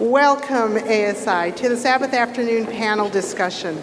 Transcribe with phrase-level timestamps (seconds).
[0.00, 3.82] Welcome, ASI, to the Sabbath afternoon panel discussion.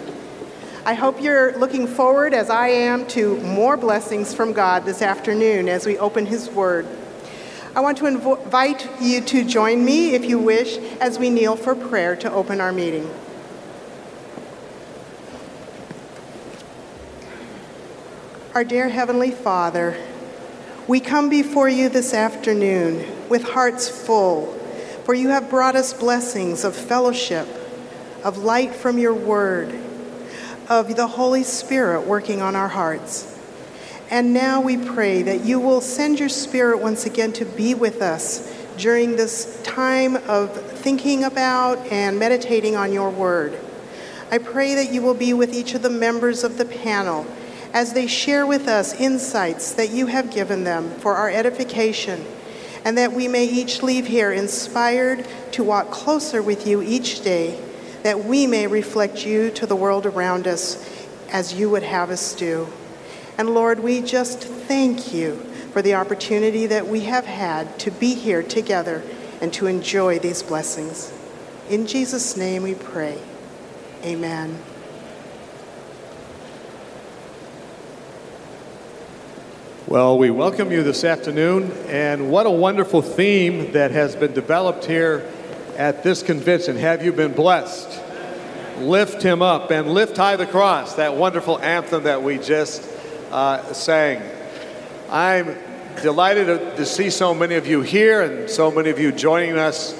[0.86, 5.68] I hope you're looking forward, as I am, to more blessings from God this afternoon
[5.68, 6.86] as we open His Word.
[7.74, 11.74] I want to invite you to join me, if you wish, as we kneel for
[11.74, 13.12] prayer to open our meeting.
[18.54, 20.00] Our dear Heavenly Father,
[20.86, 24.60] we come before you this afternoon with hearts full
[25.04, 27.46] for you have brought us blessings of fellowship,
[28.24, 29.78] of light from your word,
[30.68, 33.30] of the Holy Spirit working on our hearts.
[34.10, 38.00] And now we pray that you will send your Spirit once again to be with
[38.00, 43.58] us during this time of thinking about and meditating on your word.
[44.30, 47.26] I pray that you will be with each of the members of the panel
[47.74, 52.24] as they share with us insights that you have given them for our edification
[52.84, 57.58] and that we may each leave here inspired to walk closer with you each day,
[58.02, 62.34] that we may reflect you to the world around us as you would have us
[62.34, 62.68] do.
[63.38, 65.36] And Lord, we just thank you
[65.72, 69.02] for the opportunity that we have had to be here together
[69.40, 71.12] and to enjoy these blessings.
[71.68, 73.18] In Jesus' name we pray.
[74.04, 74.60] Amen.
[79.86, 84.86] Well, we welcome you this afternoon, and what a wonderful theme that has been developed
[84.86, 85.30] here
[85.76, 86.76] at this convention.
[86.76, 88.00] Have you been blessed?
[88.78, 92.82] Lift him up and lift high the cross, that wonderful anthem that we just
[93.30, 94.22] uh, sang.
[95.10, 95.54] I'm
[96.00, 96.46] delighted
[96.78, 99.92] to, see so many of you here and so many of you joining us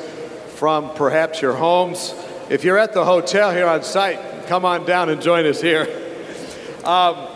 [0.54, 2.14] from perhaps your homes.
[2.48, 5.86] If you're at the hotel here on site, come on down and join us here.
[6.84, 7.33] Um,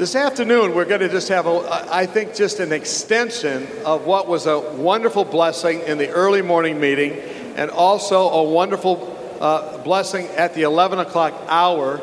[0.00, 4.28] this afternoon, we're going to just have, a, I think, just an extension of what
[4.28, 7.12] was a wonderful blessing in the early morning meeting
[7.56, 11.98] and also a wonderful uh, blessing at the 11 o'clock hour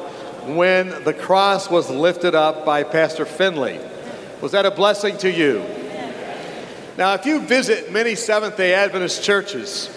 [0.45, 3.79] when the cross was lifted up by Pastor Finley.
[4.41, 5.65] Was that a blessing to you?
[6.99, 9.89] Now, if you visit many Seventh day Adventist churches,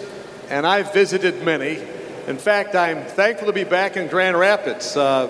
[0.49, 1.77] and I've visited many,
[2.25, 4.97] in fact, I'm thankful to be back in Grand Rapids.
[4.97, 5.29] Uh,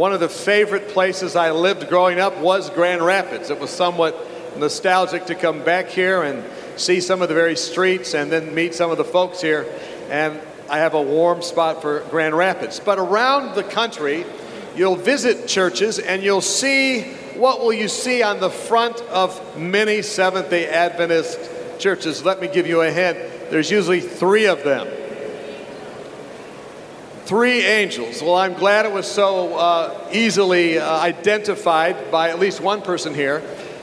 [0.00, 3.50] one of the favorite places I lived growing up was Grand Rapids.
[3.50, 4.16] It was somewhat
[4.56, 6.42] nostalgic to come back here and
[6.80, 9.66] see some of the very streets and then meet some of the folks here.
[10.08, 10.40] And
[10.70, 12.80] I have a warm spot for Grand Rapids.
[12.80, 14.24] But around the country,
[14.74, 17.02] you'll visit churches and you'll see
[17.36, 21.38] what will you see on the front of many Seventh day Adventist
[21.78, 22.24] churches?
[22.24, 23.18] Let me give you a hint.
[23.50, 24.88] There's usually three of them
[27.30, 28.20] three angels.
[28.20, 33.14] Well, I'm glad it was so uh, easily uh, identified by at least one person
[33.14, 33.40] here.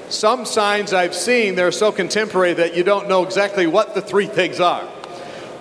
[0.10, 4.26] Some signs I've seen, they're so contemporary that you don't know exactly what the three
[4.26, 4.86] things are.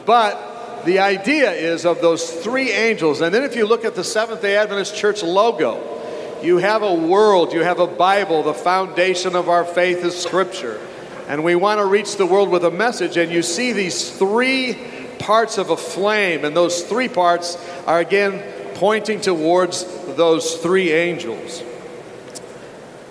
[0.04, 3.20] But the idea is of those three angels.
[3.20, 6.92] And then if you look at the Seventh day Adventist Church logo, you have a
[6.92, 10.80] world, you have a Bible, the foundation of our faith is Scripture.
[11.28, 14.72] And we want to reach the world with a message, and you see these three
[15.26, 18.40] parts of a flame, and those three parts are again
[18.76, 21.64] pointing towards those three angels.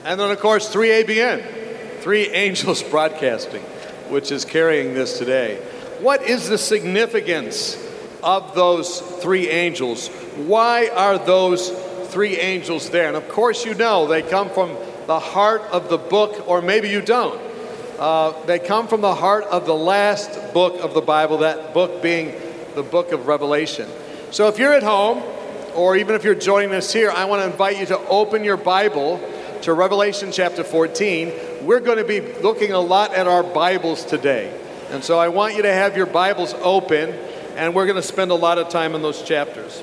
[0.05, 3.61] And then, of course, 3ABN, three angels broadcasting,
[4.09, 5.57] which is carrying this today.
[5.99, 7.77] What is the significance
[8.23, 10.07] of those three angels?
[10.37, 11.69] Why are those
[12.09, 13.09] three angels there?
[13.09, 14.77] And of course, you know they come from
[15.07, 17.41] the heart of the book, or maybe you don't.
[17.99, 22.01] Uh, they come from the heart of the last book of the Bible, that book
[22.01, 22.33] being
[22.75, 23.89] the book of Revelation.
[24.31, 25.23] So if you're at home,
[25.75, 28.57] or even if you're joining us here, I want to invite you to open your
[28.57, 29.21] Bible
[29.61, 31.31] to Revelation chapter 14.
[31.61, 34.57] We're going to be looking a lot at our Bibles today.
[34.89, 37.11] And so I want you to have your Bibles open,
[37.55, 39.81] and we're going to spend a lot of time in those chapters.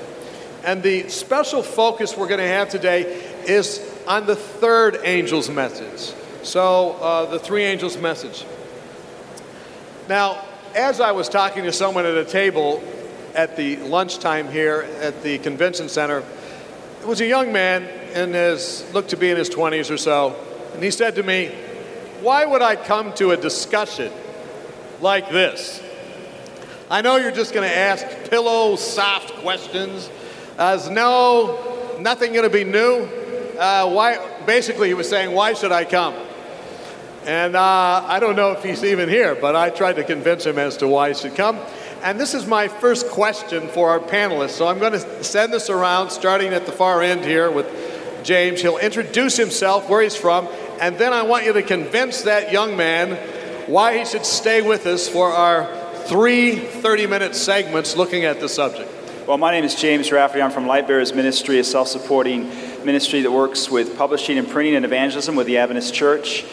[0.63, 6.13] And the special focus we're going to have today is on the third angel's message.
[6.43, 8.43] So, uh, the three angels' message.
[10.09, 10.43] Now,
[10.75, 12.83] as I was talking to someone at a table
[13.33, 16.21] at the lunchtime here at the convention center,
[17.01, 17.83] it was a young man
[18.13, 20.35] and his looked to be in his 20s or so,
[20.73, 21.47] and he said to me,
[22.19, 24.11] "Why would I come to a discussion
[24.99, 25.81] like this?
[26.91, 30.09] I know you're just going to ask pillow soft questions.
[30.57, 33.07] As no, nothing going to be new.
[33.57, 34.19] Uh, why?
[34.45, 36.13] Basically, he was saying, why should I come?"
[37.25, 40.57] And uh, I don't know if he's even here, but I tried to convince him
[40.57, 41.57] as to why he should come.
[42.03, 44.51] And this is my first question for our panelists.
[44.51, 47.65] So I'm going to send this around, starting at the far end here with
[48.25, 48.61] James.
[48.61, 50.49] He'll introduce himself, where he's from,
[50.81, 53.15] and then I want you to convince that young man
[53.67, 55.65] why he should stay with us for our
[56.05, 58.91] three 30 minute segments looking at the subject.
[59.25, 60.41] Well, my name is James Rafferty.
[60.41, 62.49] I'm from Light Bearers Ministry, a self supporting
[62.83, 66.43] ministry that works with publishing and printing and evangelism with the Adventist Church.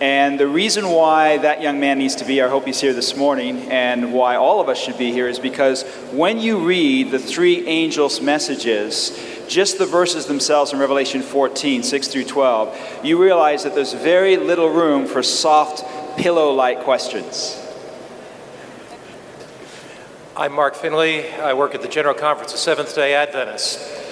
[0.00, 2.92] And the reason why that young man needs to be here, I hope he's here
[2.92, 7.12] this morning, and why all of us should be here is because when you read
[7.12, 9.16] the three angels' messages,
[9.48, 14.36] just the verses themselves in Revelation 14, 6 through 12, you realize that there's very
[14.36, 15.84] little room for soft,
[16.18, 17.60] pillow like questions.
[20.36, 21.30] I'm Mark Finley.
[21.34, 24.03] I work at the General Conference of Seventh day Adventists.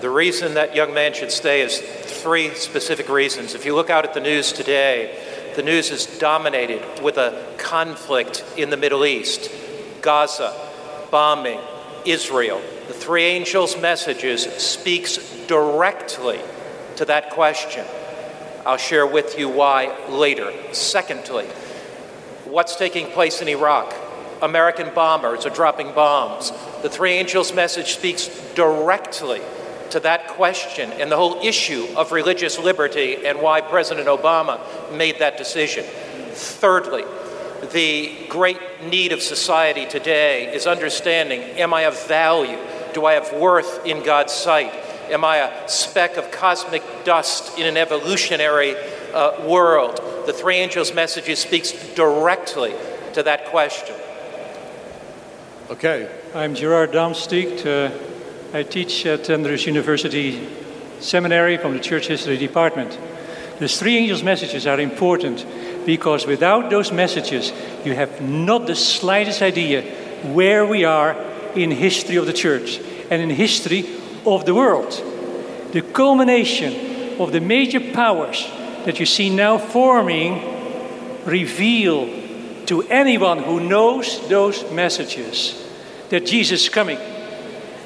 [0.00, 3.56] The reason that young man should stay is three specific reasons.
[3.56, 8.44] If you look out at the news today, the news is dominated with a conflict
[8.56, 9.50] in the Middle East
[10.00, 10.54] Gaza,
[11.10, 11.58] bombing,
[12.04, 12.62] Israel.
[12.86, 15.16] The three angels' messages speaks
[15.48, 16.38] directly
[16.94, 17.84] to that question.
[18.64, 20.52] I'll share with you why later.
[20.72, 21.46] Secondly,
[22.44, 23.92] what's taking place in Iraq?
[24.42, 26.52] American bombers are dropping bombs.
[26.82, 29.40] The three angels' message speaks directly
[29.90, 34.60] to that question and the whole issue of religious liberty and why President Obama
[34.92, 35.84] made that decision.
[35.84, 37.04] Thirdly,
[37.72, 42.58] the great need of society today is understanding am I of value?
[42.94, 44.72] Do I have worth in God's sight?
[45.10, 48.76] Am I a speck of cosmic dust in an evolutionary
[49.12, 49.96] uh, world?
[50.26, 52.74] The three angels' message speaks directly
[53.14, 53.96] to that question.
[55.70, 56.10] Okay.
[56.34, 57.64] I'm Gerard Damsteegt.
[58.50, 60.48] I teach at Andrews University
[61.00, 62.98] Seminary from the Church History Department.
[63.58, 65.44] The three angels' messages are important
[65.84, 67.52] because without those messages,
[67.84, 69.82] you have not the slightest idea
[70.32, 71.12] where we are
[71.54, 72.80] in history of the church
[73.10, 73.84] and in history
[74.24, 74.92] of the world.
[75.72, 78.48] The culmination of the major powers
[78.86, 80.40] that you see now forming
[81.26, 82.08] reveal
[82.64, 85.68] to anyone who knows those messages
[86.08, 86.98] that Jesus is coming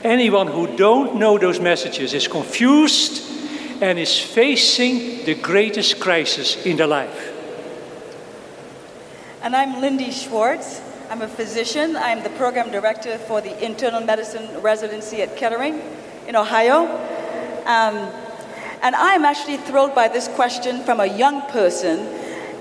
[0.05, 3.23] Anyone who don't know those messages is confused
[3.81, 7.31] and is facing the greatest crisis in their life.
[9.43, 10.81] And I'm Lyndi Schwartz.
[11.09, 11.95] I'm a physician.
[11.97, 15.81] I'm the program director for the internal medicine residency at Kettering
[16.27, 16.87] in Ohio.
[17.65, 18.11] Um,
[18.83, 22.01] and I'm actually thrilled by this question from a young person.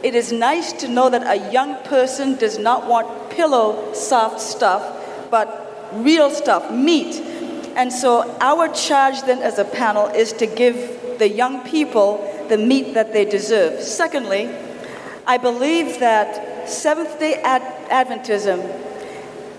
[0.03, 5.31] It is nice to know that a young person does not want pillow soft stuff,
[5.31, 7.30] but real stuff, meat.
[7.75, 12.57] And so, our charge then as a panel is to give the young people the
[12.57, 13.81] meat that they deserve.
[13.81, 14.49] Secondly,
[15.25, 18.59] I believe that Seventh day Ad- Adventism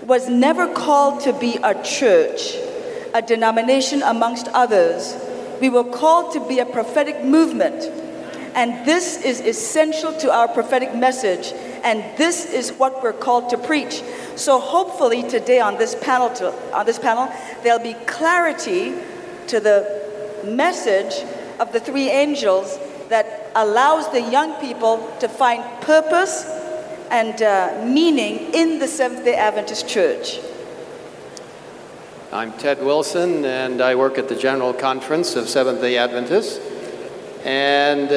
[0.05, 2.55] was never called to be a church,
[3.13, 5.15] a denomination amongst others.
[5.61, 7.83] We were called to be a prophetic movement.
[8.55, 11.53] And this is essential to our prophetic message.
[11.83, 14.01] And this is what we're called to preach.
[14.35, 17.31] So hopefully today on this panel, to, on this panel,
[17.61, 18.93] there'll be clarity
[19.47, 21.25] to the message
[21.59, 26.45] of the three angels that allows the young people to find purpose
[27.11, 30.39] and uh, meaning in the Seventh Day Adventist Church.
[32.31, 36.57] I'm Ted Wilson, and I work at the General Conference of Seventh day Adventists.
[37.45, 38.09] And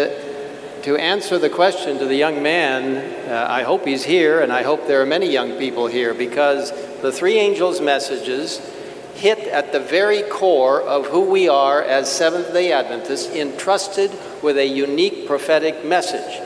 [0.86, 4.62] to answer the question to the young man, uh, I hope he's here, and I
[4.62, 6.70] hope there are many young people here, because
[7.02, 8.60] the three angels' messages
[9.16, 14.12] hit at the very core of who we are as Seventh day Adventists, entrusted
[14.44, 16.40] with a unique prophetic message.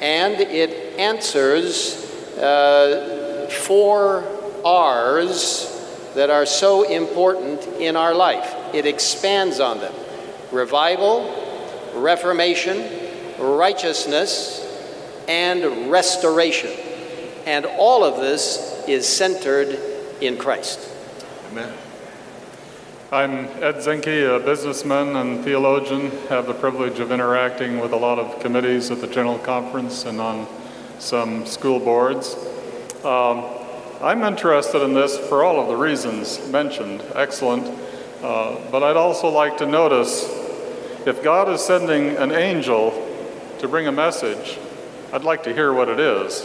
[0.00, 1.94] And it answers
[2.38, 4.24] uh, four
[4.64, 8.52] R's that are so important in our life.
[8.74, 9.94] It expands on them
[10.50, 11.32] revival,
[11.94, 13.05] reformation,
[13.38, 14.62] righteousness,
[15.28, 16.70] and restoration.
[17.46, 19.78] And all of this is centered
[20.20, 20.80] in Christ.
[21.50, 21.72] Amen.
[23.12, 26.10] I'm Ed Zinke, a businessman and theologian.
[26.28, 30.20] Have the privilege of interacting with a lot of committees at the General Conference and
[30.20, 30.46] on
[30.98, 32.34] some school boards.
[33.04, 33.44] Um,
[34.00, 37.02] I'm interested in this for all of the reasons mentioned.
[37.14, 37.66] Excellent.
[38.22, 40.24] Uh, but I'd also like to notice
[41.06, 42.90] if God is sending an angel
[43.58, 44.58] to bring a message,
[45.12, 46.44] I'd like to hear what it is.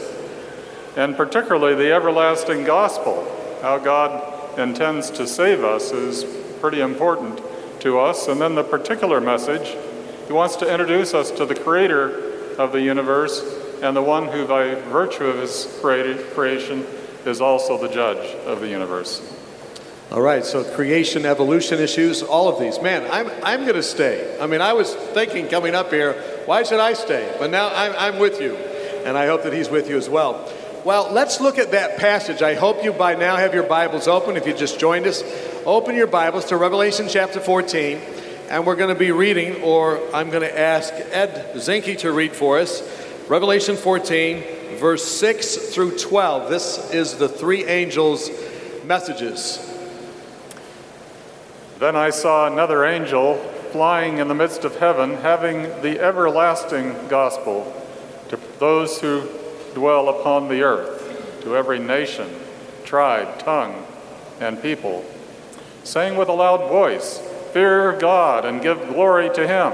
[0.95, 3.25] And particularly the everlasting gospel,
[3.61, 6.25] how God intends to save us, is
[6.59, 7.41] pretty important
[7.81, 8.27] to us.
[8.27, 9.75] And then the particular message,
[10.27, 13.41] He wants to introduce us to the Creator of the universe
[13.81, 16.85] and the one who, by virtue of His creation,
[17.25, 19.37] is also the judge of the universe.
[20.11, 22.81] All right, so creation, evolution issues, all of these.
[22.81, 24.37] Man, I'm, I'm going to stay.
[24.41, 27.33] I mean, I was thinking coming up here, why should I stay?
[27.39, 28.57] But now I'm, I'm with you,
[29.05, 30.51] and I hope that he's with you as well.
[30.83, 32.41] Well, let's look at that passage.
[32.41, 34.35] I hope you by now have your Bibles open.
[34.35, 35.23] If you just joined us,
[35.65, 37.99] open your Bibles to Revelation chapter 14.
[38.49, 42.33] And we're going to be reading, or I'm going to ask Ed Zinke to read
[42.33, 42.83] for us,
[43.29, 46.49] Revelation 14, verse 6 through 12.
[46.49, 48.29] This is the three angels'
[48.83, 49.57] messages.
[51.79, 53.39] Then I saw another angel
[53.71, 57.73] flying in the midst of heaven, having the everlasting gospel
[58.29, 59.27] to those who
[59.73, 62.29] dwell upon the earth, to every nation,
[62.83, 63.85] tribe, tongue,
[64.39, 65.05] and people,
[65.83, 67.19] saying with a loud voice,
[67.53, 69.73] Fear God and give glory to him,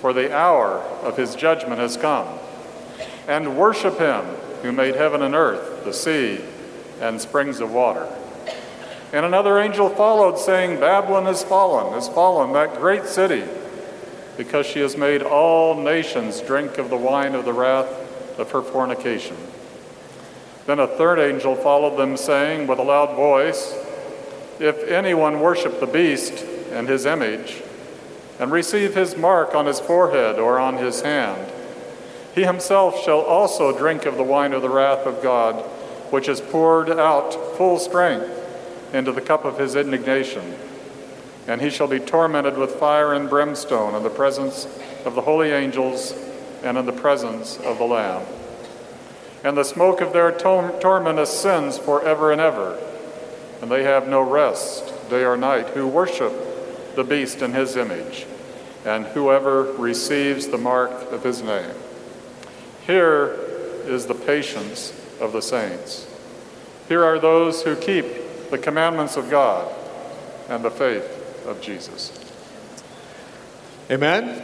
[0.00, 2.26] for the hour of his judgment has come.
[3.28, 4.24] And worship him
[4.62, 6.40] who made heaven and earth, the sea,
[7.00, 8.08] and springs of water.
[9.12, 13.44] And another angel followed, saying, Babylon has fallen, has fallen, that great city,
[14.36, 17.88] because she has made all nations drink of the wine of the wrath
[18.38, 19.36] of her fornication.
[20.66, 23.74] Then a third angel followed them, saying with a loud voice,
[24.60, 27.62] If anyone worship the beast, and his image,
[28.38, 31.52] and receive his mark on his forehead or on his hand.
[32.34, 35.56] He himself shall also drink of the wine of the wrath of God,
[36.10, 38.39] which is poured out full strength
[38.92, 40.54] into the cup of his indignation.
[41.46, 44.66] And he shall be tormented with fire and brimstone in the presence
[45.04, 46.14] of the holy angels
[46.62, 48.26] and in the presence of the Lamb.
[49.42, 52.78] And the smoke of their torment ascends forever and ever,
[53.62, 56.32] and they have no rest day or night who worship
[56.94, 58.26] the beast in his image,
[58.84, 61.74] and whoever receives the mark of his name.
[62.86, 63.38] Here
[63.84, 66.06] is the patience of the saints.
[66.88, 68.04] Here are those who keep
[68.50, 69.72] the commandments of God
[70.48, 72.12] and the faith of Jesus.
[73.90, 74.42] Amen.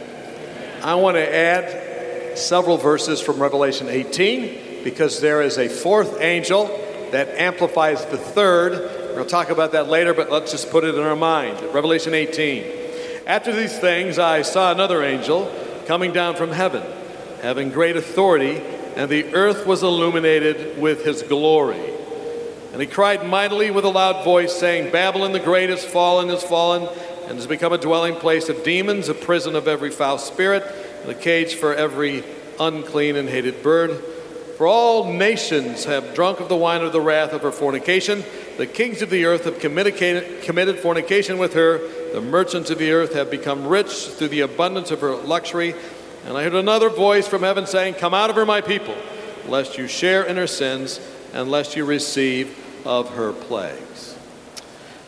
[0.83, 6.67] I want to add several verses from Revelation 18 because there is a fourth angel
[7.11, 11.01] that amplifies the third We'll talk about that later, but let's just put it in
[11.01, 11.59] our mind.
[11.73, 13.23] Revelation 18.
[13.25, 15.51] After these things, I saw another angel
[15.87, 16.83] coming down from heaven,
[17.41, 18.61] having great authority,
[18.95, 21.81] and the earth was illuminated with his glory.
[22.77, 26.43] And he cried mightily with a loud voice, saying, Babylon the great is fallen, is
[26.43, 26.87] fallen,
[27.23, 30.63] and has become a dwelling place of demons, a prison of every foul spirit,
[31.01, 32.23] and a cage for every
[32.59, 33.99] unclean and hated bird.
[34.57, 38.23] For all nations have drunk of the wine of the wrath of her fornication.
[38.57, 41.79] The kings of the earth have committed fornication with her.
[42.13, 45.73] The merchants of the earth have become rich through the abundance of her luxury.
[46.27, 48.95] And I heard another voice from heaven saying, Come out of her, my people,
[49.47, 50.99] lest you share in her sins,
[51.33, 54.17] and lest you receive of her plagues.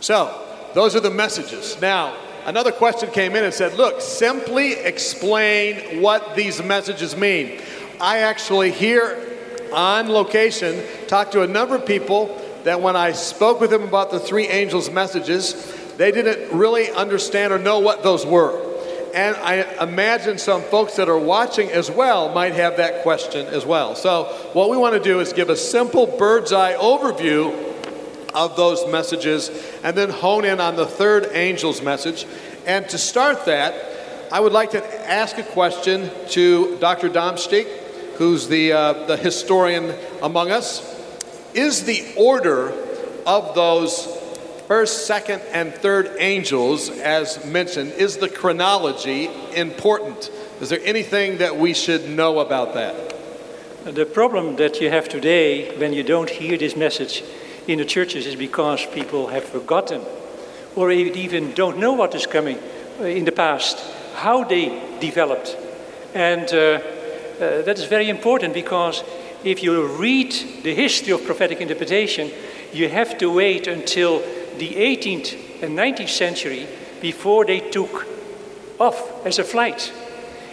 [0.01, 1.79] So, those are the messages.
[1.81, 7.61] Now, another question came in and said, Look, simply explain what these messages mean.
[7.99, 9.25] I actually, here
[9.73, 14.11] on location, talked to a number of people that when I spoke with them about
[14.11, 18.67] the three angels' messages, they didn't really understand or know what those were.
[19.13, 23.65] And I imagine some folks that are watching as well might have that question as
[23.65, 23.95] well.
[23.95, 27.68] So, what we want to do is give a simple bird's eye overview
[28.33, 29.49] of those messages
[29.83, 32.25] and then hone in on the third angel's message.
[32.65, 33.75] And to start that,
[34.31, 37.09] I would like to ask a question to Dr.
[37.09, 37.67] Damsteegt,
[38.15, 40.97] who's the, uh, the historian among us
[41.53, 42.71] is the order
[43.25, 44.05] of those
[44.67, 50.29] first, second, and third angels, as mentioned, is the chronology important?
[50.61, 53.15] Is there anything that we should know about that?
[53.85, 57.23] The problem that you have today when you don't hear this message
[57.67, 60.01] in the churches is because people have forgotten
[60.75, 62.57] or even don't know what is coming
[62.99, 63.79] uh, in the past,
[64.15, 65.57] how they developed.
[66.13, 69.03] And uh, uh, that is very important because
[69.43, 70.31] if you read
[70.63, 72.31] the history of prophetic interpretation,
[72.73, 74.19] you have to wait until
[74.57, 76.67] the 18th and 19th century
[77.01, 78.05] before they took
[78.79, 79.91] off as a flight.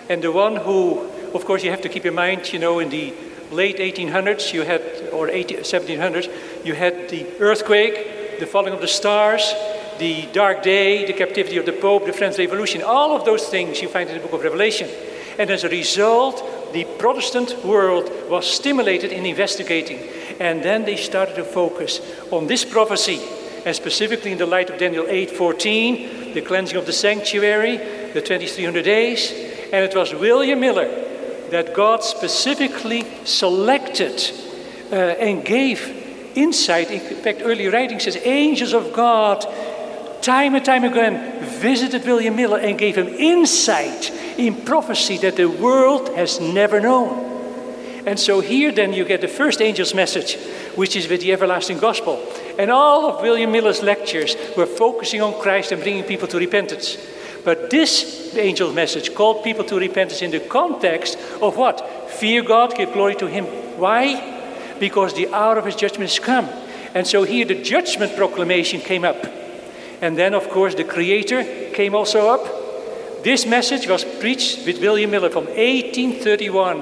[0.08, 1.00] And the one who,
[1.34, 3.12] of course, you have to keep in mind, you know, in the
[3.50, 8.88] late 1800s, you had, or 18, 1700s, you had the earthquake, the falling of the
[8.88, 9.52] stars,
[9.98, 13.80] the dark day, the captivity of the Pope, the French Revolution, all of those things
[13.80, 14.88] you find in the book of Revelation.
[15.38, 20.00] And as a result, the Protestant world was stimulated in investigating.
[20.40, 22.00] And then they started to focus
[22.30, 23.20] on this prophecy,
[23.64, 27.78] and specifically in the light of Daniel 8:14, the cleansing of the sanctuary,
[28.12, 29.32] the 2300 days.
[29.72, 30.88] And it was William Miller
[31.50, 34.20] that God specifically selected
[34.90, 36.90] uh, and gave insight.
[36.90, 39.44] In fact, early writing says angels of God
[40.22, 45.48] time and time again visited William Miller and gave him insight in prophecy that the
[45.48, 47.24] world has never known.
[48.06, 50.36] And so here then you get the first angel's message,
[50.76, 52.24] which is with the everlasting gospel.
[52.58, 56.96] And all of William Miller's lectures were focusing on Christ and bringing people to repentance.
[57.46, 62.10] But this angel's message called people to repentance in the context of what?
[62.10, 63.44] Fear God, give glory to Him.
[63.78, 64.74] Why?
[64.80, 66.46] Because the hour of His judgment has come.
[66.92, 69.24] And so here the judgment proclamation came up.
[70.02, 73.22] And then, of course, the Creator came also up.
[73.22, 76.78] This message was preached with William Miller from 1831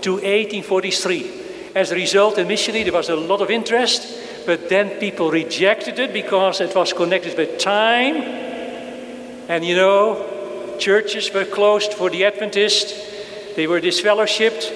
[0.00, 1.30] to 1843.
[1.74, 6.14] As a result, initially there was a lot of interest, but then people rejected it
[6.14, 8.49] because it was connected with time
[9.50, 12.94] and you know, churches were closed for the Adventists,
[13.56, 14.70] they were disfellowshipped.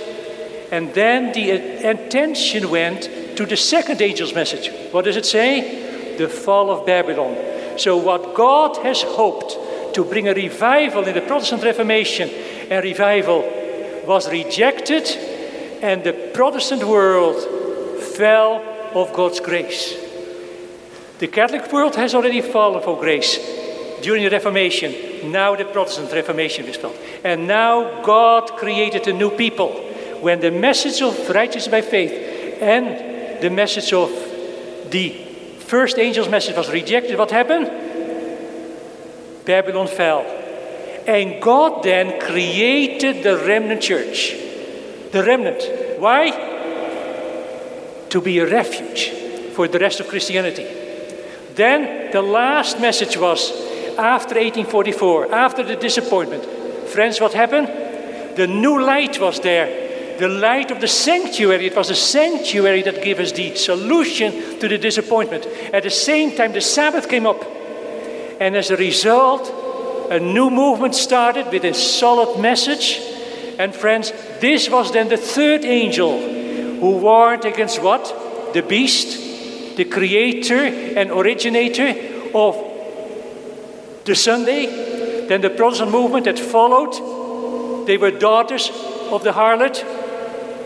[0.72, 1.52] And then the
[1.86, 3.04] attention went
[3.36, 4.72] to the second angel's message.
[4.90, 6.16] What does it say?
[6.18, 7.78] The fall of Babylon.
[7.78, 12.28] So, what God has hoped to bring a revival in the Protestant Reformation
[12.68, 13.42] and revival
[14.04, 15.06] was rejected,
[15.82, 17.36] and the Protestant world
[18.16, 18.60] fell
[18.92, 19.94] of God's grace.
[21.20, 23.53] The Catholic world has already fallen for grace
[24.04, 25.32] during the Reformation.
[25.32, 26.96] Now the Protestant Reformation was built.
[27.24, 29.72] And now God created a new people.
[30.20, 32.12] When the message of righteousness by faith
[32.60, 34.10] and the message of
[34.90, 35.10] the
[35.58, 37.66] first angel's message was rejected, what happened?
[39.44, 40.20] Babylon fell.
[41.06, 44.34] And God then created the remnant church.
[45.12, 45.62] The remnant.
[45.98, 46.30] Why?
[48.10, 49.10] To be a refuge
[49.54, 50.66] for the rest of Christianity.
[51.54, 56.44] Then the last message was after 1844, after the disappointment,
[56.88, 57.68] friends, what happened?
[58.36, 60.18] The new light was there.
[60.18, 61.66] The light of the sanctuary.
[61.66, 65.46] It was the sanctuary that gave us the solution to the disappointment.
[65.72, 67.42] At the same time, the Sabbath came up.
[68.40, 69.48] And as a result,
[70.10, 73.00] a new movement started with a solid message.
[73.58, 78.52] And friends, this was then the third angel who warned against what?
[78.52, 81.94] The beast, the creator and originator
[82.34, 82.73] of
[84.04, 88.70] the Sunday, then the Protestant movement that followed, they were daughters
[89.10, 89.82] of the harlot.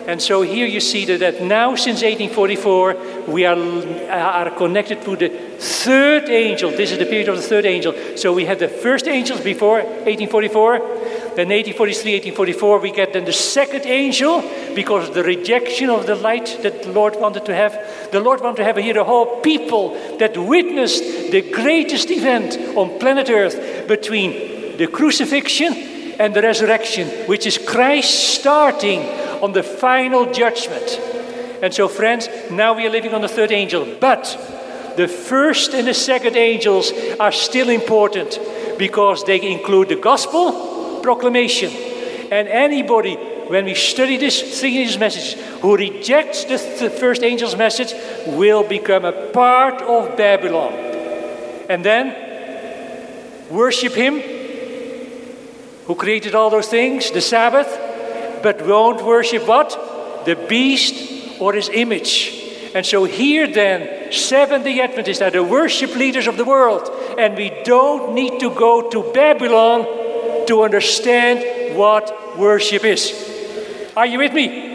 [0.09, 5.03] And so here you see that, that now, since 1844, we are, uh, are connected
[5.03, 6.71] to the third angel.
[6.71, 7.95] This is the period of the third angel.
[8.17, 11.28] So we had the first angels before 1844.
[11.39, 14.43] Then 1843, 1844, we get then the second angel
[14.75, 17.79] because the rejection of the light that the Lord wanted to have.
[18.11, 22.99] The Lord wanted to have here a whole people that witnessed the greatest event on
[22.99, 25.75] planet Earth between the crucifixion
[26.19, 29.03] and the resurrection, which is Christ starting
[29.41, 31.01] on the final judgment.
[31.63, 33.87] And so, friends, now we are living on the third angel.
[34.01, 34.25] But
[34.97, 38.41] the first and the second angels are still important
[38.77, 41.71] because they include the gospel proclamation.
[42.31, 47.57] And anybody, when we study this three angels' message, who rejects the th- first angel's
[47.57, 47.95] message
[48.27, 50.73] will become a part of Babylon.
[51.69, 52.15] And then
[53.51, 54.21] worship him
[55.87, 57.69] who created all those things, the Sabbath,
[58.43, 60.25] but won't worship what?
[60.27, 62.35] The beast or his image.
[62.75, 66.91] And so here then, Seventh day Adventists are the worship leaders of the world.
[67.19, 69.87] And we don't need to go to Babylon
[70.49, 73.13] to understand what worship is.
[73.97, 74.69] Are you with me?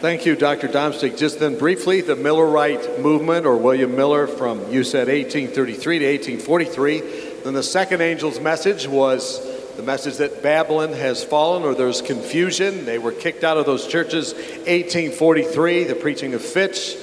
[0.00, 0.68] Thank you, Dr.
[0.68, 1.18] Damsteegt.
[1.18, 7.00] Just then, briefly, the Millerite movement, or William Miller from, you said 1833 to 1843.
[7.42, 9.40] Then the second angel's message was
[9.76, 12.84] the message that Babylon has fallen or there's confusion.
[12.84, 16.96] They were kicked out of those churches 1843, the preaching of Fitch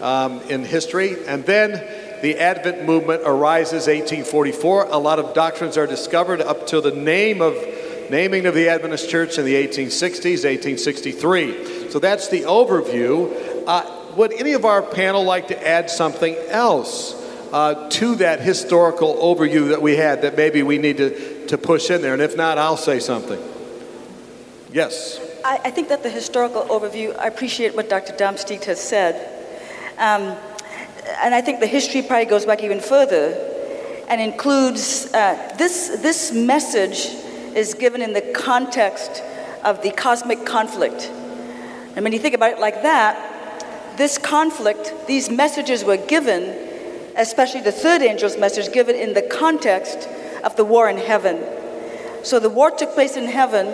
[0.00, 1.16] um, in history.
[1.26, 1.72] And then
[2.22, 4.86] the Advent movement arises 1844.
[4.90, 7.56] A lot of doctrines are discovered up to the name of
[8.10, 11.90] naming of the Adventist Church in the 1860s, 1863.
[11.90, 13.64] So that's the overview.
[13.66, 17.14] Uh, would any of our panel like to add something else
[17.52, 21.90] uh, to that historical overview that we had that maybe we need to, to push
[21.90, 22.12] in there?
[22.12, 23.40] And if not, I'll say something.
[24.72, 25.20] Yes.
[25.44, 28.12] I, I think that the historical overview, I appreciate what Dr.
[28.12, 29.36] Damsteegt has said.
[29.98, 30.36] Um,
[31.22, 33.34] and I think the history probably goes back even further
[34.08, 37.06] and includes uh, this, this message
[37.54, 39.22] is given in the context
[39.64, 41.10] of the cosmic conflict.
[41.94, 46.42] And when you think about it like that, this conflict, these messages were given,
[47.16, 50.08] especially the third angel's message, given in the context
[50.42, 51.44] of the war in heaven.
[52.22, 53.66] So the war took place in heaven,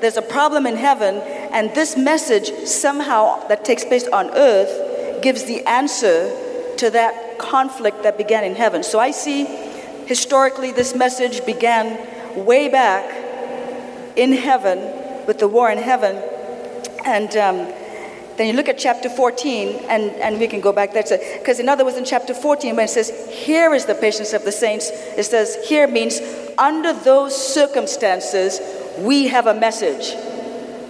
[0.00, 1.16] there's a problem in heaven,
[1.52, 6.49] and this message somehow that takes place on earth gives the answer
[6.80, 8.82] to that conflict that began in heaven.
[8.82, 9.44] So I see
[10.06, 11.98] historically this message began
[12.46, 13.04] way back
[14.16, 14.78] in heaven
[15.26, 16.16] with the war in heaven.
[17.04, 17.56] And um,
[18.36, 21.04] then you look at chapter 14, and, and we can go back there.
[21.38, 24.44] Because in other words, in chapter 14, when it says, Here is the patience of
[24.44, 26.18] the saints, it says, Here means,
[26.56, 28.58] under those circumstances,
[28.98, 30.14] we have a message.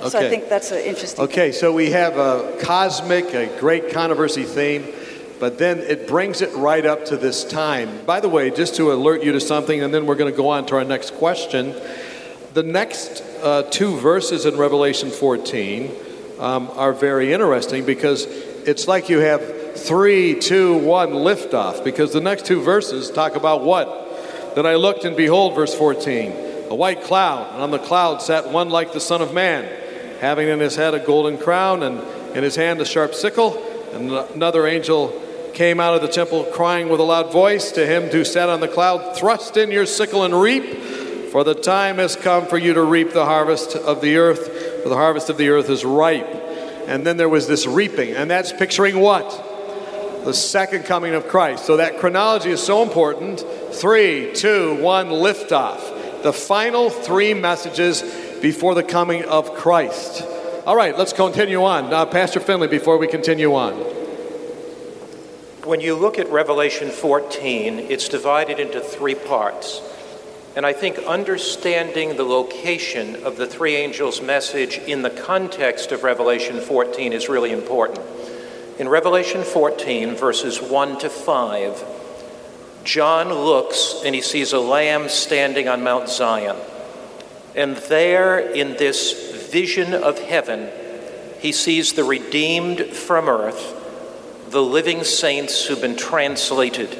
[0.00, 0.08] Okay.
[0.08, 1.24] So I think that's an interesting.
[1.24, 4.86] Okay, so we have a cosmic, a great controversy theme,
[5.40, 8.04] but then it brings it right up to this time.
[8.04, 10.50] By the way, just to alert you to something, and then we're going to go
[10.50, 11.74] on to our next question.
[12.52, 15.90] The next uh, two verses in Revelation 14
[16.38, 22.20] um, are very interesting because it's like you have three, two, one liftoff, because the
[22.20, 24.54] next two verses talk about what?
[24.54, 28.50] Then I looked, and behold, verse 14, a white cloud, and on the cloud sat
[28.50, 29.64] one like the Son of Man
[30.20, 31.98] having in his head a golden crown and
[32.36, 33.56] in his hand a sharp sickle.
[33.94, 35.08] And another angel
[35.54, 38.60] came out of the temple crying with a loud voice to him who sat on
[38.60, 40.64] the cloud, Thrust in your sickle and reap,
[41.30, 44.88] for the time has come for you to reap the harvest of the earth, for
[44.88, 46.28] the harvest of the earth is ripe.
[46.86, 49.48] And then there was this reaping, and that's picturing what?
[50.24, 51.64] the second coming of Christ.
[51.64, 53.44] So that chronology is so important.
[53.72, 56.22] Three, two, one, liftoff.
[56.22, 58.02] The final three messages
[58.42, 60.22] before the coming of Christ.
[60.66, 61.90] All right, let's continue on.
[61.90, 63.99] Now, Pastor Finley, before we continue on.
[65.70, 69.80] When you look at Revelation 14, it's divided into three parts.
[70.56, 76.02] And I think understanding the location of the three angels' message in the context of
[76.02, 78.00] Revelation 14 is really important.
[78.80, 81.84] In Revelation 14, verses 1 to 5,
[82.82, 86.56] John looks and he sees a lamb standing on Mount Zion.
[87.54, 90.68] And there, in this vision of heaven,
[91.38, 93.79] he sees the redeemed from earth,
[94.50, 96.98] the living saints who've been translated,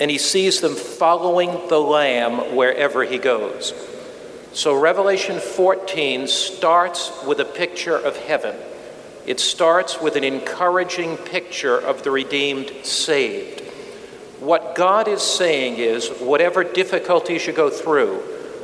[0.00, 3.72] and he sees them following the Lamb wherever he goes.
[4.52, 8.56] So, Revelation 14 starts with a picture of heaven.
[9.24, 13.60] It starts with an encouraging picture of the redeemed saved.
[14.40, 18.18] What God is saying is whatever difficulties you go through,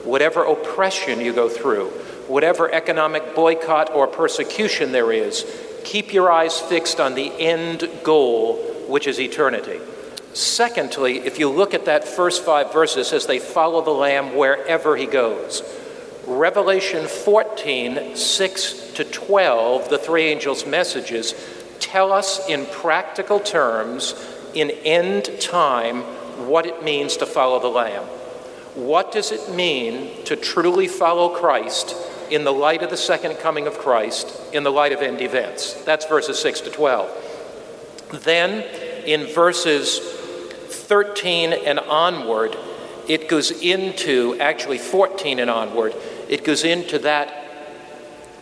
[0.04, 1.88] whatever oppression you go through,
[2.26, 5.44] whatever economic boycott or persecution there is,
[5.84, 8.56] keep your eyes fixed on the end goal,
[8.88, 9.80] which is eternity.
[10.32, 14.96] Secondly, if you look at that first five verses as they follow the Lamb wherever
[14.96, 15.62] he goes,
[16.26, 21.34] Revelation 14, 6 to 12, the three angels' messages,
[21.80, 24.14] tell us in practical terms,
[24.54, 26.02] in end time,
[26.46, 28.04] what it means to follow the Lamb.
[28.74, 31.96] What does it mean to truly follow Christ
[32.30, 35.74] in the light of the second coming of Christ, in the light of end events?
[35.84, 38.22] That's verses 6 to 12.
[38.24, 38.62] Then,
[39.04, 42.56] in verses 13 and onward,
[43.08, 45.94] it goes into, actually 14 and onward,
[46.28, 47.36] it goes into that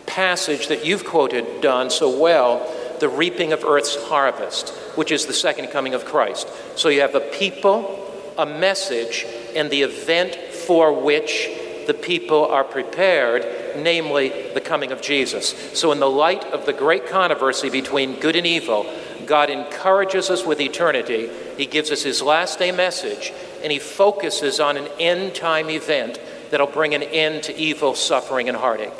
[0.05, 5.33] passage that you've quoted, Don, so well the reaping of earth's harvest, which is the
[5.33, 6.47] second coming of Christ.
[6.75, 9.25] So you have a people, a message,
[9.55, 11.49] and the event for which
[11.89, 13.43] the people are prepared,
[13.75, 15.55] namely the coming of Jesus.
[15.73, 18.85] So, in the light of the great controversy between good and evil,
[19.25, 21.31] God encourages us with eternity.
[21.57, 26.21] He gives us his last day message, and he focuses on an end time event
[26.51, 28.93] that'll bring an end to evil, suffering, and heartache.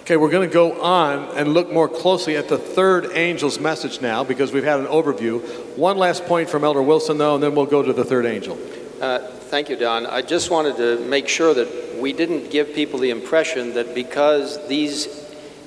[0.00, 4.00] Okay, we're going to go on and look more closely at the third angel's message
[4.00, 5.40] now because we've had an overview.
[5.76, 8.58] One last point from Elder Wilson, though, and then we'll go to the third angel.
[9.04, 10.06] Uh, thank you, Don.
[10.06, 14.66] I just wanted to make sure that we didn't give people the impression that because
[14.66, 15.04] these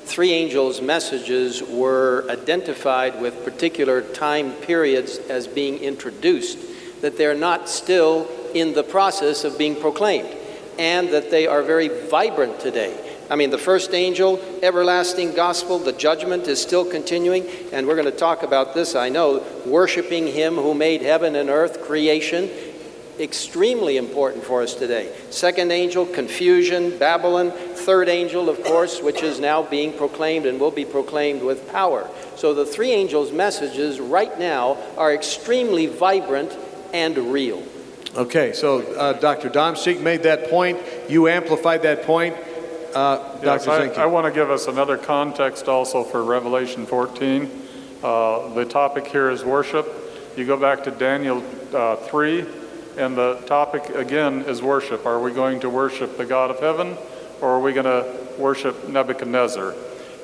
[0.05, 6.57] three angels' messages were identified with particular time periods as being introduced,
[7.01, 10.35] that they're not still in the process of being proclaimed,
[10.79, 13.07] and that they are very vibrant today.
[13.29, 18.11] I mean, the first angel, everlasting gospel, the judgment is still continuing, and we're going
[18.11, 22.49] to talk about this, I know, worshiping Him who made heaven and earth, creation,
[23.19, 25.13] extremely important for us today.
[25.29, 27.51] Second angel, confusion, Babylon.
[27.51, 32.09] Third angel, of course, which is now being proclaimed and will be proclaimed with power.
[32.35, 36.55] So the three angels' messages right now are extremely vibrant
[36.93, 37.63] and real.
[38.15, 39.49] Okay, so uh, Dr.
[39.49, 40.79] Damsteegt made that point.
[41.07, 42.35] You amplified that point.
[42.93, 43.71] Uh, Yes, Dr.
[43.71, 43.97] I, Zinke.
[43.97, 47.51] I want to give us another context also for Revelation 14.
[48.01, 49.87] Uh, the topic here is worship.
[50.35, 52.45] You go back to Daniel uh, 3,
[52.97, 55.05] and the topic again is worship.
[55.05, 56.97] Are we going to worship the God of heaven,
[57.41, 58.05] or are we going to
[58.39, 59.75] worship Nebuchadnezzar?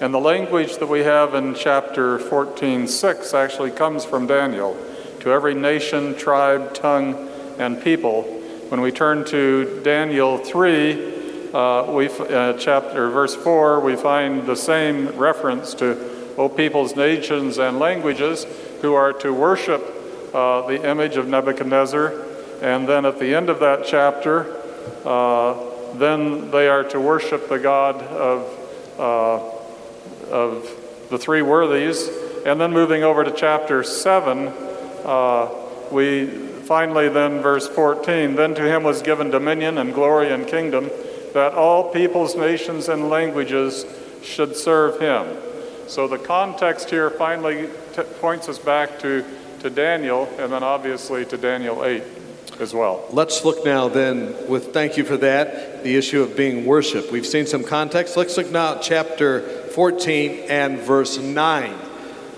[0.02, 4.76] And the language that we have in chapter 14, 6 actually comes from Daniel.
[5.20, 8.24] To every nation, tribe, tongue, and people.
[8.70, 14.56] When we turn to Daniel 3, uh, we, uh, chapter, verse 4, we find the
[14.56, 18.48] same reference to, O peoples, nations, and languages,
[18.82, 19.82] who are to worship
[20.34, 22.23] uh, the image of Nebuchadnezzar.
[22.64, 24.56] And then at the end of that chapter,
[25.04, 25.54] uh,
[25.96, 32.08] then they are to worship the God of, uh, of the three worthies.
[32.46, 35.50] And then moving over to chapter 7, uh,
[35.92, 40.90] we finally then, verse 14, then to him was given dominion and glory and kingdom,
[41.34, 43.86] that all peoples, nations, and languages
[44.24, 45.36] should serve him.
[45.88, 49.26] So the context here finally t- points us back to,
[49.60, 52.23] to Daniel, and then obviously to Daniel 8
[52.64, 53.06] as well.
[53.12, 57.12] Let's look now then, with thank you for that, the issue of being worship.
[57.12, 58.18] We've seen some context.
[58.18, 61.76] Let's look now at chapter 14 and verse 9.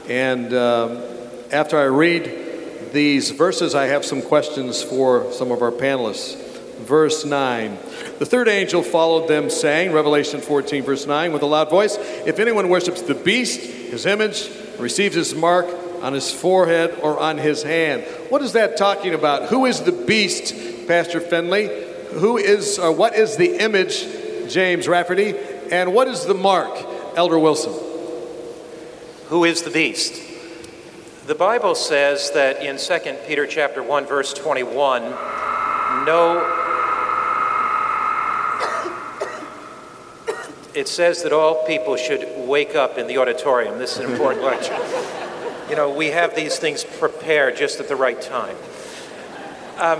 [0.09, 1.03] And um,
[1.51, 6.41] after I read these verses, I have some questions for some of our panelists.
[6.79, 7.77] Verse 9.
[8.19, 12.39] The third angel followed them, saying, Revelation 14, verse 9, with a loud voice If
[12.39, 15.67] anyone worships the beast, his image, receives his mark
[16.05, 18.03] on his forehead or on his hand.
[18.29, 19.49] What is that talking about?
[19.49, 20.53] Who is the beast,
[20.87, 21.65] Pastor Finley?
[22.11, 24.05] Who is, or what is the image,
[24.47, 25.33] James Rafferty?
[25.71, 26.77] And what is the mark,
[27.15, 27.73] Elder Wilson?
[29.29, 30.21] Who is the beast?
[31.25, 35.01] The Bible says that in 2 Peter chapter 1 verse 21,
[36.05, 36.37] no
[40.75, 43.79] it says that all people should wake up in the auditorium.
[43.79, 45.24] This is an important lecture.
[45.69, 48.55] You know, we have these things prepared just at the right time.
[49.79, 49.99] Um,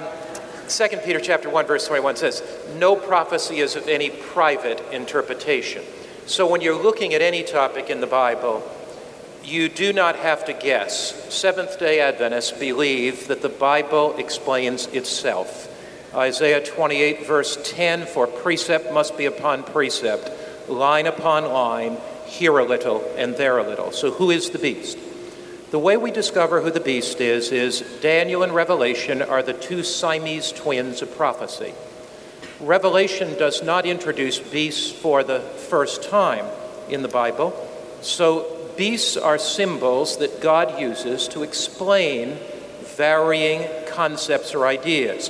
[0.68, 2.44] 2 Peter chapter 1 verse 21 says,
[2.78, 5.84] "No prophecy is of any private interpretation."
[6.28, 8.64] So when you're looking at any topic in the Bible,
[9.44, 11.14] you do not have to guess.
[11.30, 15.68] Seventh-day Adventists believe that the Bible explains itself.
[16.16, 20.30] Isaiah 28 verse 10, "For precept must be upon precept,
[20.70, 21.98] line upon line,
[22.28, 24.98] here a little and there a little." So who is the beast?
[25.76, 29.84] The way we discover who the beast is is Daniel and Revelation are the two
[29.84, 31.74] Siamese twins of prophecy.
[32.62, 36.46] Revelation does not introduce beasts for the first time
[36.88, 37.52] in the Bible,
[38.02, 42.38] so beasts are symbols that God uses to explain
[42.96, 45.30] varying concepts or ideas.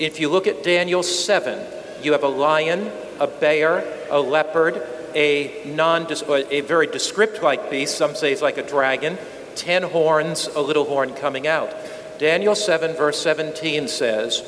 [0.00, 1.64] If you look at Daniel 7,
[2.02, 4.82] you have a lion, a bear, a leopard,
[5.14, 6.08] a non
[6.50, 9.16] a very descript like beast, some say it's like a dragon,
[9.56, 11.74] ten horns, a little horn coming out.
[12.18, 14.42] Daniel 7, verse 17 says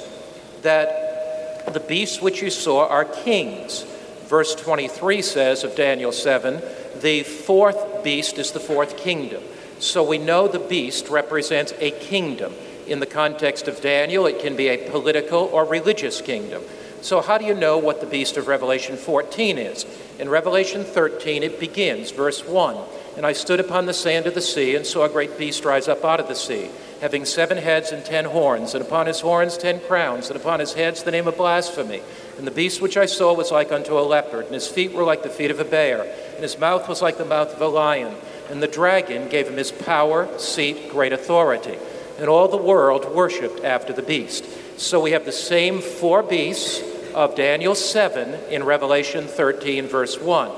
[0.63, 3.83] that the beasts which you saw are kings.
[4.27, 6.63] Verse 23 says of Daniel 7,
[7.01, 9.43] the fourth beast is the fourth kingdom.
[9.79, 12.53] So we know the beast represents a kingdom.
[12.87, 16.63] In the context of Daniel, it can be a political or religious kingdom.
[17.01, 19.87] So, how do you know what the beast of Revelation 14 is?
[20.19, 22.77] In Revelation 13, it begins, verse 1
[23.19, 25.89] And I stood upon the sand of the sea and saw a great beast rise
[25.89, 29.59] up out of the sea, having seven heads and ten horns, and upon his horns
[29.59, 32.01] ten crowns, and upon his heads the name of blasphemy.
[32.39, 35.03] And the beast which I saw was like unto a leopard, and his feet were
[35.03, 36.03] like the feet of a bear,
[36.35, 38.15] and his mouth was like the mouth of a lion.
[38.51, 41.77] And the dragon gave him his power, seat, great authority.
[42.21, 44.45] And all the world worshipped after the beast.
[44.79, 50.53] So we have the same four beasts of Daniel 7 in Revelation 13, verse 1.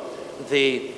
[0.51, 0.93] The,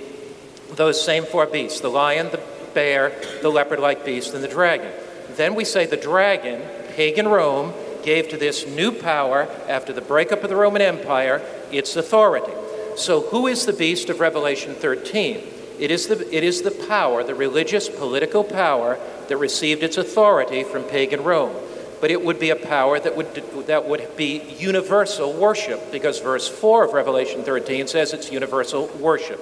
[0.76, 2.40] those same four beasts the lion, the
[2.74, 4.90] bear, the leopard like beast, and the dragon.
[5.36, 6.62] Then we say the dragon,
[6.94, 11.96] pagan Rome, gave to this new power after the breakup of the Roman Empire its
[11.96, 12.52] authority.
[12.96, 15.40] So, who is the beast of Revelation 13?
[15.78, 20.64] It is the, it is the power, the religious political power, that received its authority
[20.64, 21.56] from pagan Rome
[22.02, 23.32] but it would be a power that would,
[23.68, 29.40] that would be universal worship, because verse 4 of Revelation 13 says it's universal worship.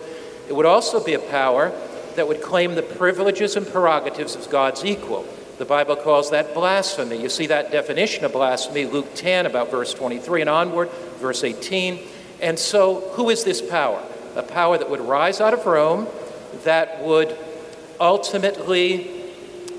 [0.50, 1.70] It would also be a power
[2.16, 5.24] that would claim the privileges and prerogatives of God's equal.
[5.58, 7.22] The Bible calls that blasphemy.
[7.22, 12.00] You see that definition of blasphemy, Luke 10, about verse 23 and onward, verse 18.
[12.40, 14.02] And so, who is this power?
[14.34, 16.08] A power that would rise out of Rome,
[16.64, 17.38] that would
[18.00, 19.08] ultimately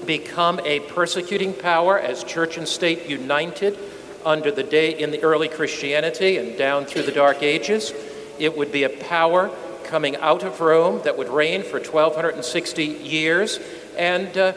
[0.05, 3.77] become a persecuting power as church and state united
[4.23, 7.93] under the day in the early Christianity and down through the Dark Ages.
[8.39, 9.51] It would be a power
[9.91, 13.59] coming out of Rome that would reign for 1260 years.
[13.97, 14.53] And uh,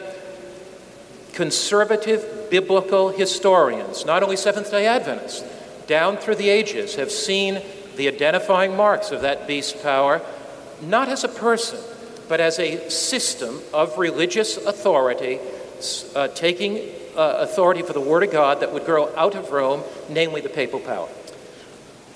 [1.33, 5.43] conservative biblical historians, not only Seventh day Adventists,
[5.87, 7.61] down through the ages have seen
[7.97, 10.21] the identifying marks of that beast power,
[10.81, 11.79] not as a person,
[12.29, 15.39] but as a system of religious authority,
[16.15, 16.77] uh, taking
[17.17, 20.49] uh, authority for the Word of God that would grow out of Rome, namely the
[20.49, 21.09] papal power.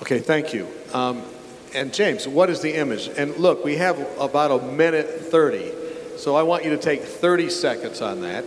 [0.02, 0.70] Okay, thank you.
[0.94, 1.22] Um,
[1.74, 3.10] and James, what is the image?
[3.18, 5.72] And look, we have about a minute 30,
[6.18, 8.46] so I want you to take 30 seconds on that,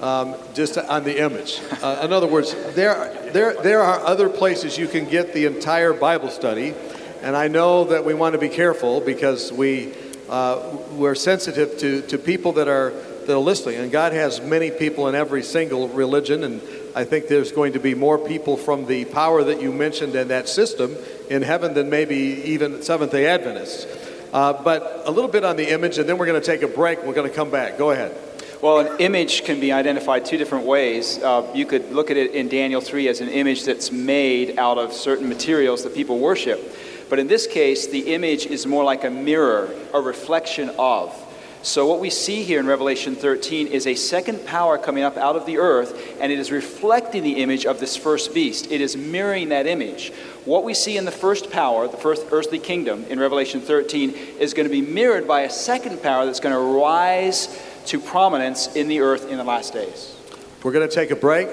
[0.00, 1.60] um, just on the image.
[1.82, 5.92] Uh, in other words, there, there, there are other places you can get the entire
[5.92, 6.74] Bible study,
[7.22, 9.94] and I know that we want to be careful because we,
[10.28, 14.70] uh, we're sensitive to, to people that are, that are listening, and God has many
[14.70, 16.60] people in every single religion, and
[16.96, 20.30] I think there's going to be more people from the power that you mentioned and
[20.30, 20.96] that system
[21.30, 23.86] in heaven than maybe even Seventh day Adventists.
[24.32, 26.68] Uh, but a little bit on the image, and then we're going to take a
[26.68, 27.02] break.
[27.02, 27.78] We're going to come back.
[27.78, 28.16] Go ahead.
[28.60, 31.18] Well, an image can be identified two different ways.
[31.22, 34.78] Uh, you could look at it in Daniel 3 as an image that's made out
[34.78, 36.60] of certain materials that people worship.
[37.08, 41.14] But in this case, the image is more like a mirror, a reflection of.
[41.62, 45.36] So, what we see here in Revelation 13 is a second power coming up out
[45.36, 48.70] of the earth, and it is reflecting the image of this first beast.
[48.70, 50.12] It is mirroring that image.
[50.48, 54.54] What we see in the first power, the first earthly kingdom in Revelation 13, is
[54.54, 57.54] going to be mirrored by a second power that's going to rise
[57.88, 60.16] to prominence in the earth in the last days.
[60.62, 61.50] We're going to take a break,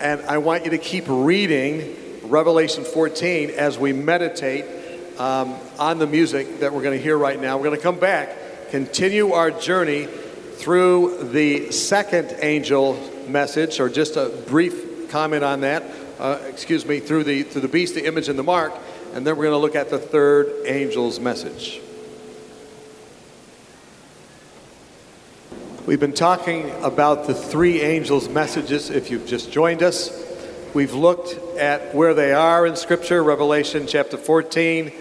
[0.00, 4.66] and I want you to keep reading Revelation 14 as we meditate
[5.18, 7.56] um, on the music that we're going to hear right now.
[7.56, 12.94] We're going to come back continue our journey through the second angel
[13.26, 15.82] message, or just a brief comment on that.
[16.22, 18.72] Uh, excuse me, through the through the beast, the image, and the mark,
[19.12, 21.80] and then we're going to look at the third angel's message.
[25.84, 28.88] We've been talking about the three angels' messages.
[28.88, 30.12] If you've just joined us,
[30.74, 34.92] we've looked at where they are in Scripture, Revelation chapter 14,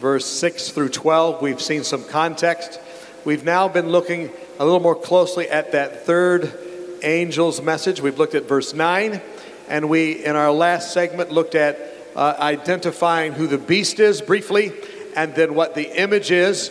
[0.00, 1.42] verse 6 through 12.
[1.42, 2.80] We've seen some context.
[3.26, 6.50] We've now been looking a little more closely at that third
[7.02, 8.00] angel's message.
[8.00, 9.20] We've looked at verse 9,
[9.68, 11.78] and we, in our last segment, looked at
[12.16, 14.72] uh, identifying who the beast is briefly,
[15.16, 16.70] and then what the image is.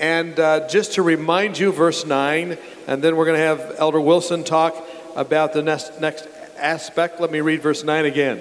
[0.00, 4.00] And uh, just to remind you, verse 9, and then we're going to have Elder
[4.00, 4.76] Wilson talk
[5.16, 6.28] about the next, next
[6.58, 7.20] aspect.
[7.20, 8.40] Let me read verse 9 again.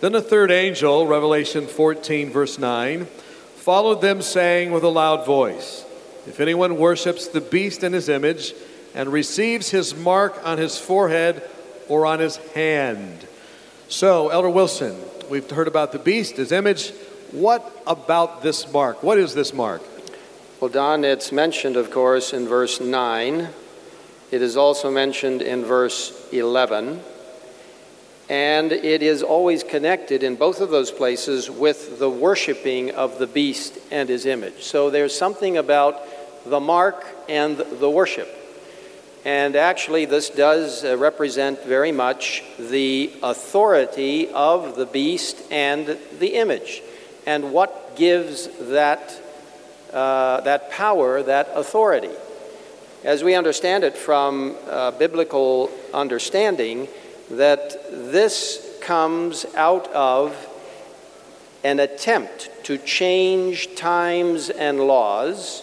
[0.00, 3.06] Then the third angel, Revelation 14, verse 9,
[3.56, 5.84] followed them, saying with a loud voice,
[6.26, 8.54] if anyone worships the beast in his image
[8.94, 11.42] and receives his mark on his forehead
[11.88, 13.26] or on his hand.
[13.88, 14.96] So, Elder Wilson,
[15.30, 16.92] we've heard about the beast, his image.
[17.32, 19.02] What about this mark?
[19.02, 19.82] What is this mark?
[20.60, 23.48] Well, Don, it's mentioned, of course, in verse 9.
[24.30, 27.00] It is also mentioned in verse 11.
[28.28, 33.26] And it is always connected in both of those places with the worshiping of the
[33.26, 34.62] beast and his image.
[34.62, 36.00] So there's something about
[36.46, 38.43] the mark and the worship.
[39.24, 46.34] And actually, this does uh, represent very much the authority of the beast and the
[46.34, 46.82] image,
[47.26, 49.18] and what gives that,
[49.94, 52.10] uh, that power, that authority.
[53.02, 56.88] As we understand it from uh, biblical understanding,
[57.30, 60.36] that this comes out of
[61.64, 65.62] an attempt to change times and laws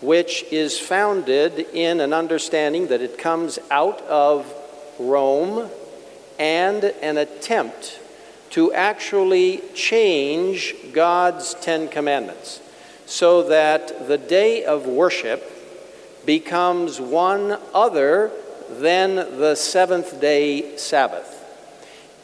[0.00, 4.52] which is founded in an understanding that it comes out of
[4.98, 5.70] Rome
[6.38, 8.00] and an attempt
[8.50, 12.60] to actually change God's Ten Commandments
[13.06, 15.52] so that the day of worship
[16.26, 18.30] becomes one other
[18.68, 21.32] than the seventh day Sabbath.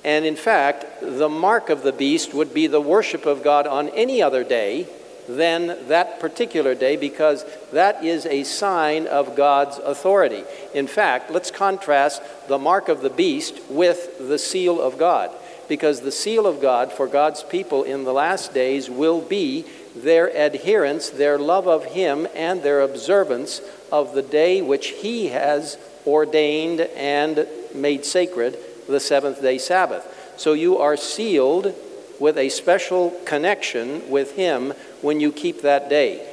[0.04, 3.88] And in fact, the mark of the beast would be the worship of God on
[3.90, 4.88] any other day
[5.28, 10.44] than that particular day because that is a sign of God's authority.
[10.74, 15.30] In fact, let's contrast the mark of the beast with the seal of God
[15.68, 20.28] because the seal of God for God's people in the last days will be their
[20.28, 26.80] adherence, their love of Him, and their observance of the day which He has ordained
[26.80, 28.58] and made sacred,
[28.88, 30.35] the seventh day Sabbath.
[30.37, 31.74] So you are sealed
[32.18, 36.27] with a special connection with Him when you keep that day.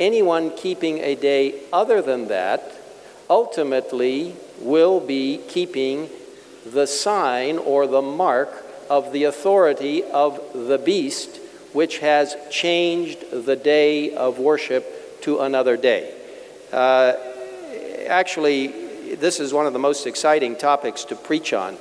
[0.00, 2.72] Anyone keeping a day other than that
[3.30, 6.08] ultimately will be keeping
[6.66, 11.38] the sign or the mark of the authority of the beast,
[11.72, 16.12] which has changed the day of worship to another day.
[16.72, 17.12] Uh,
[18.06, 18.68] actually,
[19.14, 21.76] this is one of the most exciting topics to preach on.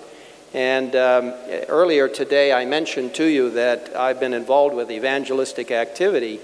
[0.54, 1.34] And um,
[1.68, 6.40] earlier today, I mentioned to you that I've been involved with evangelistic activity.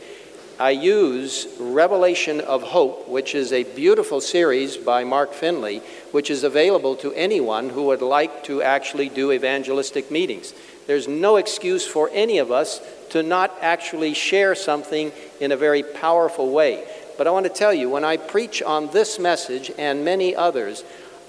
[0.60, 6.44] I use Revelation of Hope, which is a beautiful series by Mark Finley, which is
[6.44, 10.54] available to anyone who would like to actually do evangelistic meetings.
[10.88, 12.82] There's no excuse for any of us
[13.12, 16.84] to not actually share something in a very powerful way.
[17.16, 20.84] But I want to tell you, when I preach on this message and many others,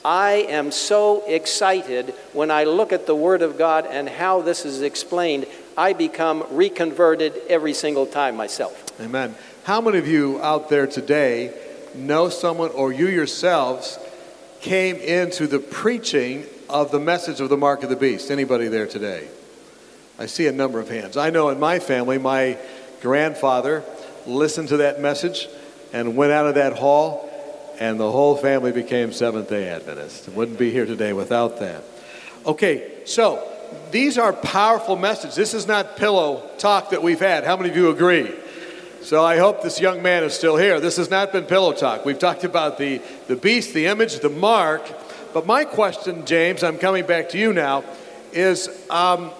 [0.04, 4.64] I am so excited when I look at the Word of God and how this
[4.64, 5.46] is explained.
[5.76, 8.98] I become reconverted every single time myself.
[9.00, 9.34] Amen.
[9.64, 11.54] How many of you out there today
[11.94, 13.98] know someone or you yourselves
[14.60, 18.30] came into the preaching of the message of the mark of the beast?
[18.30, 19.28] Anybody there today?
[20.18, 21.16] I see a number of hands.
[21.16, 22.58] I know in my family, my
[23.00, 23.84] grandfather
[24.26, 25.48] listened to that message
[25.92, 27.29] and went out of that hall,
[27.80, 30.28] and the whole family became Seventh day Adventists.
[30.28, 31.82] Wouldn't be here today without that.
[32.44, 33.42] Okay, so
[33.90, 35.34] these are powerful messages.
[35.34, 37.44] This is not pillow talk that we've had.
[37.44, 38.32] How many of you agree?
[39.00, 40.78] So I hope this young man is still here.
[40.78, 42.04] This has not been pillow talk.
[42.04, 44.82] We've talked about the, the beast, the image, the mark.
[45.32, 47.82] But my question, James, I'm coming back to you now,
[48.32, 49.30] is um,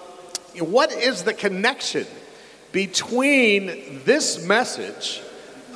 [0.57, 2.07] what is the connection
[2.71, 5.21] between this message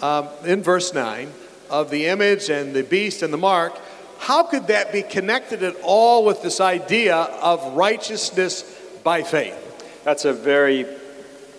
[0.02, 1.30] um, in verse 9
[1.70, 3.78] of the image and the beast and the mark?
[4.20, 8.64] How could that be connected at all with this idea of righteousness
[9.04, 10.02] by faith?
[10.04, 10.86] That's a very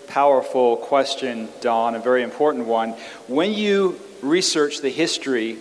[0.07, 2.91] powerful question, Don, a very important one.
[3.27, 5.57] When you research the history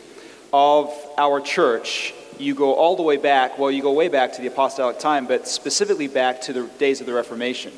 [0.52, 4.40] of our church, you go all the way back, well, you go way back to
[4.40, 7.72] the apostolic time, but specifically back to the days of the Reformation.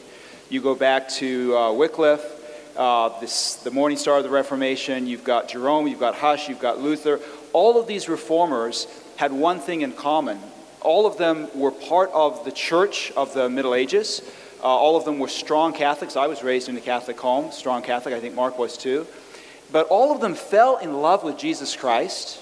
[0.48, 2.37] You go back to uh, Wycliffe,
[2.78, 6.60] uh, this, the morning star of the Reformation, you've got Jerome, you've got Huss, you've
[6.60, 7.18] got Luther.
[7.52, 10.38] All of these reformers had one thing in common.
[10.80, 14.22] All of them were part of the church of the Middle Ages.
[14.62, 16.16] Uh, all of them were strong Catholics.
[16.16, 18.14] I was raised in a Catholic home, strong Catholic.
[18.14, 19.08] I think Mark was too.
[19.72, 22.40] But all of them fell in love with Jesus Christ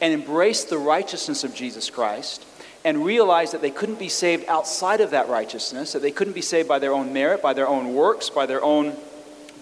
[0.00, 2.44] and embraced the righteousness of Jesus Christ
[2.84, 6.42] and realized that they couldn't be saved outside of that righteousness, that they couldn't be
[6.42, 8.96] saved by their own merit, by their own works, by their own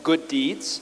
[0.07, 0.81] good deeds.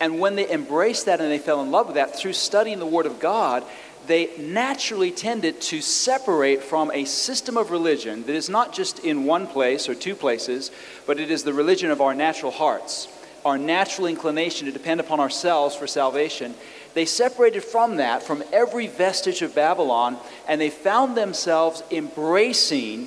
[0.00, 2.86] And when they embraced that and they fell in love with that through studying the
[2.86, 3.62] Word of God,
[4.08, 9.24] they naturally tended to separate from a system of religion that is not just in
[9.24, 10.72] one place or two places,
[11.06, 13.06] but it is the religion of our natural hearts,
[13.44, 16.52] our natural inclination to depend upon ourselves for salvation.
[16.94, 20.18] They separated from that, from every vestige of Babylon,
[20.48, 23.06] and they found themselves embracing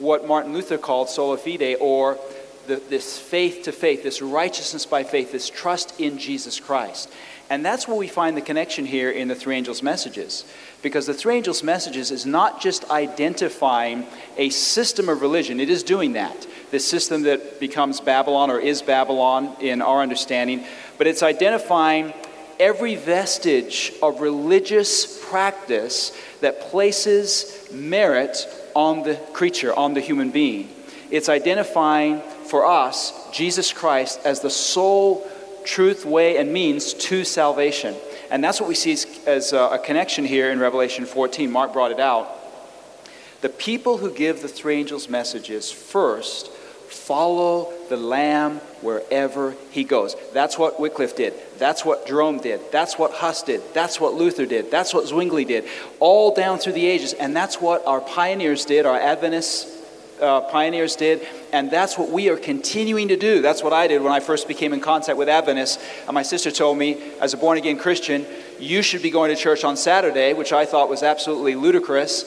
[0.00, 2.18] what Martin Luther called sola fide, or
[2.66, 7.10] the, this faith to faith, this righteousness by faith, this trust in Jesus Christ.
[7.50, 10.44] And that's where we find the connection here in the three angels' messages.
[10.82, 14.06] Because the three angels' messages is not just identifying
[14.36, 16.46] a system of religion, it is doing that.
[16.70, 20.64] The system that becomes Babylon or is Babylon in our understanding,
[20.96, 22.14] but it's identifying
[22.58, 30.68] every vestige of religious practice that places merit on the creature, on the human being.
[31.10, 35.28] It's identifying for us Jesus Christ as the sole
[35.64, 37.94] truth, way, and means to salvation.
[38.30, 41.50] And that's what we see as, as uh, a, connection here in Revelation 14.
[41.50, 42.28] Mark brought it out.
[43.40, 46.50] The people who give the three angels' messages first
[46.88, 50.16] follow the Lamb wherever he goes.
[50.32, 51.34] That's what Wycliffe did.
[51.58, 52.60] That's what Jerome did.
[52.70, 53.62] That's what Huss did.
[53.74, 54.70] That's what Luther did.
[54.70, 55.64] That's what Zwingli did.
[56.00, 57.12] All down through the ages.
[57.12, 59.73] And that's what our pioneers did, our Adventist
[60.20, 63.42] uh, pioneers did, and that's what we are continuing to do.
[63.42, 65.82] That's what I did when I first became in contact with Adventists.
[66.06, 68.26] And my sister told me, as a born again Christian,
[68.58, 72.24] you should be going to church on Saturday, which I thought was absolutely ludicrous.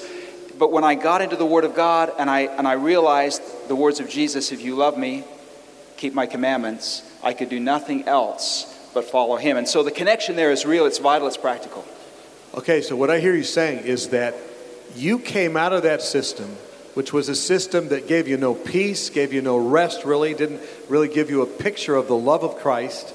[0.58, 3.76] But when I got into the Word of God and I, and I realized the
[3.76, 5.24] words of Jesus, if you love me,
[5.98, 9.58] keep my commandments, I could do nothing else but follow Him.
[9.58, 11.86] And so the connection there is real, it's vital, it's practical.
[12.56, 14.36] Okay, so what I hear you saying is that
[14.96, 16.58] you came out of that system
[16.98, 20.60] which was a system that gave you no peace, gave you no rest, really, didn't
[20.90, 23.14] really give you a picture of the love of Christ.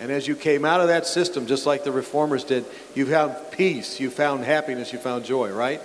[0.00, 3.34] And as you came out of that system, just like the reformers did, you found
[3.50, 5.80] peace, you found happiness, you found joy, right?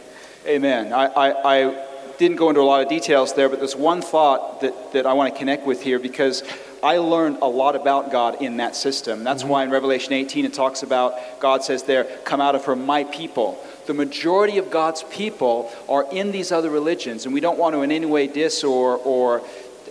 [0.46, 0.92] Amen.
[0.92, 1.86] I, I, I
[2.18, 5.14] didn't go into a lot of details there, but there's one thought that, that I
[5.14, 6.44] want to connect with here because
[6.84, 9.24] I learned a lot about God in that system.
[9.24, 9.52] That's mm-hmm.
[9.52, 13.06] why in Revelation 18 it talks about God says there, Come out of her, my
[13.06, 13.58] people
[13.88, 17.82] the majority of God's people are in these other religions, and we don't want to
[17.82, 19.42] in any way diss or, or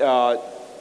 [0.00, 0.36] uh,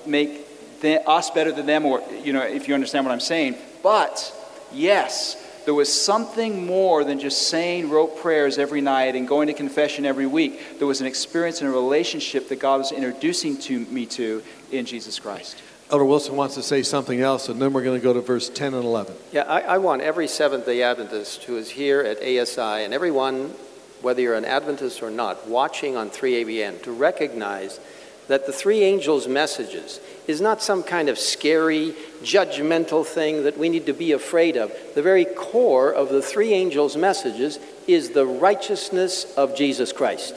[0.05, 0.41] make
[0.83, 3.55] us better than them, or, you know, if you understand what I'm saying.
[3.81, 4.33] But,
[4.71, 9.53] yes, there was something more than just saying rote prayers every night and going to
[9.53, 10.77] confession every week.
[10.77, 14.85] There was an experience and a relationship that God was introducing to me to in
[14.85, 15.57] Jesus Christ.
[15.91, 18.49] Elder Wilson wants to say something else, and then we're going to go to verse
[18.49, 19.15] 10 and 11.
[19.31, 23.53] Yeah, I, I want every Seventh day Adventist who is here at ASI and everyone,
[24.01, 27.79] whether you're an Adventist or not, watching on 3ABN to recognize
[28.27, 33.69] that the three angels' messages is not some kind of scary, judgmental thing that we
[33.69, 34.73] need to be afraid of.
[34.95, 40.35] The very core of the three angels' messages is the righteousness of Jesus Christ.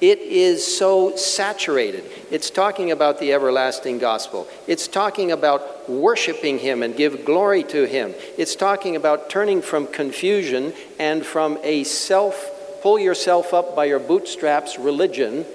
[0.00, 2.04] It is so saturated.
[2.30, 4.46] It's talking about the everlasting gospel.
[4.66, 8.14] It's talking about worshiping Him and give glory to Him.
[8.36, 13.98] It's talking about turning from confusion and from a self, pull yourself up by your
[13.98, 15.46] bootstraps religion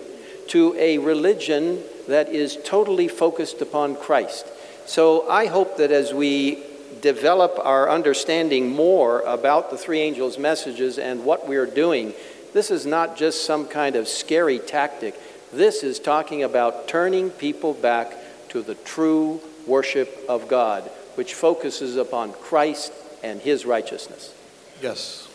[0.48, 4.48] to a religion that is totally focused upon Christ.
[4.86, 6.64] So I hope that as we
[7.02, 12.14] develop our understanding more about the three angels' messages and what we're doing,
[12.54, 15.16] this is not just some kind of scary tactic.
[15.54, 18.14] This is talking about turning people back
[18.50, 20.84] to the true worship of God,
[21.16, 22.92] which focuses upon Christ
[23.24, 24.34] and his righteousness.
[24.82, 25.28] Yes.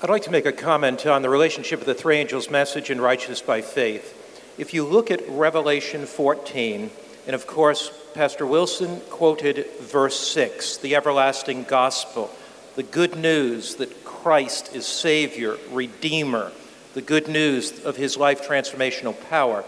[0.00, 3.00] I'd like to make a comment on the relationship of the three angels' message and
[3.00, 4.20] righteousness by faith.
[4.58, 6.90] If you look at Revelation 14,
[7.26, 12.30] and of course, Pastor Wilson quoted verse 6, the everlasting gospel,
[12.76, 16.52] the good news that Christ is Savior, Redeemer,
[16.94, 19.64] the good news of his life transformational power.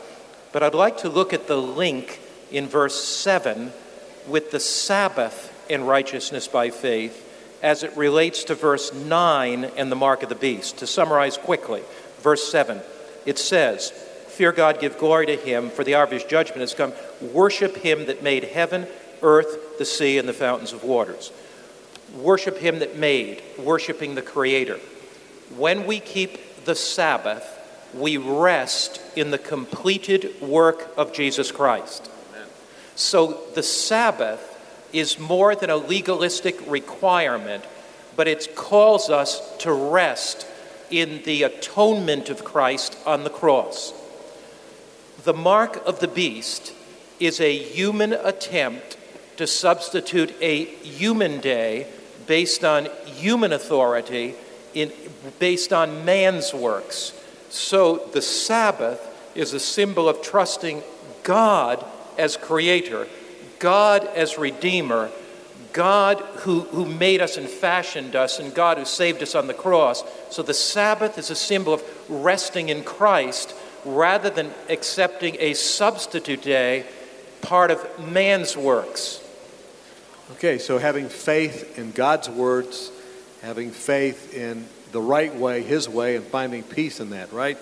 [0.52, 2.20] But I'd like to look at the link
[2.50, 3.72] in verse 7
[4.26, 7.24] with the Sabbath and righteousness by faith
[7.62, 10.78] as it relates to verse 9 and the mark of the beast.
[10.78, 11.82] To summarize quickly,
[12.20, 12.80] verse 7,
[13.24, 16.74] it says, Fear God, give glory to him, for the hour of his judgment has
[16.74, 16.92] come.
[17.32, 18.86] Worship him that made heaven,
[19.22, 21.32] earth, the sea, and the fountains of waters.
[22.14, 24.78] Worship him that made, worshiping the Creator.
[25.56, 27.52] When we keep the Sabbath,
[27.94, 32.10] we rest in the completed work of Jesus Christ.
[32.30, 32.48] Amen.
[32.94, 34.52] So the Sabbath
[34.92, 37.64] is more than a legalistic requirement,
[38.14, 40.46] but it calls us to rest
[40.90, 43.92] in the atonement of Christ on the cross.
[45.24, 46.72] The mark of the beast
[47.18, 48.96] is a human attempt
[49.36, 51.86] to substitute a human day
[52.26, 54.34] based on human authority
[54.76, 54.92] in,
[55.38, 57.12] based on man's works.
[57.48, 59.00] So the Sabbath
[59.34, 60.82] is a symbol of trusting
[61.22, 61.84] God
[62.18, 63.06] as creator,
[63.58, 65.10] God as redeemer,
[65.72, 69.54] God who, who made us and fashioned us, and God who saved us on the
[69.54, 70.04] cross.
[70.30, 73.54] So the Sabbath is a symbol of resting in Christ
[73.84, 76.84] rather than accepting a substitute day,
[77.42, 79.22] part of man's works.
[80.32, 82.90] Okay, so having faith in God's words
[83.46, 87.56] having faith in the right way, His way, and finding peace in that, right?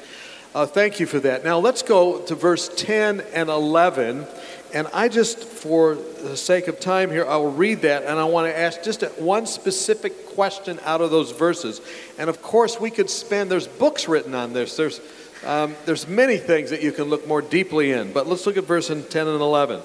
[0.55, 1.45] Uh, thank you for that.
[1.45, 4.27] Now let's go to verse 10 and 11.
[4.73, 8.25] And I just, for the sake of time here, I will read that and I
[8.25, 11.83] want to ask just one specific question out of those verses.
[12.19, 14.79] And of course, we could spend, there's books written on this.
[14.79, 15.03] There's,
[15.45, 18.15] um, there's many things that you can look more deeply in.
[18.15, 19.83] But let's look at verse 10 and 11.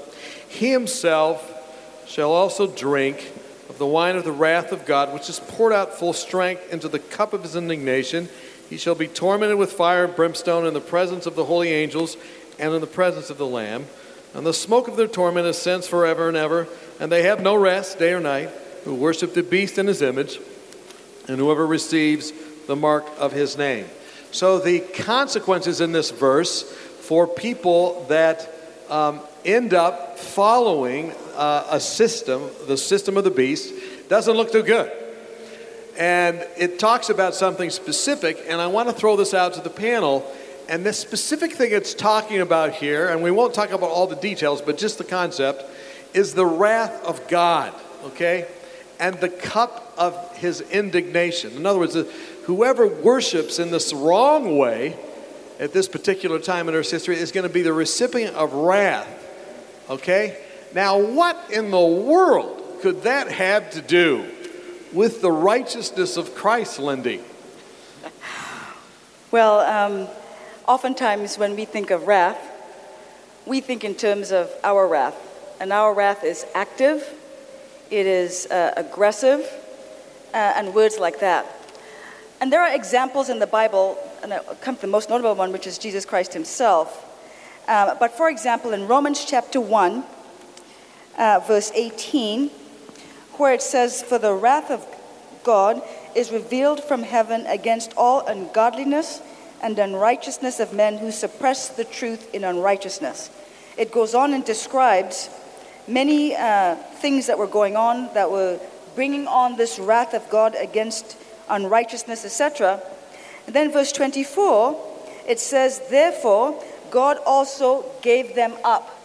[0.47, 3.33] He himself shall also drink
[3.80, 6.99] the wine of the wrath of God, which is poured out full strength into the
[6.99, 8.30] cup of his indignation.
[8.69, 12.17] He shall be tormented with fire and brimstone in the presence of the holy angels
[12.59, 13.88] and in the presence of the Lamb.
[14.36, 16.67] And the smoke of their torment ascends forever and ever,
[16.99, 18.49] and they have no rest day or night,
[18.84, 20.39] who worship the beast in his image,
[21.27, 22.32] and whoever receives
[22.67, 23.88] the mark of his name.
[24.32, 28.53] So, the consequences in this verse for people that
[28.89, 33.73] um, end up following uh, a system, the system of the beast,
[34.09, 34.91] doesn't look too good.
[35.97, 39.69] And it talks about something specific, and I want to throw this out to the
[39.69, 40.29] panel.
[40.67, 44.17] And this specific thing it's talking about here, and we won't talk about all the
[44.17, 45.63] details, but just the concept,
[46.13, 47.73] is the wrath of God,
[48.03, 48.45] okay?
[48.99, 51.53] And the cup of his indignation.
[51.53, 51.97] In other words,
[52.43, 54.97] whoever worships in this wrong way
[55.57, 59.07] at this particular time in Earth's history is going to be the recipient of wrath,
[59.89, 60.37] okay?
[60.74, 64.26] Now, what in the world could that have to do
[64.93, 67.22] with the righteousness of Christ, Lyndi?
[69.32, 70.07] Well, um,
[70.67, 72.39] oftentimes when we think of wrath,
[73.45, 75.15] we think in terms of our wrath.
[75.59, 77.07] And our wrath is active,
[77.91, 79.41] it is uh, aggressive,
[80.34, 81.45] uh, and words like that.
[82.41, 85.51] And there are examples in the Bible, and I'll come to the most notable one,
[85.51, 87.05] which is Jesus Christ himself.
[87.67, 90.03] Uh, but for example, in Romans chapter 1,
[91.18, 92.49] uh, verse 18,
[93.34, 94.86] where it says, For the wrath of
[95.43, 95.82] God
[96.16, 99.22] is revealed from heaven against all ungodliness
[99.62, 103.30] and unrighteousness of men who suppress the truth in unrighteousness.
[103.78, 105.30] It goes on and describes
[105.88, 108.60] many uh, things that were going on that were
[108.95, 111.18] bringing on this wrath of God against
[111.49, 112.82] unrighteousness, etc.
[113.47, 114.78] And then verse 24,
[115.28, 118.95] it says, Therefore, God also gave them up.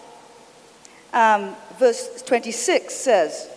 [1.13, 3.49] Um, verse 26 says,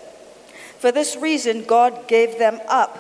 [0.80, 3.00] For this reason, God gave them up.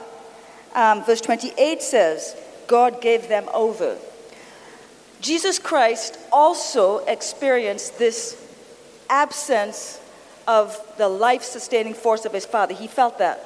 [0.76, 2.36] Um, verse 28 says,
[2.68, 3.98] God gave them over.
[5.22, 8.44] Jesus Christ also experienced this
[9.10, 10.00] absence
[10.48, 12.74] of the life sustaining force of his Father.
[12.74, 13.44] He felt that.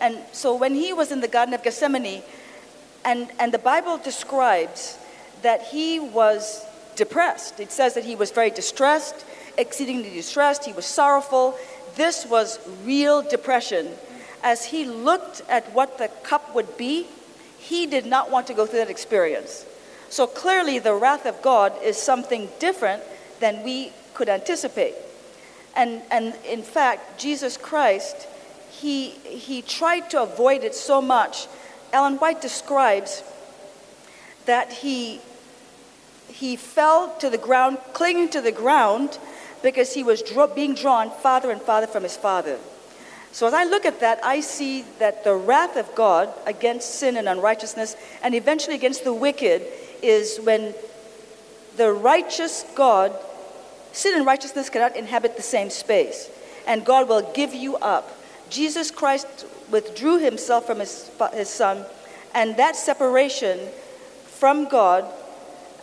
[0.00, 2.22] And so when he was in the Garden of Gethsemane,
[3.04, 4.98] and, and the Bible describes
[5.42, 6.64] that he was
[6.96, 7.60] depressed.
[7.60, 9.24] It says that he was very distressed,
[9.58, 11.56] exceedingly distressed, he was sorrowful.
[11.96, 13.90] This was real depression.
[14.42, 17.06] As he looked at what the cup would be,
[17.58, 19.64] he did not want to go through that experience.
[20.08, 23.02] So clearly, the wrath of God is something different
[23.40, 24.94] than we could anticipate.
[25.74, 28.26] And, and in fact, Jesus Christ,
[28.70, 31.46] he, he tried to avoid it so much.
[31.92, 33.22] Ellen White describes
[34.44, 35.20] that he,
[36.28, 39.18] he fell to the ground, clinging to the ground,
[39.62, 42.58] because he was draw, being drawn farther and farther from his father.
[43.32, 47.16] So as I look at that, I see that the wrath of God against sin
[47.16, 49.62] and unrighteousness, and eventually against the wicked,
[50.02, 50.74] is when
[51.76, 53.16] the righteous God,
[53.92, 56.28] sin and righteousness cannot inhabit the same space,
[56.66, 58.18] and God will give you up.
[58.50, 61.86] Jesus Christ withdrew himself from his, his son,
[62.34, 63.58] and that separation
[64.26, 65.06] from God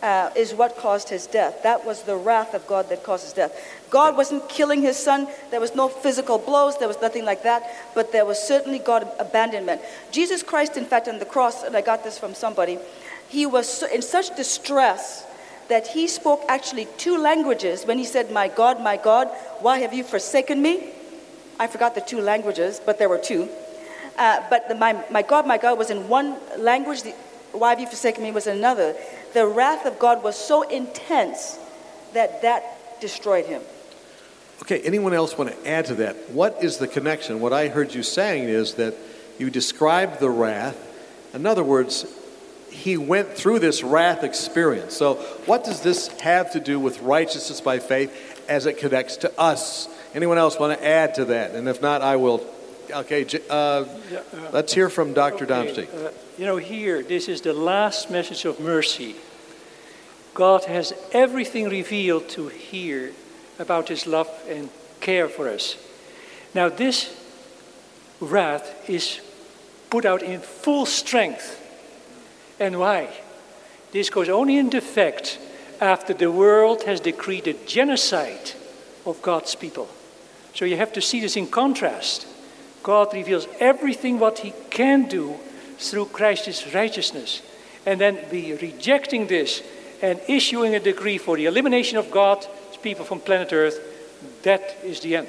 [0.02, 1.62] uh, is what caused his death.
[1.62, 3.52] That was the wrath of God that caused his death.
[3.90, 5.28] God wasn't killing his son.
[5.50, 6.78] There was no physical blows.
[6.78, 7.62] There was nothing like that.
[7.94, 9.82] But there was certainly God abandonment.
[10.10, 12.78] Jesus Christ, in fact, on the cross, and I got this from somebody,
[13.28, 15.26] he was in such distress
[15.68, 19.28] that he spoke actually two languages when he said, My God, my God,
[19.60, 20.90] why have you forsaken me?
[21.58, 23.48] I forgot the two languages, but there were two.
[24.18, 27.14] Uh, but the, my, my God, my God was in one language, the,
[27.52, 28.94] why have you forsaken me was another.
[29.34, 31.58] The wrath of God was so intense
[32.12, 33.62] that that destroyed him.
[34.62, 36.30] Okay, anyone else want to add to that?
[36.30, 37.40] What is the connection?
[37.40, 38.94] What I heard you saying is that
[39.38, 40.76] you described the wrath.
[41.32, 42.04] In other words,
[42.70, 44.96] he went through this wrath experience.
[44.96, 45.14] So,
[45.46, 49.88] what does this have to do with righteousness by faith as it connects to us?
[50.14, 51.52] Anyone else want to add to that?
[51.52, 52.44] And if not, I will.
[52.90, 53.84] Okay, uh,
[54.52, 55.44] let's hear from Dr.
[55.44, 56.10] Okay, Uh,
[56.40, 59.14] you know, here, this is the last message of mercy.
[60.32, 63.12] God has everything revealed to hear
[63.58, 64.70] about his love and
[65.00, 65.76] care for us.
[66.54, 67.14] Now, this
[68.20, 69.20] wrath is
[69.90, 71.60] put out in full strength
[72.58, 73.10] and why?
[73.92, 75.38] This goes only into effect
[75.78, 78.52] after the world has decreed a genocide
[79.04, 79.90] of God's people.
[80.54, 82.26] So you have to see this in contrast.
[82.82, 85.38] God reveals everything what he can do
[85.80, 87.42] through Christ's righteousness.
[87.86, 89.62] And then be rejecting this
[90.02, 92.48] and issuing a decree for the elimination of God's
[92.82, 93.78] people from planet Earth,
[94.42, 95.28] that is the end.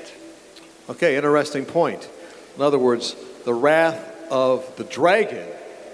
[0.90, 2.10] Okay, interesting point.
[2.56, 5.48] In other words, the wrath of the dragon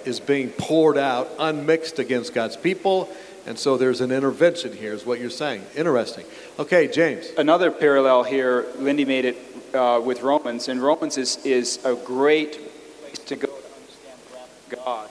[0.06, 3.10] is being poured out unmixed against God's people.
[3.46, 5.64] And so there's an intervention here, is what you're saying.
[5.76, 6.26] Interesting.
[6.60, 7.28] Okay, James.
[7.38, 9.38] Another parallel here, Lyndi made it
[9.74, 12.60] uh, with Romans, and Romans is, is a great
[13.02, 15.10] place to go to understand the wrath of God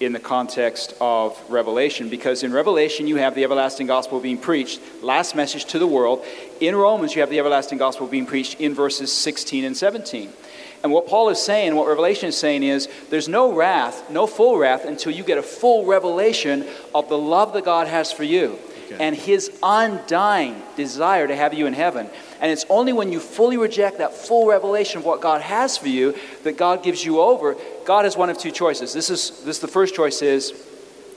[0.00, 4.80] in the context of Revelation, because in Revelation you have the everlasting gospel being preached,
[5.02, 6.24] last message to the world.
[6.60, 10.32] In Romans you have the everlasting gospel being preached in verses 16 and 17.
[10.84, 14.56] And what Paul is saying, what Revelation is saying is there's no wrath, no full
[14.56, 18.56] wrath, until you get a full revelation of the love that God has for you
[18.92, 19.04] okay.
[19.04, 22.08] and his undying desire to have you in heaven.
[22.40, 25.88] And it's only when you fully reject that full revelation of what God has for
[25.88, 26.14] you
[26.44, 27.56] that God gives you over.
[27.84, 28.92] God has one of two choices.
[28.92, 30.52] This is this the first choice is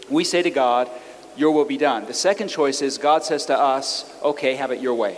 [0.10, 0.90] we say to God,
[1.38, 2.06] your will be done.
[2.06, 5.18] The second choice is God says to us, okay, have it your way.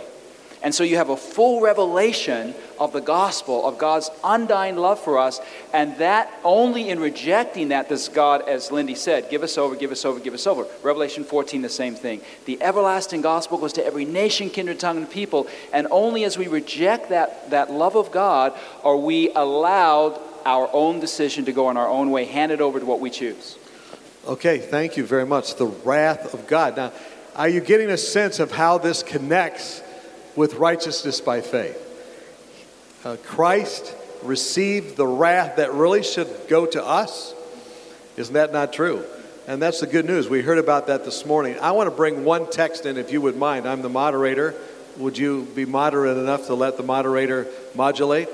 [0.64, 5.18] And so you have a full revelation of the gospel, of God's undying love for
[5.18, 5.38] us.
[5.74, 9.92] And that only in rejecting that does God, as Lyndi said, give us over, give
[9.92, 10.66] us over, give us over.
[10.82, 12.22] Revelation 14, the same thing.
[12.46, 15.46] The everlasting gospel goes to every nation, kindred, tongue, and people.
[15.70, 20.98] And only as we reject that, that love of God are we allowed our own
[20.98, 23.58] decision to go on our own way, handed over to what we choose.
[24.26, 25.56] Okay, thank you very much.
[25.56, 26.78] The wrath of God.
[26.78, 26.92] Now,
[27.36, 29.82] are you getting a sense of how this connects
[30.36, 31.80] with righteousness by faith.
[33.04, 37.34] Uh, Christ received the wrath that really should go to us.
[38.16, 39.04] Isn't that not true?
[39.46, 40.28] And that's the good news.
[40.28, 41.58] We heard about that this morning.
[41.60, 43.68] I want to bring one text in, if you would mind.
[43.68, 44.54] I'm the moderator.
[44.96, 48.28] would you be moderate enough to let the moderator modulate?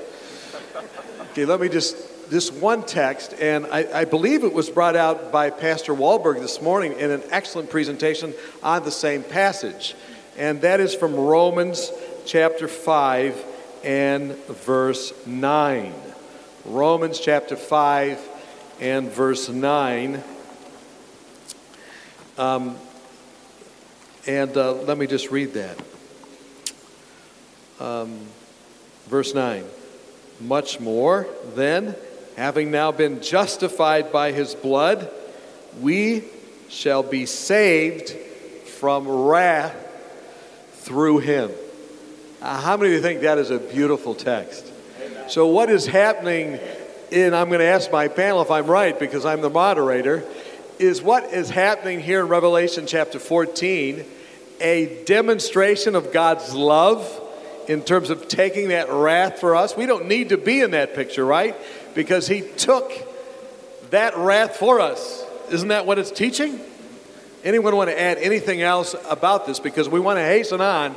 [1.31, 5.31] Okay, let me just, this one text, and I, I believe it was brought out
[5.31, 8.33] by Pastor Wahlberg this morning in an excellent presentation
[8.63, 9.95] on the same passage.
[10.41, 11.91] And that is from Romans
[12.25, 13.45] chapter 5
[13.83, 15.93] and verse 9.
[16.65, 18.19] Romans chapter 5
[18.79, 20.23] and verse 9.
[22.39, 22.75] Um,
[24.25, 25.79] and uh, let me just read that.
[27.79, 28.21] Um,
[29.09, 29.63] verse 9.
[30.39, 31.95] Much more, then,
[32.35, 35.07] having now been justified by his blood,
[35.79, 36.23] we
[36.67, 38.09] shall be saved
[38.65, 39.80] from wrath
[40.81, 41.51] through him.
[42.41, 44.65] Uh, how many of you think that is a beautiful text?
[44.99, 45.29] Amen.
[45.29, 46.59] So, what is happening,
[47.11, 50.23] and I'm going to ask my panel if I'm right because I'm the moderator,
[50.79, 54.03] is what is happening here in Revelation chapter 14
[54.59, 57.19] a demonstration of God's love
[57.67, 59.77] in terms of taking that wrath for us?
[59.77, 61.55] We don't need to be in that picture, right?
[61.93, 62.91] Because He took
[63.91, 65.23] that wrath for us.
[65.51, 66.59] Isn't that what it's teaching?
[67.43, 69.59] Anyone want to add anything else about this?
[69.59, 70.95] Because we want to hasten on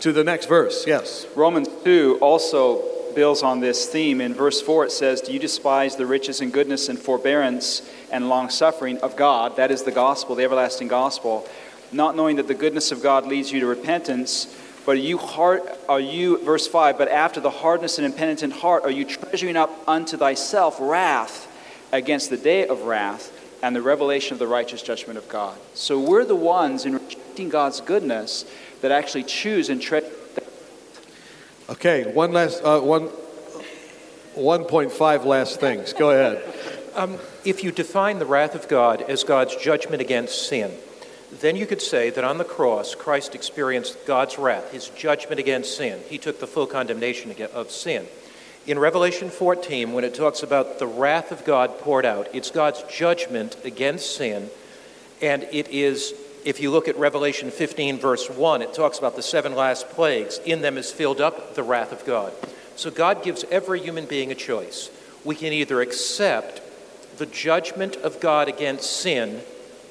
[0.00, 0.86] to the next verse.
[0.86, 1.26] Yes.
[1.36, 2.82] Romans 2 also
[3.14, 4.22] builds on this theme.
[4.22, 8.30] In verse 4, it says, Do you despise the riches and goodness and forbearance and
[8.30, 9.56] long suffering of God?
[9.56, 11.46] That is the gospel, the everlasting gospel.
[11.92, 15.62] Not knowing that the goodness of God leads you to repentance, but are you, heart
[15.90, 19.70] are you, verse 5, but after the hardness and impenitent heart, are you treasuring up
[19.86, 21.48] unto thyself wrath
[21.92, 25.56] against the day of wrath and the revelation of the righteous judgment of God?
[25.74, 28.44] So we're the ones in rejecting God's goodness
[28.80, 30.10] that actually choose and tread.
[31.68, 33.10] Okay, one last uh, one.
[34.34, 35.92] 1.5 last things.
[35.92, 36.42] Go ahead.
[36.94, 40.72] Um, if you define the wrath of God as God's judgment against sin,
[41.40, 45.76] then you could say that on the cross, Christ experienced God's wrath, his judgment against
[45.76, 46.00] sin.
[46.08, 48.06] He took the full condemnation of sin.
[48.64, 52.84] In Revelation 14, when it talks about the wrath of God poured out, it's God's
[52.84, 54.50] judgment against sin,
[55.20, 59.22] and it is if you look at Revelation 15, verse 1, it talks about the
[59.22, 60.38] seven last plagues.
[60.44, 62.32] In them is filled up the wrath of God.
[62.76, 64.90] So God gives every human being a choice.
[65.24, 66.60] We can either accept
[67.18, 69.40] the judgment of God against sin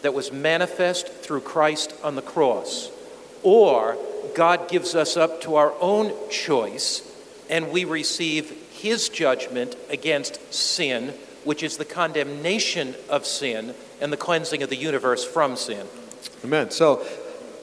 [0.01, 2.89] that was manifest through Christ on the cross,
[3.43, 3.97] or
[4.33, 7.11] God gives us up to our own choice
[7.51, 11.13] and we receive his judgment against sin,
[11.43, 15.85] which is the condemnation of sin and the cleansing of the universe from sin.
[16.43, 16.71] Amen.
[16.71, 17.05] So,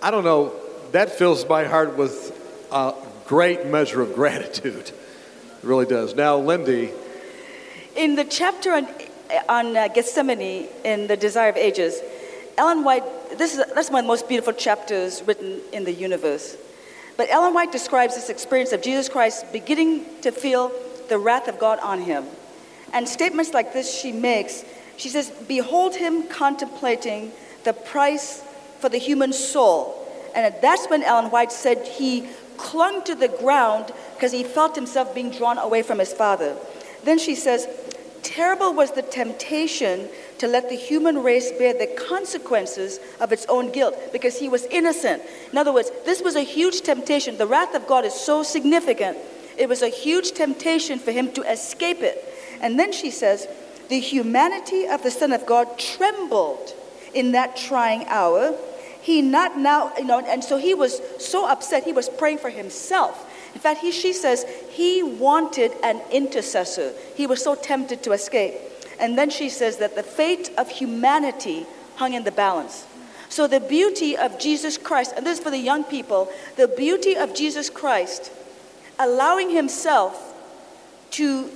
[0.01, 0.53] I don't know,
[0.93, 2.33] that fills my heart with
[2.71, 2.95] a
[3.27, 4.91] great measure of gratitude.
[4.91, 4.95] It
[5.63, 6.15] really does.
[6.15, 6.93] Now, Lyndi.
[7.97, 8.87] In the chapter on,
[9.49, 12.01] on uh, Gethsemane in The Desire of Ages,
[12.57, 13.03] Ellen White,
[13.37, 16.57] this is, that's one of the most beautiful chapters written in the universe.
[17.17, 20.71] But Ellen White describes this experience of Jesus Christ beginning to feel
[21.09, 22.27] the wrath of God on him.
[22.93, 24.65] And statements like this she makes,
[24.97, 27.33] she says, Behold him contemplating
[27.65, 28.43] the price
[28.81, 29.95] for the human soul.
[30.35, 35.15] And that's when Ellen White said he clung to the ground because he felt himself
[35.15, 36.57] being drawn away from his father.
[37.05, 37.67] Then she says,
[38.23, 43.71] Terrible was the temptation to let the human race bear the consequences of its own
[43.71, 45.23] guilt because he was innocent.
[45.53, 47.39] In other words, this was a huge temptation.
[47.39, 49.17] The wrath of God is so significant.
[49.59, 52.25] It was a huge temptation for him to escape it.
[52.61, 53.49] And then she says,
[53.89, 56.75] The humanity of the Son of God trembled
[57.15, 58.57] in that trying hour
[59.01, 62.51] he not now, you know, and so he was so upset, he was praying for
[62.51, 63.25] himself.
[63.55, 66.93] In fact, he, she says he wanted an intercessor.
[67.15, 68.55] He was so tempted to escape.
[69.01, 72.87] And then she says that the fate of humanity hung in the balance.
[73.31, 77.17] So the beauty of Jesus Christ, and this is for the young people, the beauty
[77.17, 78.31] of Jesus Christ
[78.99, 80.35] allowing himself
[81.11, 81.51] to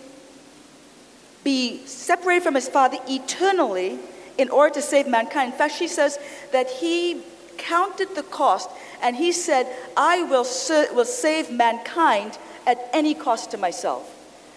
[1.45, 3.99] be separated from his Father eternally
[4.39, 5.53] in order to save mankind.
[5.53, 6.19] In fact, she says
[6.53, 7.23] that he
[7.59, 8.71] counted the cost
[9.03, 9.67] and he said,
[9.97, 14.09] I will, ser- will save mankind at any cost to myself.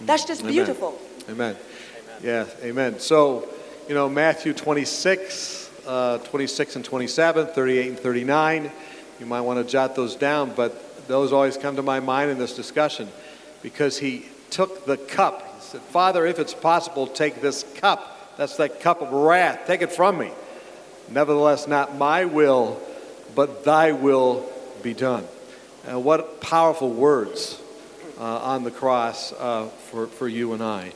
[0.02, 0.54] That's just amen.
[0.54, 1.00] beautiful.
[1.30, 1.56] Amen.
[1.56, 2.22] amen.
[2.24, 3.00] Yeah, amen.
[3.00, 3.50] So,
[3.88, 8.72] you know, Matthew 26, uh, 26 and 27, 38 and 39,
[9.20, 12.38] you might want to jot those down, but those always come to my mind in
[12.38, 13.10] this discussion
[13.62, 15.42] because he took the cup.
[15.56, 18.38] He said, Father, if it's possible, take this cup.
[18.38, 19.62] That's that cup of wrath.
[19.66, 20.32] Take it from me.
[21.10, 22.80] Nevertheless, not my will,
[23.36, 24.50] but thy will
[24.82, 25.26] be done.
[25.90, 27.62] Uh, what powerful words
[28.18, 30.92] uh, on the cross uh, for, for you and I.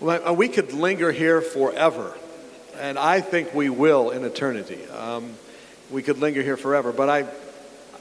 [0.00, 2.16] Well, uh, we could linger here forever,
[2.78, 4.86] and I think we will in eternity.
[4.86, 5.34] Um,
[5.90, 7.26] we could linger here forever, but I,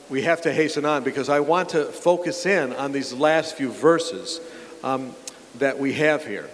[0.09, 3.71] we have to hasten on because I want to focus in on these last few
[3.71, 4.41] verses
[4.83, 5.15] um,
[5.59, 6.49] that we have here.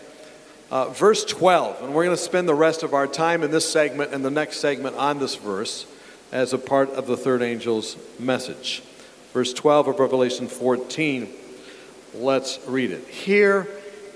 [0.71, 3.69] Uh, verse 12, and we're going to spend the rest of our time in this
[3.69, 5.87] segment and the next segment on this verse
[6.31, 8.83] as a part of the third angel's message.
[9.33, 11.27] Verse 12 of Revelation 14,
[12.13, 13.07] let's read it.
[13.07, 13.67] Here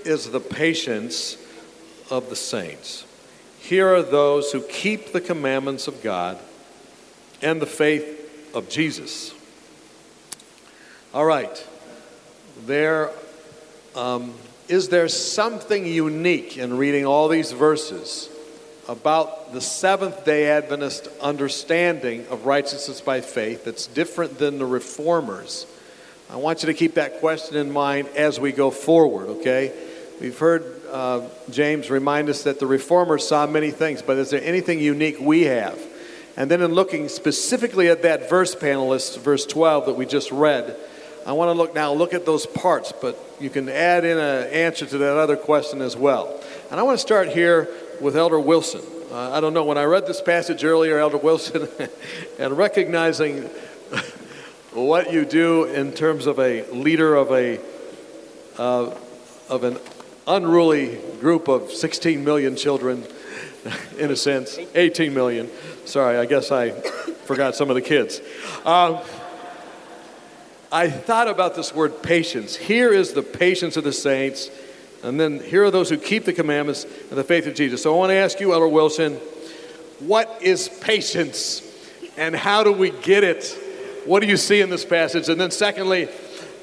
[0.04, 1.36] is the patience
[2.10, 3.04] of the saints.
[3.58, 6.38] Here are those who keep the commandments of God
[7.42, 8.13] and the faith
[8.54, 9.34] of Jesus.
[11.12, 11.66] All right.
[12.66, 13.10] There
[13.94, 14.34] um,
[14.68, 18.30] is there something unique in reading all these verses
[18.88, 25.66] about the Seventh day Adventist understanding of righteousness by faith that's different than the reformers?
[26.30, 29.72] I want you to keep that question in mind as we go forward, okay?
[30.20, 34.42] We've heard uh, James remind us that the reformers saw many things, but is there
[34.42, 35.78] anything unique we have?
[36.36, 40.76] And then, in looking specifically at that verse, panelists, verse 12 that we just read,
[41.26, 44.48] I want to look now, look at those parts, but you can add in an
[44.52, 46.40] answer to that other question as well.
[46.70, 47.68] And I want to start here
[48.00, 48.82] with Elder Wilson.
[49.10, 51.68] Uh, I don't know, when I read this passage earlier, Elder Wilson,
[52.38, 53.42] and recognizing
[54.72, 57.60] what you do in terms of a leader of a
[58.58, 58.94] uh,
[59.48, 59.78] of an
[60.26, 63.06] unruly group of 16 million children,
[63.98, 65.50] in a sense, 18 million.
[65.84, 68.20] Sorry, I guess I forgot some of the kids.
[68.64, 69.00] Um,
[70.72, 72.56] I thought about this word patience.
[72.56, 74.50] Here is the patience of the saints,
[75.02, 77.82] and then here are those who keep the commandments and the faith of Jesus.
[77.82, 79.16] So I want to ask you, Elder Wilson,
[80.00, 81.62] what is patience
[82.16, 83.46] and how do we get it?
[84.06, 85.28] What do you see in this passage?
[85.28, 86.08] And then, secondly,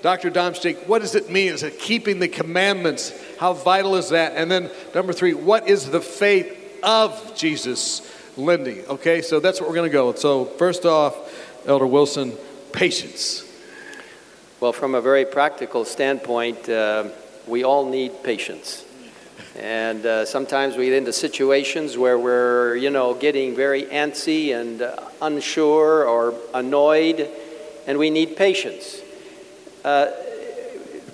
[0.01, 0.31] Dr.
[0.31, 1.53] Damsteegt, what does it mean?
[1.53, 3.13] Is it keeping the commandments?
[3.37, 4.33] How vital is that?
[4.35, 8.01] And then, number three, what is the faith of Jesus
[8.41, 8.87] Lyndi?
[8.87, 10.07] Okay, so that's what we're going to go.
[10.07, 10.19] With.
[10.19, 11.15] So, first off,
[11.65, 12.33] Elder Wilson,
[12.71, 13.47] patience.
[14.59, 17.09] Well, from a very practical standpoint, uh,
[17.47, 18.85] we all need patience.
[19.55, 24.81] And uh, sometimes we get into situations where we're, you know, getting very antsy and
[24.81, 27.29] uh, unsure or annoyed,
[27.87, 29.01] and we need patience.
[29.83, 30.11] Uh,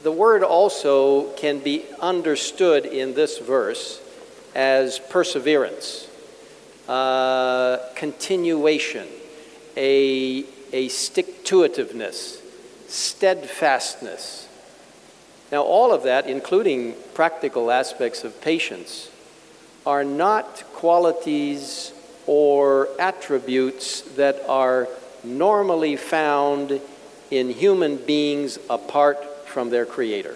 [0.03, 4.01] the word also can be understood in this verse
[4.55, 6.07] as perseverance,
[6.88, 9.08] uh, continuation,
[9.76, 12.42] a, a stick to itiveness
[12.88, 14.48] steadfastness.
[15.52, 19.10] Now, all of that, including practical aspects of patience,
[19.86, 21.94] are not qualities
[22.26, 24.88] or attributes that are
[25.24, 26.82] normally found
[27.32, 30.36] in human beings apart from their Creator.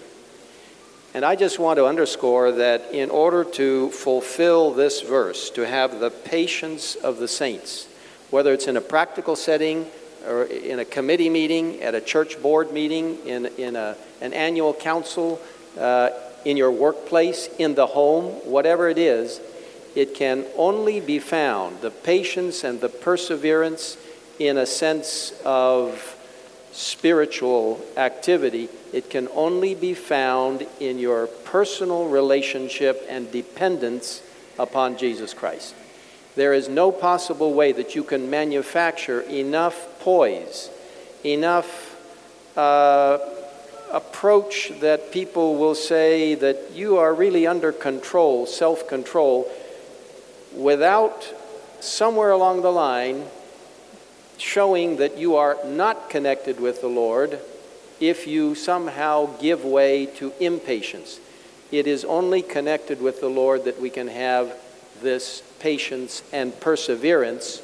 [1.14, 6.00] And I just want to underscore that in order to fulfill this verse, to have
[6.00, 7.86] the patience of the saints,
[8.30, 9.86] whether it's in a practical setting
[10.26, 14.72] or in a committee meeting, at a church board meeting, in, in a, an annual
[14.72, 15.38] council,
[15.78, 16.10] uh,
[16.46, 19.40] in your workplace, in the home, whatever it is,
[19.94, 23.98] it can only be found, the patience and the perseverance
[24.38, 26.11] in a sense of
[26.72, 34.22] spiritual activity, it can only be found in your personal relationship and dependence
[34.58, 35.74] upon Jesus Christ.
[36.34, 40.70] There is no possible way that you can manufacture enough poise,
[41.24, 41.96] enough
[42.56, 43.18] uh,
[43.92, 49.50] approach that people will say that you are really under control, self control,
[50.54, 51.34] without
[51.80, 53.24] somewhere along the line
[54.42, 57.38] showing that you are not connected with the Lord
[58.00, 61.20] if you somehow give way to impatience.
[61.70, 64.52] It is only connected with the Lord that we can have
[65.00, 67.62] this patience and perseverance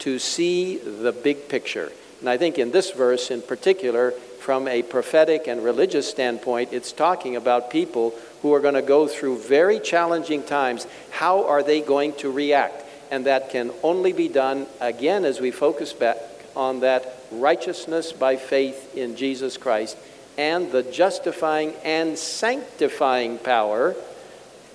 [0.00, 1.90] to see the big picture.
[2.20, 6.92] And I think in this verse in particular, from a prophetic and religious standpoint, it's
[6.92, 10.86] talking about people who are going to go through very challenging times.
[11.10, 12.84] How are they going to react?
[13.12, 16.16] And that can only be done, again, as we focus back
[16.56, 19.98] on that righteousness by faith in Jesus Christ
[20.38, 23.94] and the justifying and sanctifying power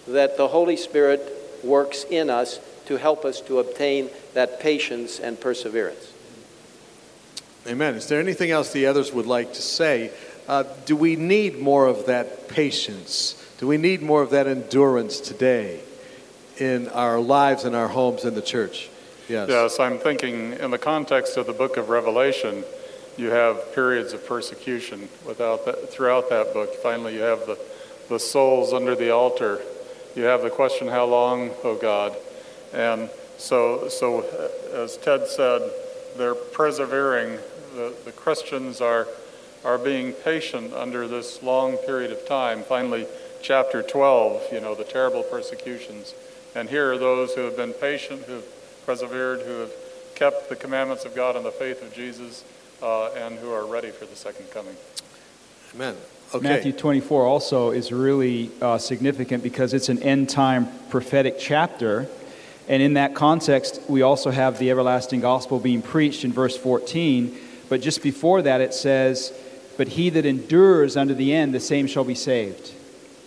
[0.07, 1.33] that the Holy Spirit
[1.63, 6.13] works in us to help us to obtain that patience and perseverance.
[7.65, 7.95] Amen.
[7.95, 10.11] Is there anything else the others would like to say?
[10.47, 13.33] Uh, do we need more of that patience?
[13.57, 15.81] Do we need more of that endurance today
[16.59, 18.89] in our lives, in our homes, in the church?
[19.29, 19.49] Yes.
[19.49, 22.63] Yes, I'm thinking in the context of the book of Revelation,
[23.17, 26.73] you have periods of persecution without that, throughout that book.
[26.75, 27.57] Finally, you have the,
[28.09, 29.59] the souls under the altar.
[30.15, 32.15] You have the question, How long, O God?
[32.73, 34.21] And so, so
[34.73, 35.61] as Ted said,
[36.17, 37.37] they're persevering
[37.75, 39.07] the, the Christians are,
[39.63, 42.63] are being patient under this long period of time.
[42.63, 43.05] Finally,
[43.41, 46.13] chapter 12, you know, the terrible persecutions.
[46.57, 49.71] And here are those who have been patient, who have persevered, who have
[50.15, 52.43] kept the commandments of God and the faith of Jesus,
[52.81, 54.75] uh, and who are ready for the second coming.
[55.75, 55.95] Amen.
[56.33, 56.43] Okay.
[56.43, 62.07] Matthew 24 also is really uh, significant because it's an end time prophetic chapter.
[62.67, 67.37] And in that context, we also have the everlasting gospel being preached in verse 14.
[67.69, 69.31] But just before that, it says,
[69.77, 72.73] But he that endures unto the end, the same shall be saved.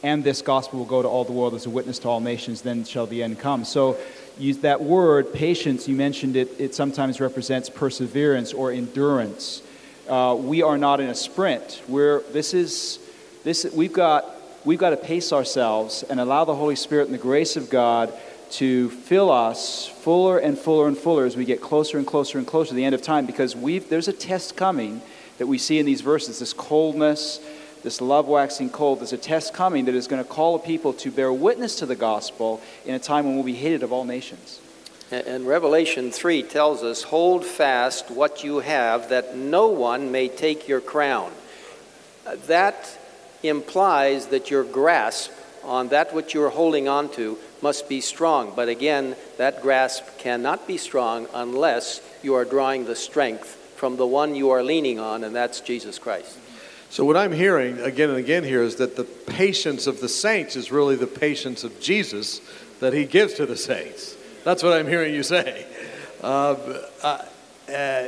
[0.03, 2.63] And this gospel will go to all the world as a witness to all nations,
[2.63, 3.65] then shall the end come.
[3.65, 3.99] So,
[4.39, 9.63] use that word, patience, you mentioned it, it sometimes represents perseverance or endurance.
[10.09, 11.83] Uh, we are not in a sprint.
[11.87, 12.99] We're, this is,
[13.45, 14.27] this, we've, got,
[14.65, 18.13] we've got to pace ourselves and allow the Holy Spirit and the grace of God
[18.53, 22.47] to fill us fuller and fuller and fuller as we get closer and closer and
[22.47, 25.01] closer to the end of time because we've, there's a test coming
[25.39, 27.41] that we see in these verses this coldness,
[27.83, 29.01] this love waxing cold.
[29.01, 31.87] There's a test coming that is going to call a people to bear witness to
[31.87, 34.61] the gospel in a time when we'll be hated of all nations.
[35.11, 40.69] And Revelation 3 tells us, Hold fast what you have, that no one may take
[40.69, 41.33] your crown.
[42.27, 42.97] Uh, that
[43.43, 45.33] implies that your grasp
[45.65, 48.53] on that which you're holding on to must be strong.
[48.55, 54.07] But again, that grasp cannot be strong unless you are drawing the strength from the
[54.07, 56.39] one you are leaning on, and that's Jesus Christ.
[56.91, 60.57] So, what I'm hearing again and again here is that the patience of the saints
[60.57, 62.41] is really the patience of Jesus
[62.81, 64.17] that he gives to the saints.
[64.43, 65.67] That's what I'm hearing you say.
[66.21, 66.57] Uh,
[67.01, 68.07] uh,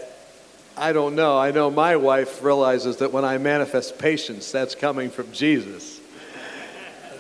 [0.77, 1.39] I don't know.
[1.39, 6.01] I know my wife realizes that when I manifest patience, that's coming from Jesus.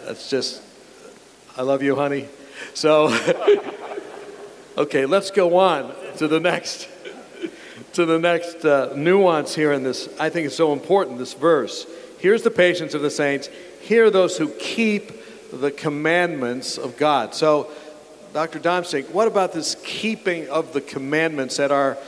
[0.04, 0.62] That's just,
[1.56, 2.28] I love you, honey.
[2.74, 3.16] So,
[4.78, 6.88] okay, let's go on to the next
[7.94, 10.08] to the next uh, nuance here in this.
[10.18, 11.86] I think it's so important, this verse.
[12.18, 13.48] Here's the patience of the saints.
[13.80, 15.12] Here are those who keep
[15.52, 17.34] the commandments of God.
[17.34, 17.70] So,
[18.32, 18.58] Dr.
[18.58, 21.98] Damsteegt, what about this keeping of the commandments at our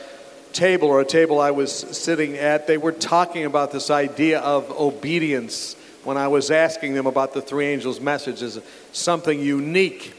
[0.53, 2.65] table or a table I was sitting at?
[2.65, 7.41] They were talking about this idea of obedience when I was asking them about the
[7.41, 8.59] three angels' message as
[8.91, 10.15] something unique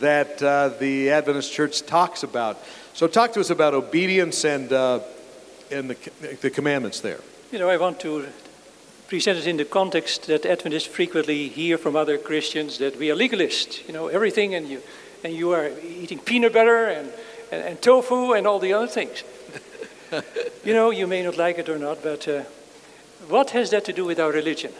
[0.00, 2.58] that uh, the Adventist Church talks about.
[2.98, 4.98] So, talk to us about obedience and, uh,
[5.70, 7.20] and the, the commandments there.
[7.52, 8.26] You know, I want to
[9.06, 13.14] present it in the context that Adventists frequently hear from other Christians that we are
[13.14, 13.86] legalists.
[13.86, 14.82] You know, everything, and you,
[15.22, 17.12] and you are eating peanut butter and,
[17.52, 19.22] and, and tofu and all the other things.
[20.64, 22.42] you know, you may not like it or not, but uh,
[23.28, 24.72] what has that to do with our religion?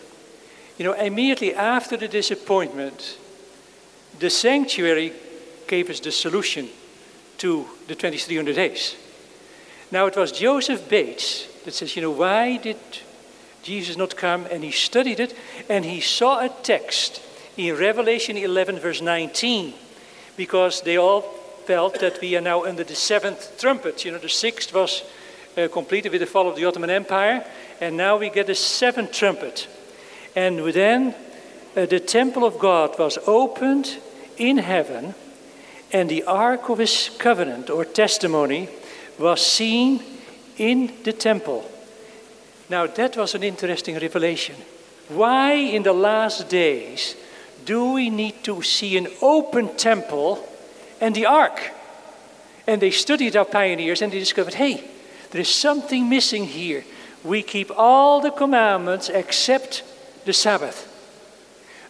[0.76, 3.16] You know, immediately after the disappointment,
[4.18, 5.12] the sanctuary
[5.68, 6.68] gave us the solution
[7.38, 8.96] to the 2300 days.
[9.90, 12.76] Now, it was Joseph Bates that says, you know, why did
[13.62, 14.46] Jesus not come?
[14.50, 15.36] And he studied it
[15.68, 17.22] and he saw a text
[17.56, 19.74] in Revelation 11, verse 19,
[20.36, 21.22] because they all
[21.66, 24.04] felt that we are now under the seventh trumpet.
[24.04, 25.02] You know, the sixth was
[25.56, 27.44] uh, completed with the fall of the Ottoman Empire,
[27.80, 29.68] and now we get the seventh trumpet.
[30.36, 31.14] And then
[31.76, 33.98] uh, the temple of God was opened
[34.36, 35.14] in heaven,
[35.92, 38.68] and the ark of his covenant or testimony
[39.18, 40.02] was seen
[40.56, 41.70] in the temple.
[42.68, 44.56] Now, that was an interesting revelation.
[45.08, 47.16] Why, in the last days,
[47.64, 50.46] do we need to see an open temple
[51.00, 51.72] and the ark?
[52.66, 54.84] And they studied our pioneers and they discovered hey,
[55.30, 56.84] there is something missing here.
[57.24, 59.82] We keep all the commandments except
[60.24, 60.84] the Sabbath.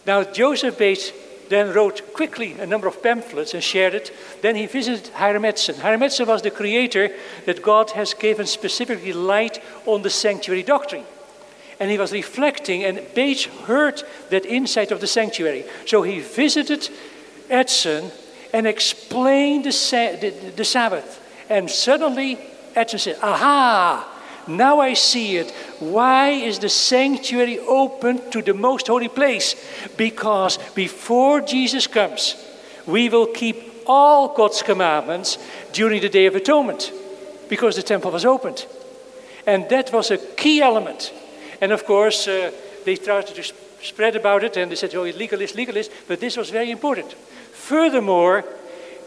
[0.05, 1.11] Now, Joseph Bates
[1.49, 4.11] then wrote quickly a number of pamphlets and shared it.
[4.41, 5.75] Then he visited Hiram Edson.
[5.75, 7.09] Hiram Edson was the creator
[7.45, 11.03] that God has given specifically light on the sanctuary doctrine.
[11.79, 15.65] And he was reflecting, and Bates heard that insight of the sanctuary.
[15.85, 16.89] So he visited
[17.49, 18.11] Edson
[18.53, 19.71] and explained the,
[20.21, 21.25] the, the Sabbath.
[21.49, 22.37] And suddenly,
[22.75, 24.18] Edson said, Aha!
[24.49, 25.51] Now I see it.
[25.79, 29.55] Why is the sanctuary open to the most holy place?
[29.95, 32.35] Because before Jesus comes,
[32.87, 35.37] we will keep all God's commandments
[35.71, 36.91] during the Day of Atonement
[37.47, 38.65] because the temple was opened.
[39.45, 41.13] And that was a key element.
[41.61, 42.51] And of course, uh,
[42.85, 46.49] they tried to spread about it and they said, oh, legalist, legalist, but this was
[46.49, 47.13] very important.
[47.53, 48.43] Furthermore,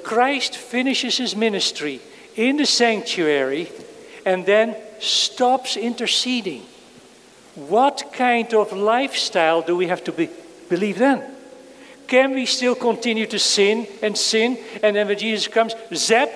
[0.03, 2.01] Christ finishes his ministry
[2.37, 3.69] in the sanctuary
[4.25, 6.63] and then stops interceding,
[7.55, 10.31] what kind of lifestyle do we have to be,
[10.69, 11.23] believe then?
[12.07, 16.31] Can we still continue to sin and sin, and then when Jesus comes, zap,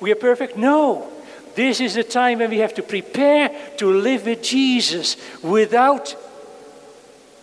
[0.00, 0.56] we are perfect?
[0.56, 1.08] No.
[1.54, 6.16] This is the time when we have to prepare to live with Jesus without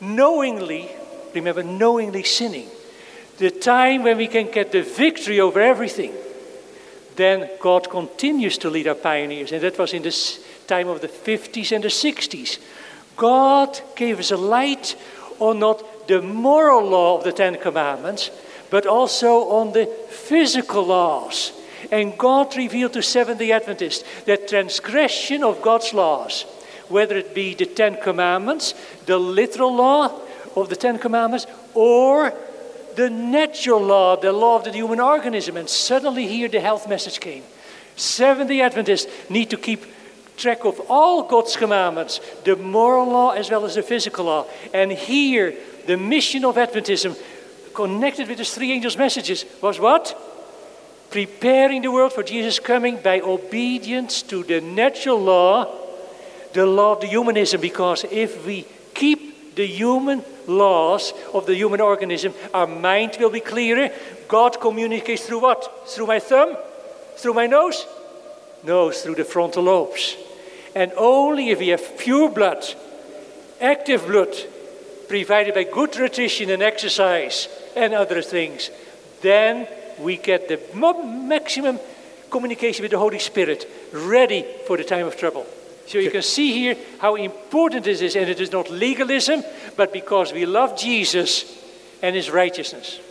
[0.01, 0.89] knowingly,
[1.33, 2.67] remember, knowingly sinning.
[3.37, 6.13] The time when we can get the victory over everything.
[7.15, 10.11] Then God continues to lead our pioneers, and that was in the
[10.69, 12.59] time of the 50s and the 60s.
[13.17, 14.95] God gave us a light
[15.39, 18.31] on not the moral law of the Ten Commandments,
[18.69, 21.51] but also on the physical laws.
[21.91, 26.43] And God revealed to Seventh day Adventists that transgression of God's laws,
[26.87, 28.73] whether it be the Ten Commandments,
[29.05, 30.21] the literal law
[30.55, 32.33] of the Ten Commandments, or
[32.95, 35.57] the natural law, the law of the human organism.
[35.57, 37.43] And suddenly here the health message came.
[37.95, 39.85] Seventh day Adventists need to keep
[40.39, 44.45] track of all God's commandments, the moral law as well as the physical law.
[44.73, 45.53] And here,
[45.85, 47.19] the mission of Adventism,
[47.73, 50.17] connected with the three angels' messages, was what?
[51.11, 55.65] Preparing the world for Jesus' coming by obedience to the natural law,
[56.53, 57.59] the law of the humanism.
[57.61, 63.39] Because if we keep the human laws of the human organism, our mind will be
[63.39, 63.89] clearer.
[64.27, 65.89] God communicates through what?
[65.89, 66.55] Through my thumb?
[67.17, 67.85] Through my nose?
[68.63, 70.15] No, through the frontal lobes.
[70.79, 72.63] And only if we have pure blood,
[73.59, 74.33] active blood,
[75.09, 78.69] provided by good nutrition and exercise and other things,
[79.19, 79.67] then
[79.99, 80.57] we get the
[81.27, 81.79] maximum
[82.29, 85.45] communication with the Holy Spirit, ready for the time of trouble.
[85.85, 89.43] So you can see here how important this is, and it is not legalism,
[89.75, 91.61] but because we love Jesus
[92.01, 93.01] and his righteousness.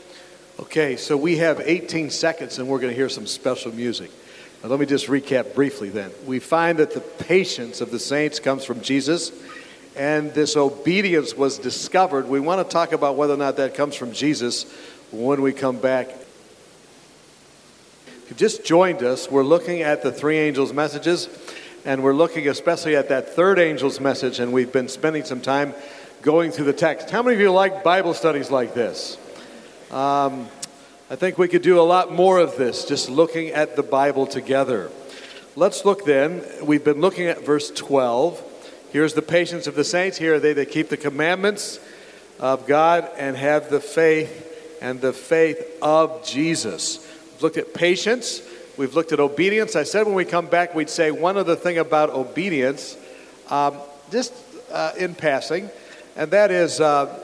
[0.59, 4.11] Okay, so we have 18 seconds, and we're going to hear some special music.
[4.63, 6.11] Now, let me just recap briefly then.
[6.27, 9.31] We find that the patience of the saints comes from Jesus,
[9.95, 12.29] and this obedience was discovered.
[12.29, 14.67] We want to talk about whether or not that comes from Jesus
[15.13, 16.09] when we come back.
[18.25, 21.29] If you just joined us, we're looking at the three angels' messages,
[21.85, 25.73] and we're looking especially at that third angel's message, and we've been spending some time
[26.21, 27.11] going through the text.
[27.11, 29.17] How many of you like Bible studies like this?
[29.93, 30.49] Um,
[31.11, 34.27] I think we could do a lot more of this, just looking at the Bible
[34.27, 34.91] together.
[35.57, 36.45] Let's look then.
[36.63, 38.43] We've been looking at verse 12.
[38.93, 40.19] Here's the patience of the saints.
[40.19, 41.81] Here are they that keep the commandments
[42.39, 46.99] of God and have the faith and the faith of Jesus.
[47.33, 48.43] We've looked at patience.
[48.77, 49.77] We've looked at obedience.
[49.77, 52.99] I said when we come back, we'd say one other thing about obedience,
[53.49, 53.77] um,
[54.11, 54.35] just
[54.71, 55.71] uh, in passing,
[56.17, 57.19] and that is uh,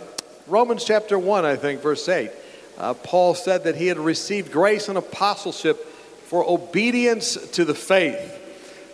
[0.46, 2.30] Romans chapter 1, I think, verse 8
[2.78, 5.86] uh, Paul said that he had received grace and apostleship
[6.24, 8.40] for obedience to the faith.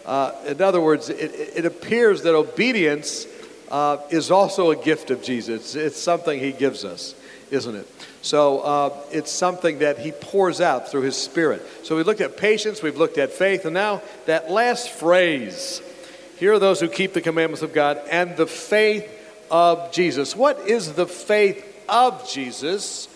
[0.05, 3.27] Uh, in other words, it, it, appears that obedience
[3.71, 5.75] uh, is also a gift of Jesus.
[5.75, 7.15] It's, it's, something he gives us,
[7.51, 7.87] isn't it?
[8.23, 11.63] So uh, it's something that he pours out through his spirit.
[11.85, 15.83] So we looked at patience, we've looked at faith, and now that last phrase
[16.41, 19.07] here are those who keep the commandments of God and the faith
[19.51, 20.35] of Jesus.
[20.35, 23.10] What is the faith of Jesus?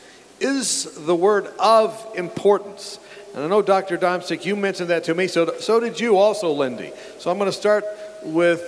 [0.45, 2.99] Is the word of importance.
[3.35, 3.97] And I know, Dr.
[3.97, 6.93] Damsteegt, you mentioned that to me, so, so did you also, Lyndi.
[7.19, 7.85] So I'm going to start
[8.23, 8.61] with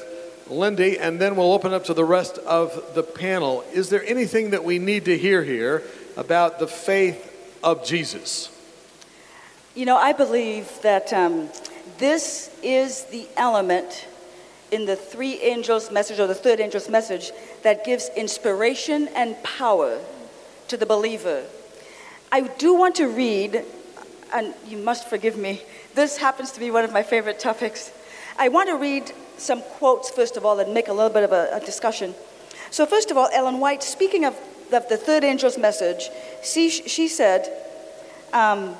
[0.48, 3.62] Lyndi, and then we'll open up to the rest of the panel.
[3.74, 5.82] Is there anything that we need to hear here
[6.16, 8.50] about the faith of Jesus?
[9.74, 11.50] You know, I believe that um,
[11.98, 14.08] this is the element
[14.70, 17.32] in the three angels' message, or the third angel's message,
[17.64, 19.98] that gives inspiration and power
[20.68, 21.44] to the believer.
[22.32, 23.64] I do want to read,
[24.34, 25.62] and you must forgive me,
[25.94, 27.92] this happens to be one of my favorite topics.
[28.38, 31.32] I want to read some quotes, first of all, and make a little bit of
[31.32, 32.14] a, a discussion.
[32.70, 34.34] So, first of all, Ellen White, speaking of,
[34.72, 36.10] of the third angel's message,
[36.42, 37.50] she, she said,
[38.32, 38.76] um,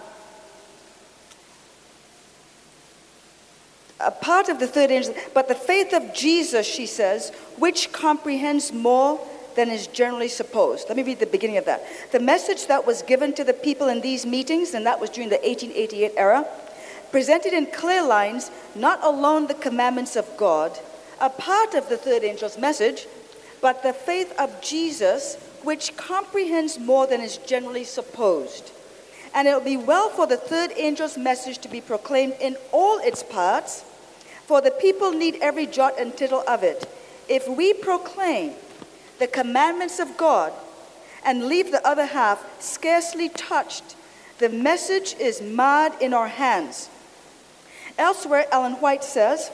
[4.01, 8.73] a part of the third angel, but the faith of Jesus, she says, which comprehends
[8.73, 9.21] more
[9.57, 10.89] than is generally supposed.
[10.89, 11.85] Let me read the beginning of that.
[12.13, 15.31] The message that was given to the people in these meetings, and that was during
[15.31, 16.47] the 1888 era,
[17.11, 20.79] presented in clear lines not alone the commandments of God,
[21.21, 23.07] a part of the third angel's message,
[23.63, 28.71] but the faith of Jesus, which comprehends more than is generally supposed.
[29.35, 32.99] And it will be well for the third angel's message to be proclaimed in all
[32.99, 33.83] its parts,
[34.47, 36.89] for the people need every jot and tittle of it.
[37.29, 38.53] If we proclaim
[39.19, 40.53] the commandments of God
[41.25, 43.97] and leave the other half scarcely touched,
[44.39, 46.91] the message is marred in our hands.
[47.99, 49.51] Elsewhere, Ellen White says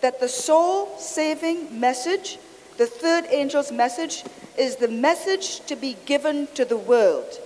[0.00, 2.38] that the soul saving message,
[2.78, 4.24] the third angel's message,
[4.58, 7.38] is the message to be given to the world.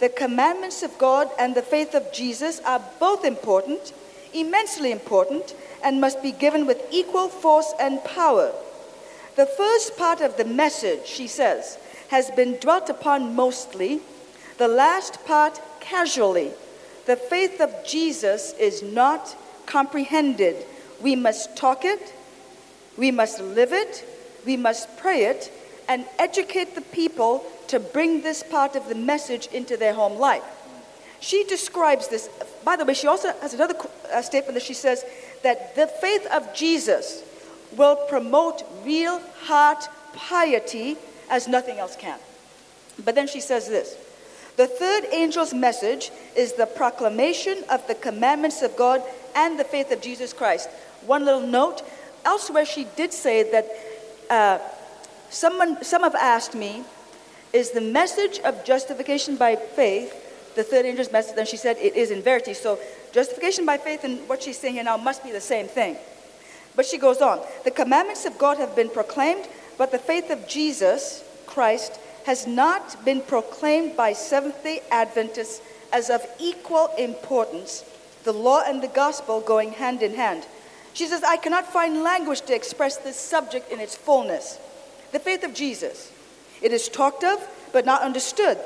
[0.00, 3.92] The commandments of God and the faith of Jesus are both important,
[4.34, 8.52] immensely important, and must be given with equal force and power.
[9.36, 14.00] The first part of the message, she says, has been dwelt upon mostly,
[14.56, 16.52] the last part casually.
[17.04, 19.36] The faith of Jesus is not
[19.66, 20.64] comprehended.
[21.02, 22.14] We must talk it,
[22.96, 24.04] we must live it,
[24.46, 25.52] we must pray it,
[25.86, 30.44] and educate the people to bring this part of the message into their home life.
[31.20, 32.28] She describes this.
[32.64, 33.74] By the way, she also has another
[34.12, 35.04] uh, statement that she says
[35.42, 37.22] that the faith of Jesus
[37.76, 40.96] will promote real heart piety
[41.28, 42.18] as nothing else can.
[43.04, 43.96] But then she says this
[44.56, 49.02] The third angel's message is the proclamation of the commandments of God
[49.34, 50.70] and the faith of Jesus Christ.
[51.04, 51.82] One little note
[52.24, 53.66] elsewhere, she did say that
[54.30, 54.58] uh,
[55.30, 56.82] someone, some have asked me,
[57.52, 60.22] is the message of justification by faith
[60.56, 61.36] the third angel's message?
[61.38, 62.54] And she said, it is in verity.
[62.54, 62.78] So
[63.12, 65.96] justification by faith and what she's saying here now must be the same thing.
[66.76, 69.48] But she goes on the commandments of God have been proclaimed,
[69.78, 75.62] but the faith of Jesus Christ has not been proclaimed by Seventh day Adventists
[75.92, 77.84] as of equal importance,
[78.24, 80.46] the law and the gospel going hand in hand.
[80.92, 84.58] She says, I cannot find language to express this subject in its fullness.
[85.12, 86.12] The faith of Jesus.
[86.62, 88.58] It is talked of, but not understood.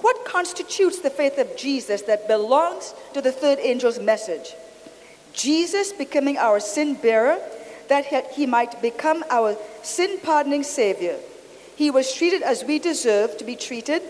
[0.00, 4.54] What constitutes the faith of Jesus that belongs to the third angel's message?
[5.32, 7.38] Jesus becoming our sin bearer,
[7.88, 11.16] that he might become our sin pardoning Savior.
[11.76, 14.02] He was treated as we deserve to be treated.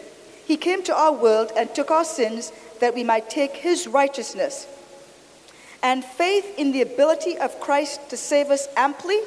[0.46, 4.66] He came to our world and took our sins that we might take his righteousness.
[5.82, 9.18] And faith in the ability of Christ to save us amply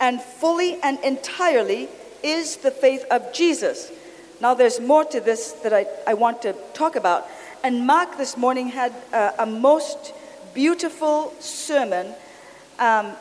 [0.00, 1.88] and fully and entirely
[2.22, 3.90] is the faith of Jesus.
[4.40, 7.26] Now, there's more to this that I, I want to talk about.
[7.62, 10.14] And Mark this morning had uh, a most
[10.54, 12.14] beautiful sermon.
[12.78, 13.12] Um,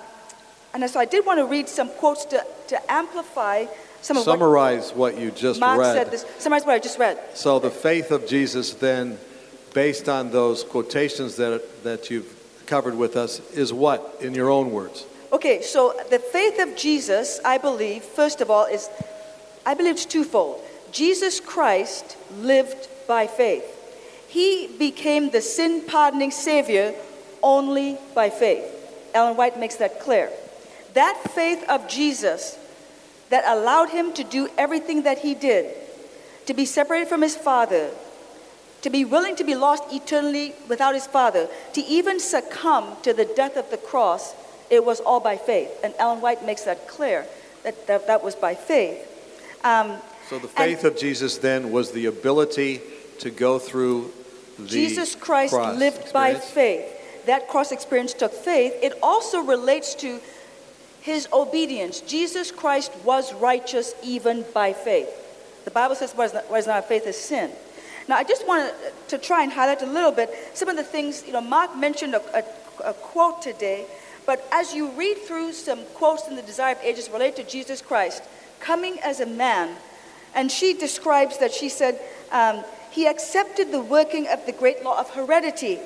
[0.73, 3.65] and so I did want to read some quotes to, to amplify
[4.01, 5.93] some of Summarize what, what you just Mark read.
[5.93, 6.26] said this.
[6.38, 7.19] Summarize what I just read.
[7.34, 9.18] So the faith of Jesus then,
[9.73, 12.35] based on those quotations that, that you've
[12.65, 15.06] covered with us, is what, in your own words?
[15.31, 18.89] Okay, so the faith of Jesus, I believe, first of all, is,
[19.65, 20.61] I believe it's twofold.
[20.91, 23.76] Jesus Christ lived by faith.
[24.27, 26.93] He became the sin pardoning Savior
[27.44, 28.66] only by faith.
[29.14, 30.30] Ellen White makes that clear.
[30.94, 32.57] That faith of Jesus
[33.30, 35.76] that allowed him to do everything that he did,
[36.45, 37.91] to be separated from his Father,
[38.82, 43.26] to be willing to be lost eternally without his Father, to even succumb to the
[43.26, 44.34] death of the cross,
[44.70, 45.70] it was all by faith.
[45.84, 47.26] And Ellen White makes that clear
[47.64, 49.06] that that, that was by faith.
[49.64, 49.98] Um,
[50.30, 52.82] so the faith of Jesus then was the ability
[53.20, 54.11] to go through
[54.57, 56.11] the Jesus Christ lived experience.
[56.11, 60.20] by faith that cross experience took faith, it also relates to
[61.02, 62.02] his obedience.
[62.02, 65.10] Jesus Christ was righteous even by faith.
[65.66, 67.52] The Bible says, is not faith is sin.
[68.08, 68.74] Now, I just wanted
[69.10, 72.16] to try and highlight a little bit some of the things, you know, Mark mentioned
[72.16, 73.86] a, a, a quote today,
[74.26, 77.82] but as you read through some quotes in the Desire of Ages related to Jesus
[77.82, 78.24] Christ,
[78.60, 79.76] coming as a man,
[80.34, 82.00] and she describes that she said,
[82.32, 85.80] um, he accepted the working of the great law of heredity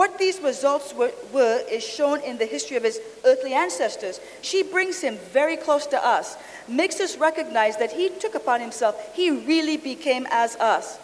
[0.00, 4.18] what these results were, were, is shown in the history of his earthly ancestors.
[4.40, 8.94] She brings him very close to us, makes us recognize that he took upon himself,
[9.14, 10.98] he really became as us.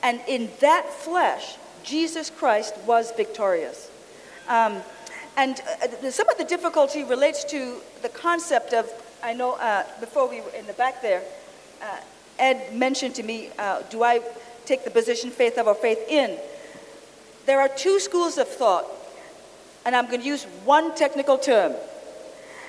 [0.00, 3.90] And in that flesh, Jesus Christ was victorious.
[4.46, 4.80] Um,
[5.36, 8.88] and uh, some of the difficulty relates to the concept of,
[9.24, 11.24] I know uh, before we were in the back there,
[11.82, 11.98] uh,
[12.38, 14.20] Ed mentioned to me, uh, do I
[14.66, 16.38] take the position faith of or faith in?
[17.46, 18.86] There are two schools of thought,
[19.84, 21.74] and I'm going to use one technical term,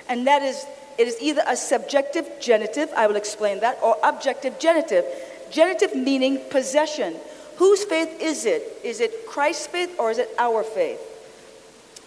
[0.08, 0.64] and that is
[0.98, 5.04] it is either a subjective genitive, I will explain that, or objective genitive.
[5.50, 7.14] Genitive meaning possession.
[7.56, 8.80] Whose faith is it?
[8.82, 11.00] Is it Christ's faith or is it our faith?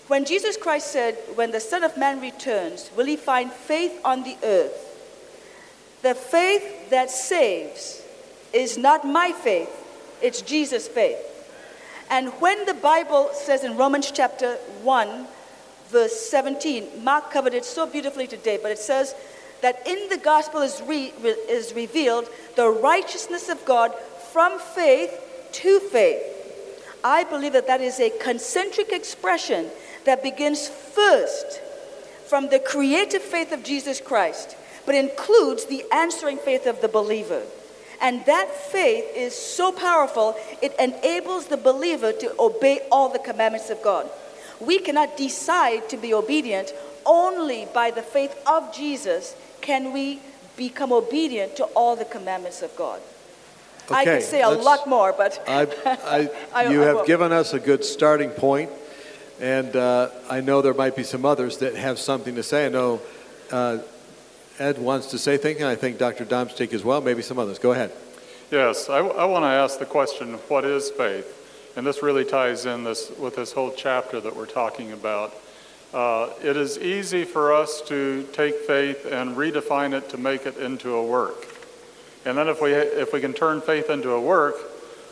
[0.08, 4.24] When Jesus Christ said, When the Son of Man returns, will he find faith on
[4.24, 4.90] the earth?
[6.02, 8.04] The faith that saves
[8.52, 9.72] is not my faith,
[10.22, 11.18] it's Jesus' faith.
[12.12, 15.28] And when the Bible says in Romans chapter 1,
[15.88, 19.16] verse 17, Mark covered it so beautifully today, but it says
[19.62, 21.14] that in the gospel is, re,
[21.48, 22.28] is revealed
[22.58, 23.94] the righteousness of God
[24.34, 26.22] from faith to faith.
[27.02, 29.70] I believe that that is a concentric expression
[30.04, 31.62] that begins first
[32.26, 37.44] from the creative faith of Jesus Christ, but includes the answering faith of the believer.
[38.02, 43.70] And that faith is so powerful, it enables the believer to obey all the commandments
[43.70, 44.10] of God.
[44.60, 46.74] We cannot decide to be obedient.
[47.06, 50.20] Only by the faith of Jesus can we
[50.58, 53.02] become obedient to all the commandments of God.
[53.90, 57.32] I Okay, could say a lot more, but I, I, I- you I have given
[57.32, 58.70] us a good starting point,
[59.40, 62.68] and uh, I know there might be some others that have something to say.
[62.68, 63.02] I know
[63.52, 63.80] uh,
[64.62, 66.24] Ed wants to say things, and I think Dr.
[66.24, 67.58] Damsteegt as well, maybe some others.
[67.58, 67.92] Go ahead.
[68.52, 71.74] Yes, I, I want to ask the question, what is faith?
[71.76, 75.34] And this really ties in this, with this whole chapter that we're talking about.
[75.94, 80.58] Uh, it is easy for us to take faith and redefine it to make it
[80.58, 81.48] into a work.
[82.26, 84.58] And then if we, if we can turn faith into a work,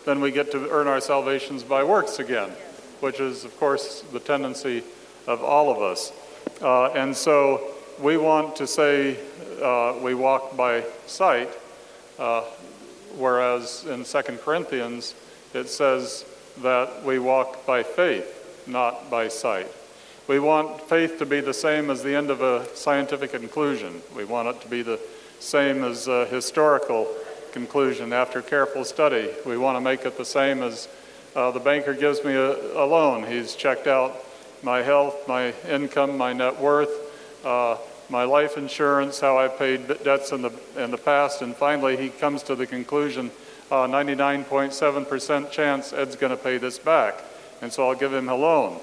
[0.05, 2.51] then we get to earn our salvations by works again,
[2.99, 4.83] which is, of course, the tendency
[5.25, 6.13] of all of us.
[6.61, 9.17] Uh, and so we want to say
[9.61, 11.49] uh, we walk by sight,
[12.17, 12.41] uh,
[13.17, 15.15] whereas in 2 Corinthians
[15.53, 16.25] it says
[16.61, 19.67] that we walk by faith, not by sight.
[20.27, 24.01] We want faith to be the same as the end of a scientific conclusion.
[24.15, 24.99] We want it to be the
[25.39, 27.07] same as a historical
[27.51, 29.29] conclusion after careful study.
[29.45, 30.87] We want to make it the same as
[31.35, 33.25] uh, the banker gives me a, a loan.
[33.25, 34.15] He's checked out
[34.61, 36.91] my health, my income, my net worth,
[37.45, 37.77] uh,
[38.09, 42.09] my life insurance, how I've paid debts in the, in the past, and finally he
[42.09, 43.31] comes to the conclusion
[43.71, 47.23] uh, 99.7% chance Ed's going to pay this back,
[47.61, 48.79] and so I'll give him a loan.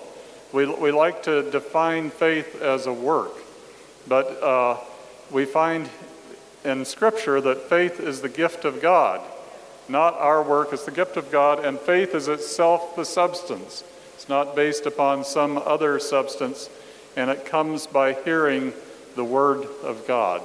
[0.53, 3.32] We, we like to define faith as a work,
[4.07, 4.78] but uh,
[5.32, 5.90] we find
[6.65, 9.20] in Scripture that faith is the gift of God,
[9.89, 10.73] not our work.
[10.73, 13.82] It's the gift of God, and faith is itself the substance.
[14.15, 16.70] It's not based upon some other substance,
[17.16, 18.73] and it comes by hearing
[19.16, 20.43] the Word of God.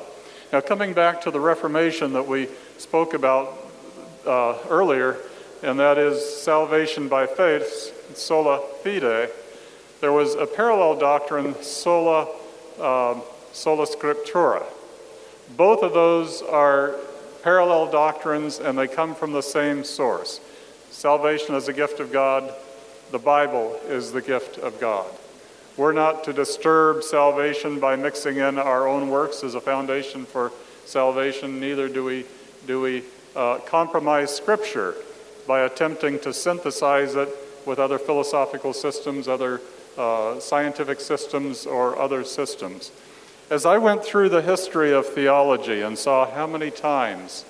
[0.52, 3.58] Now, coming back to the Reformation that we spoke about
[4.26, 5.18] uh, earlier,
[5.62, 9.30] and that is salvation by faith, sola fide,
[10.00, 12.28] there was a parallel doctrine, sola,
[12.80, 13.22] um
[13.54, 14.64] sola scriptura.
[15.58, 16.96] Both of those are
[17.44, 20.40] parallel doctrines and they come from the same source.
[20.90, 22.54] Salvation is a gift of God,
[23.12, 25.06] the Bible is the gift of God.
[25.78, 30.52] We're not to disturb salvation by mixing in our own works as a foundation for
[30.86, 32.26] salvation, neither do we,
[32.68, 33.04] do we
[33.36, 34.96] uh, compromise Scripture
[35.48, 37.30] by attempting to synthesize it
[37.66, 39.62] with other philosophical systems, other
[39.98, 42.92] uh, scientific systems, or other systems.
[43.50, 47.46] As I went through the history of theology and saw how many times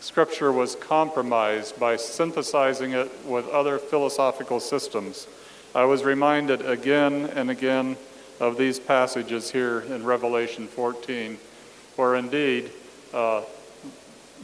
[0.00, 5.26] Scripture was compromised by synthesizing it with other philosophical systems,
[5.72, 7.96] I was reminded again and again
[8.40, 11.38] of these passages here in Revelation 14,
[11.94, 12.70] where indeed
[13.14, 13.42] uh,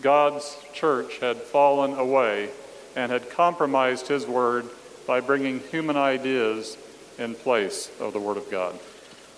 [0.00, 2.50] God's church had fallen away
[2.94, 4.66] and had compromised His Word
[5.04, 6.76] by bringing human ideas
[7.18, 8.78] in place of the Word of God.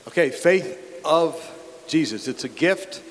[0.08, 1.40] Okay, faith of
[1.86, 2.28] Jesus.
[2.28, 3.02] It's a gift.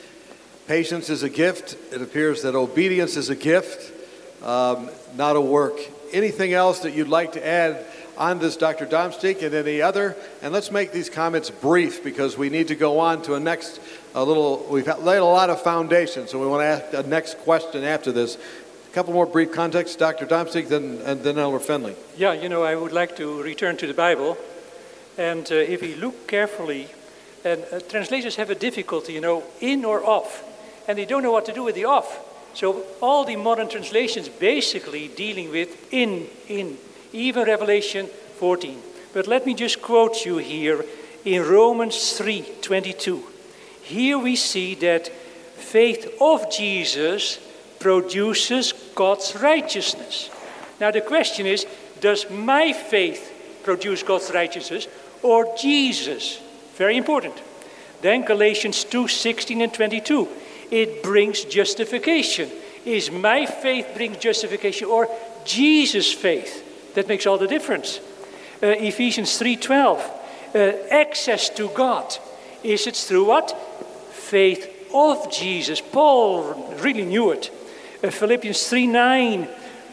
[0.67, 1.75] Patience is a gift.
[1.91, 3.91] It appears that obedience is a gift,
[4.43, 5.79] um, not a work.
[6.13, 7.83] Anything else that you'd like to add
[8.17, 8.85] on this, Dr.
[8.85, 10.15] Damsteegt, and any other?
[10.41, 13.79] And let's make these comments brief because we need to go on to a next
[14.13, 14.65] a little.
[14.69, 18.11] We've laid a lot of foundation, so we want to ask a next question after
[18.11, 18.35] this.
[18.35, 20.25] A couple more brief contexts, Dr.
[20.25, 21.95] Damsteegt, then and then Elder Finley.
[22.17, 24.37] Yeah, you know, I would like to return to the Bible.
[25.17, 26.87] And uh, if we look carefully,
[27.43, 30.43] and uh, translators have a difficulty, you know, in or off,
[30.87, 32.23] and they don't know what to do with the off.
[32.53, 36.77] So all the modern translations basically dealing with in, in,
[37.13, 38.07] even Revelation
[38.39, 38.81] 14.
[39.13, 40.85] But let me just quote you here
[41.25, 43.23] in Romans 3:22.
[43.81, 45.07] Here we see that
[45.57, 47.39] faith of Jesus
[47.79, 50.29] produces God's righteousness.
[50.79, 51.65] Now the question is,
[51.99, 54.87] does my faith produce God's righteousness
[55.23, 56.39] or Jesus?
[56.75, 57.35] Very important.
[58.01, 60.27] Then Galatians 2 16 and 22.
[60.69, 62.49] It brings justification.
[62.85, 65.09] Is my faith brings justification or
[65.45, 66.66] Jesus' faith?
[66.97, 67.99] That makes all the difference.
[68.63, 70.01] Uh, Ephesians 3:12.
[70.55, 72.17] Uh, access to God.
[72.63, 73.55] Is it through what?
[74.13, 75.79] Faith of Jesus.
[75.79, 77.51] Paul really knew it.
[78.03, 79.47] Uh, Philippians 3:9.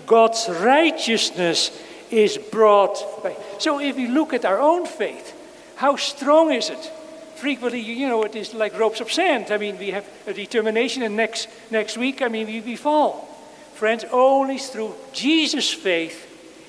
[0.07, 1.73] God's righteousness
[2.11, 3.37] is brought by.
[3.59, 5.35] So if we look at our own faith,
[5.77, 6.91] how strong is it?
[7.37, 9.51] Frequently, you know, it is like ropes of sand.
[9.51, 13.29] I mean, we have a determination, and next, next week, I mean, we, we fall.
[13.75, 16.24] Friends, only through Jesus' faith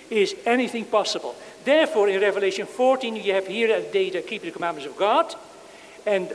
[0.10, 1.36] is anything possible.
[1.64, 5.34] Therefore, in Revelation 14, you have here they that keep the commandments of God,
[6.06, 6.34] and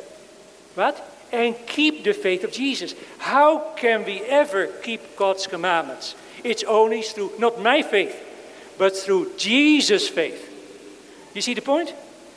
[0.75, 1.07] what?
[1.33, 2.95] And keep the faith of Jesus.
[3.19, 6.17] How can we ever keep God's commandments?
[6.43, 8.17] It's only through not my faith,
[8.79, 10.49] but through Jesus' faith.
[11.35, 11.91] You see the point?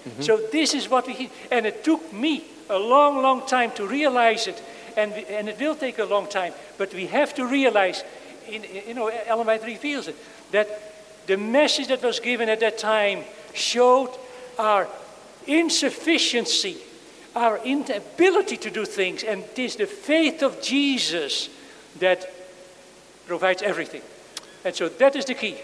[0.08, 0.22] Mm-hmm.
[0.22, 4.46] So this is what we, and it took me a long, long time to realize
[4.48, 4.62] it,
[4.96, 8.04] and, we- and it will take a long time, but we have to realize,
[8.48, 10.16] in, in- you know, Ellen White reveals it,
[10.52, 10.68] that
[11.28, 13.24] the message that was given at that time
[13.54, 14.12] showed
[14.58, 14.88] our
[15.48, 16.78] insufficiency,
[17.36, 21.50] our inability to do things, and it is the faith of Jesus
[22.00, 22.32] that
[23.28, 24.02] provides everything.
[24.66, 25.58] And so that is the key.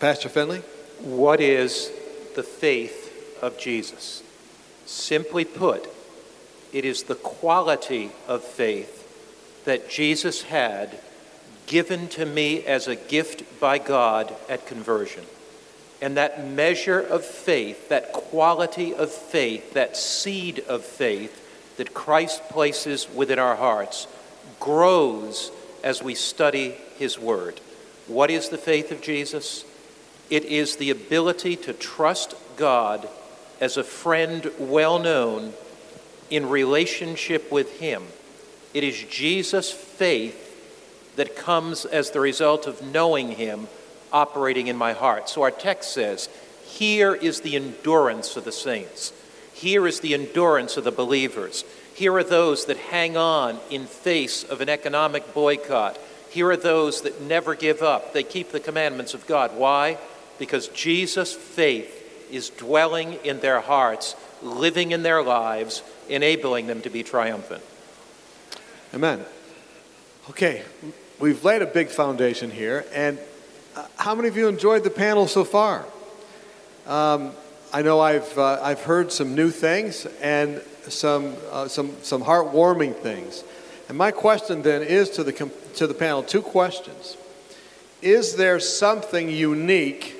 [0.00, 0.62] Pastor Finley?
[1.00, 1.90] What is
[2.34, 4.22] the faith of Jesus?
[4.86, 5.88] Simply put,
[6.72, 10.98] it is the quality of faith that Jesus had
[11.66, 15.24] given to me as a gift by God at conversion.
[16.00, 21.42] And that measure of faith, that quality of faith, that seed of faith
[21.76, 24.06] that Christ places within our hearts
[24.60, 25.50] grows
[25.84, 27.60] as we study His Word.
[28.06, 29.64] What is the faith of Jesus?
[30.30, 33.08] It is the ability to trust God
[33.60, 35.52] as a friend well known
[36.30, 38.04] in relationship with Him.
[38.74, 40.45] It is Jesus' faith
[41.16, 43.68] that comes as the result of knowing Him
[44.12, 45.28] operating in my heart.
[45.28, 46.28] So our text says,
[46.64, 49.12] Here is the endurance of the saints.
[49.52, 51.64] Here is the endurance of the believers.
[51.94, 55.98] Here are those that hang on in face of an economic boycott.
[56.28, 58.12] Here are those that never give up.
[58.12, 59.56] They keep the commandments of God.
[59.56, 59.96] Why?
[60.38, 66.90] Because Jesus' faith is dwelling in their hearts, living in their lives, enabling them to
[66.90, 67.62] be triumphant.
[68.92, 69.24] Amen.
[70.28, 70.62] Okay,
[71.18, 73.18] we've laid a big foundation here, and
[73.74, 75.84] uh, how many of you enjoyed the panel so far?
[76.86, 77.32] Um,
[77.72, 82.94] I know I've, uh, I've heard some new things and some, uh, some, some heartwarming
[82.96, 83.44] things.
[83.88, 85.32] And my question then is to the,
[85.74, 87.16] to the panel two questions.
[88.02, 90.14] Is there something unique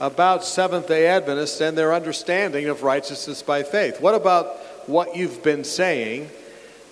[0.00, 4.00] about Seventh day Adventists and their understanding of righteousness by faith?
[4.00, 4.58] What about
[4.88, 6.30] what you've been saying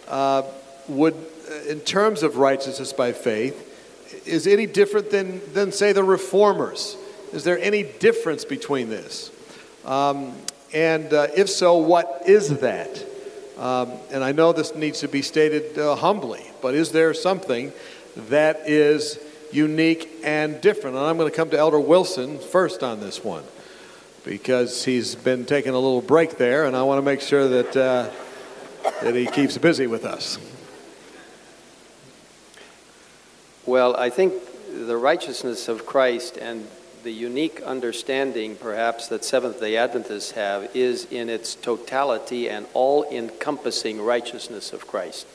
[0.09, 0.43] uh,
[0.89, 1.15] would,
[1.69, 3.69] in terms of righteousness by faith,
[4.27, 6.97] is any different than, than say, the reformers?
[7.33, 9.31] Is there any difference between this?
[9.85, 10.35] Um,
[10.73, 13.05] and uh, if so, what is that?
[13.59, 17.73] Um, and I know this needs to be stated uh, humbly, but is there something
[18.29, 19.19] that is
[19.51, 20.97] unique and different?
[20.97, 23.45] And I'm going to come to Elder Wilson first on this one
[24.25, 27.77] because he's been taking a little break there, and I want to make sure that,
[27.77, 28.11] uh,
[29.03, 30.39] that he keeps busy with us.
[33.65, 34.35] Well, I think
[34.89, 36.67] the righteousness of Christ and
[37.05, 43.05] the unique understanding, perhaps, that Seventh day Adventists have is in its totality and all
[43.05, 45.29] encompassing righteousness of Christ.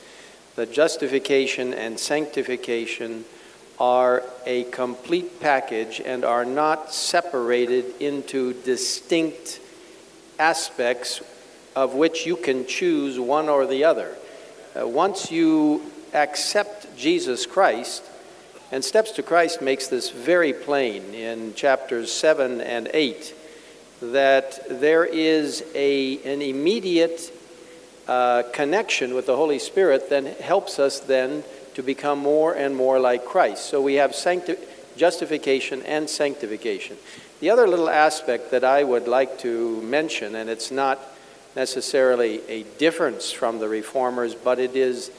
[0.56, 3.24] The justification and sanctification
[3.80, 9.58] are a complete package and are not separated into distinct
[10.38, 11.22] aspects
[11.74, 14.14] of which you can choose one or the other.
[14.78, 15.80] Uh, once you
[16.12, 18.04] accept Jesus Christ,
[18.70, 23.34] and Steps to Christ makes this very plain in chapters 7 and 8
[24.00, 27.32] that there is a, an immediate
[28.06, 32.98] uh, connection with the Holy Spirit that helps us then to become more and more
[32.98, 33.66] like Christ.
[33.66, 34.56] So we have sancti-
[34.96, 36.96] justification and sanctification.
[37.40, 40.98] The other little aspect that I would like to mention, and it's not
[41.56, 45.10] necessarily a difference from the reformers, but it is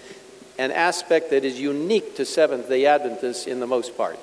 [0.60, 4.19] an aspect that is unique to Seventh day Adventists in the most part,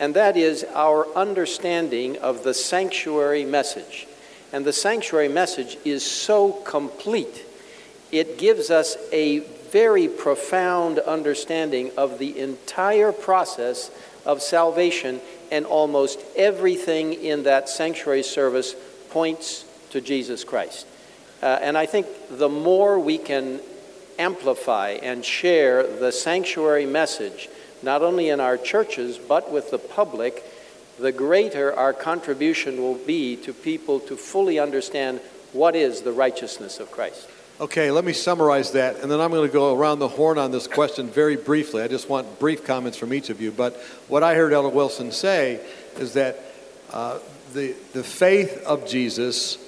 [0.00, 4.08] and that is our understanding of the sanctuary message.
[4.52, 7.44] And the sanctuary message is so complete,
[8.10, 9.40] it gives us a
[9.70, 13.90] very profound understanding of the entire process
[14.24, 15.20] of salvation,
[15.50, 18.74] and almost everything in that sanctuary service
[19.10, 20.86] points to Jesus Christ.
[21.42, 23.60] Uh, and I think the more we can
[24.18, 27.48] amplify and share the sanctuary message,
[27.82, 30.44] not only in our churches, but with the public,
[30.98, 35.20] the greater our contribution will be to people to fully understand
[35.52, 37.28] what is the righteousness of Christ.
[37.60, 40.50] Okay, let me summarize that, and then I'm going to go around the horn on
[40.50, 41.82] this question very briefly.
[41.82, 43.52] I just want brief comments from each of you.
[43.52, 43.76] But
[44.08, 45.60] what I heard Elder Wilson say
[45.96, 46.40] is that
[46.90, 47.20] uh,
[47.52, 49.58] the, the faith of Jesus,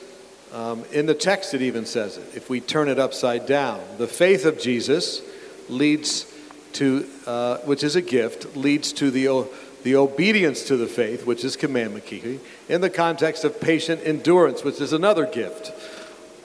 [0.56, 4.06] um, in the text it even says it, if we turn it upside down, the
[4.06, 5.20] faith of Jesus
[5.68, 6.32] leads
[6.72, 9.48] to, uh, which is a gift, leads to the, o-
[9.82, 14.64] the obedience to the faith, which is commandment keeping, in the context of patient endurance,
[14.64, 15.72] which is another gift,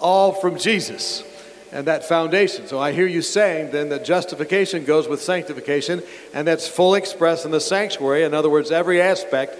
[0.01, 1.23] all from Jesus
[1.71, 2.67] and that foundation.
[2.67, 7.45] So I hear you saying then that justification goes with sanctification, and that's fully expressed
[7.45, 8.23] in the sanctuary.
[8.23, 9.57] In other words, every aspect,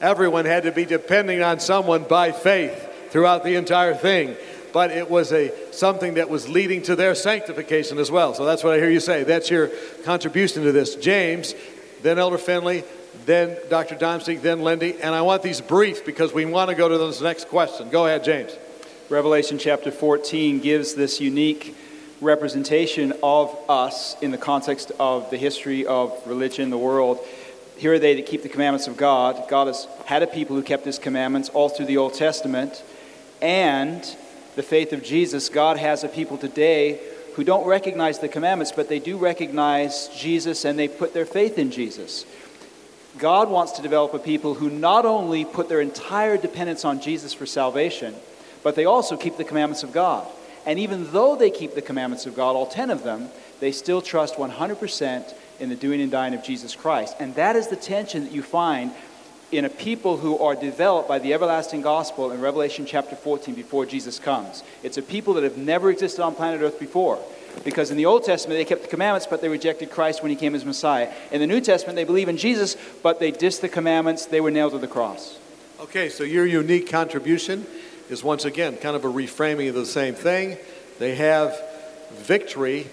[0.00, 4.36] everyone had to be depending on someone by faith throughout the entire thing,
[4.72, 8.34] but it was a something that was leading to their sanctification as well.
[8.34, 9.24] So that's what I hear you say.
[9.24, 9.68] That's your
[10.04, 10.94] contribution to this.
[10.96, 11.54] James,
[12.02, 12.84] then Elder Finley,
[13.26, 13.96] then Dr.
[13.96, 17.20] Damsteegt, then Lyndi, and I want these brief because we want to go to this
[17.20, 17.90] next question.
[17.90, 18.56] Go ahead, James.
[19.08, 21.76] Revelation chapter 14 gives this unique
[22.20, 27.18] representation of us in the context of the history of religion, the world.
[27.76, 29.48] Here are they that keep the commandments of God.
[29.48, 32.82] God has had a people who kept his commandments all through the Old Testament.
[33.40, 34.04] And
[34.56, 37.00] the faith of Jesus, God has a people today
[37.34, 41.58] who don't recognize the commandments, but they do recognize Jesus and they put their faith
[41.58, 42.26] in Jesus.
[43.18, 47.32] God wants to develop a people who not only put their entire dependence on Jesus
[47.32, 48.14] for salvation,
[48.62, 50.26] but they also keep the commandments of God.
[50.66, 53.28] And even though they keep the commandments of God, all 10 of them,
[53.60, 57.16] they still trust 100% in the doing and dying of Jesus Christ.
[57.20, 58.92] And that is the tension that you find
[59.52, 63.84] in a people who are developed by the everlasting gospel in Revelation chapter 14 before
[63.84, 64.62] Jesus comes.
[64.82, 67.18] It's a people that have never existed on planet Earth before.
[67.64, 70.36] Because in the Old Testament, they kept the commandments, but they rejected Christ when he
[70.36, 71.12] came as Messiah.
[71.32, 74.26] In the New Testament, they believe in Jesus, but they dissed the commandments.
[74.26, 75.38] They were nailed to the cross.
[75.80, 77.66] Okay, so your unique contribution
[78.08, 80.58] is once again kind of a reframing of the same thing.
[80.98, 81.60] They have
[82.12, 82.86] victory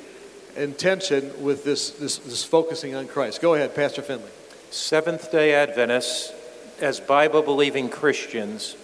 [0.55, 3.41] and tension with this, this, this focusing on Christ.
[3.41, 4.31] Go ahead, Pastor Finley.
[4.71, 6.33] Seventh day Adventists,
[6.79, 8.75] as Bible believing Christians,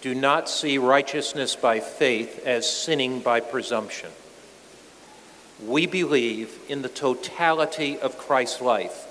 [0.00, 4.10] do not see righteousness by faith as sinning by presumption.
[5.64, 9.06] We believe in the totality of Christ's life,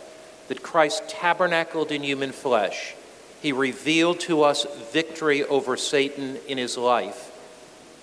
[0.50, 2.96] that Christ tabernacled in human flesh.
[3.42, 7.32] He revealed to us victory over Satan in his life.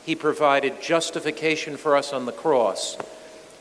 [0.07, 2.97] He provided justification for us on the cross.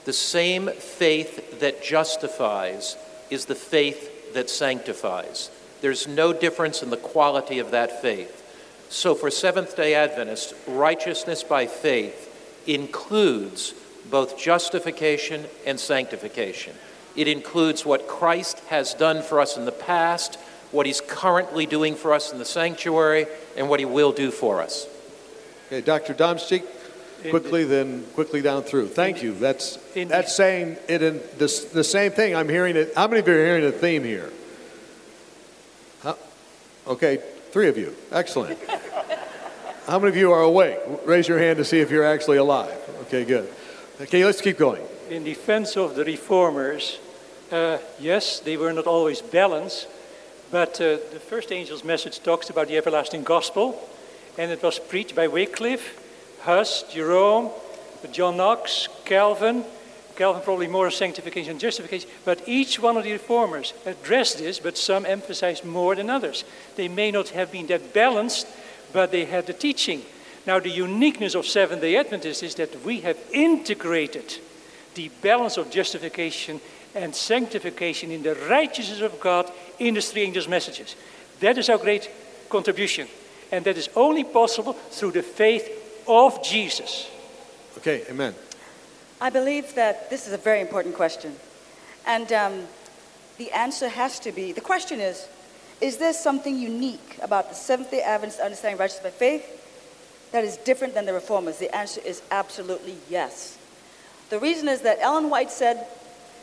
[0.05, 2.95] The same faith that justifies
[3.29, 5.51] is the faith that sanctifies.
[5.81, 8.43] There's no difference in the quality of that faith.
[8.89, 12.23] So, for Seventh day Adventists, righteousness by faith
[12.65, 13.73] includes
[14.09, 16.73] both justification and sanctification.
[17.15, 20.35] It includes what Christ has done for us in the past,
[20.71, 23.25] what he's currently doing for us in the sanctuary,
[23.57, 24.87] and what he will do for us.
[25.67, 26.13] Okay, Dr.
[26.13, 26.67] Damsteegt,
[27.29, 28.87] quickly, then quickly down through.
[28.87, 29.33] Thank you.
[29.33, 32.35] That's that's saying it in this, the same thing.
[32.35, 32.93] I'm hearing it.
[32.95, 34.31] How many of you are hearing a theme here?
[36.87, 37.17] Okay,
[37.51, 37.93] three of you.
[38.13, 38.57] Excellent.
[39.87, 40.77] How many of you are awake?
[41.05, 42.77] Raise your hand to see if you're actually alive.
[43.03, 43.49] Okay, good.
[43.99, 44.81] Okay, let's keep going.
[45.09, 46.99] In defense of the reformers,
[47.51, 49.87] uh, yes, they were not always balanced,
[50.49, 53.77] but uh, the first angel's message talks about the everlasting gospel,
[54.37, 55.99] and it was preached by Wycliffe,
[56.43, 57.49] Huss, Jerome,
[58.13, 59.65] John Knox, Calvin.
[60.17, 64.77] Calvin probably more sanctification and justification, but each one of the reformers addressed this, but
[64.77, 66.43] some emphasized more than others.
[66.75, 68.47] They may not have been that balanced,
[68.91, 70.01] but they had the teaching.
[70.47, 74.39] Now, the uniqueness of Seventh day Adventists is that we have integrated
[74.95, 76.59] the balance of justification
[76.95, 80.95] and sanctification in the righteousness of God in the three angels' messages.
[81.41, 82.09] That is our great
[82.49, 83.07] contribution.
[83.51, 87.09] And that is only possible through the faith of Jesus.
[87.77, 88.33] Okay, amen.
[89.19, 91.35] I believe that this is a very important question.
[92.05, 92.63] And um,
[93.37, 95.27] the answer has to be the question is
[95.81, 100.57] Is there something unique about the Seventh day Adventist understanding righteousness by faith that is
[100.57, 101.57] different than the reformers?
[101.57, 103.57] The answer is absolutely yes.
[104.29, 105.87] The reason is that Ellen White said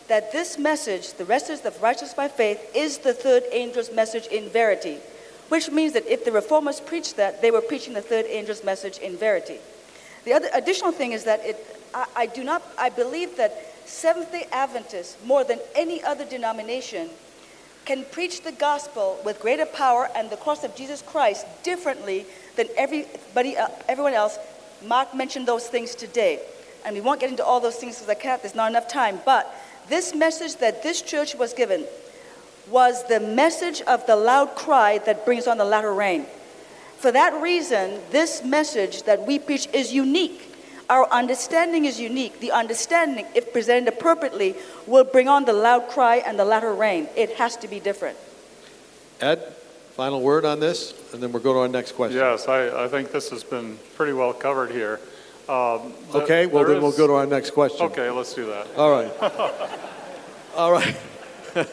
[0.09, 4.49] that this message, the rest of righteousness by faith, is the third angel's message in
[4.49, 4.99] verity,
[5.49, 8.99] which means that if the reformers preached that, they were preaching the third angel's message
[8.99, 9.59] in verity.
[10.25, 14.33] The other additional thing is that it, I, I do not, I believe that Seventh
[14.33, 17.11] day Adventists, more than any other denomination,
[17.85, 22.25] can preach the gospel with greater power and the cross of Jesus Christ differently
[22.57, 24.39] than everybody, uh, everyone else.
[24.87, 26.41] Mark mentioned those things today.
[26.85, 29.21] And we won't get into all those things because I can't, there's not enough time.
[29.25, 29.51] But
[29.89, 31.87] this message that this church was given
[32.71, 36.27] was the message of the loud cry that brings on the latter rain.
[36.99, 40.54] For that reason, this message that we preach is unique.
[40.91, 42.41] Our understanding is unique.
[42.41, 44.55] The understanding, if presented appropriately,
[44.87, 47.09] will bring on the loud cry and the latter rain.
[47.17, 48.19] It has to be different.
[49.21, 49.55] Ed,
[49.93, 52.19] final word on this, and then we'll go to our next question.
[52.19, 55.01] Yes, I, I think this has been pretty well covered here.
[55.49, 56.83] Um, okay, well, then is...
[56.83, 57.87] we'll go to our next question.
[57.87, 58.67] Okay, let's do that.
[58.77, 59.13] All right.
[60.57, 60.97] All right.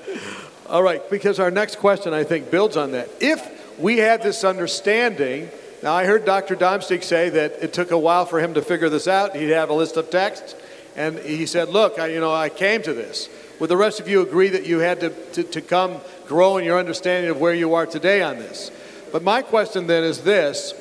[0.67, 3.09] All right, because our next question, I think, builds on that.
[3.19, 5.49] If we had this understanding,
[5.83, 6.55] now I heard Dr.
[6.55, 9.35] Damsteegt say that it took a while for him to figure this out.
[9.35, 10.55] He'd have a list of texts,
[10.95, 13.29] and he said, Look, I, you know, I came to this.
[13.59, 15.97] Would the rest of you agree that you had to, to, to come
[16.27, 18.71] grow in your understanding of where you are today on this?
[19.11, 20.73] But my question then is this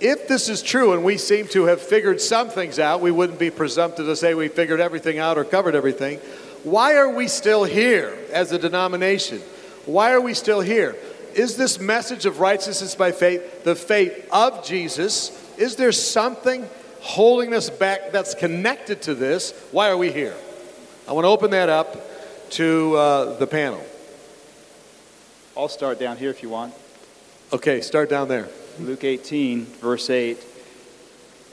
[0.00, 3.38] if this is true and we seem to have figured some things out, we wouldn't
[3.38, 6.18] be presumptive to say we figured everything out or covered everything.
[6.62, 9.40] Why are we still here as a denomination?
[9.86, 10.96] Why are we still here?
[11.34, 15.30] Is this message of righteousness by faith the faith of Jesus?
[15.58, 16.68] Is there something
[17.00, 19.52] holding us back that's connected to this?
[19.72, 20.34] Why are we here?
[21.08, 21.96] I want to open that up
[22.50, 23.84] to uh, the panel.
[25.56, 26.72] I'll start down here if you want.
[27.52, 28.48] Okay, start down there.
[28.80, 30.38] Luke 18, verse 8.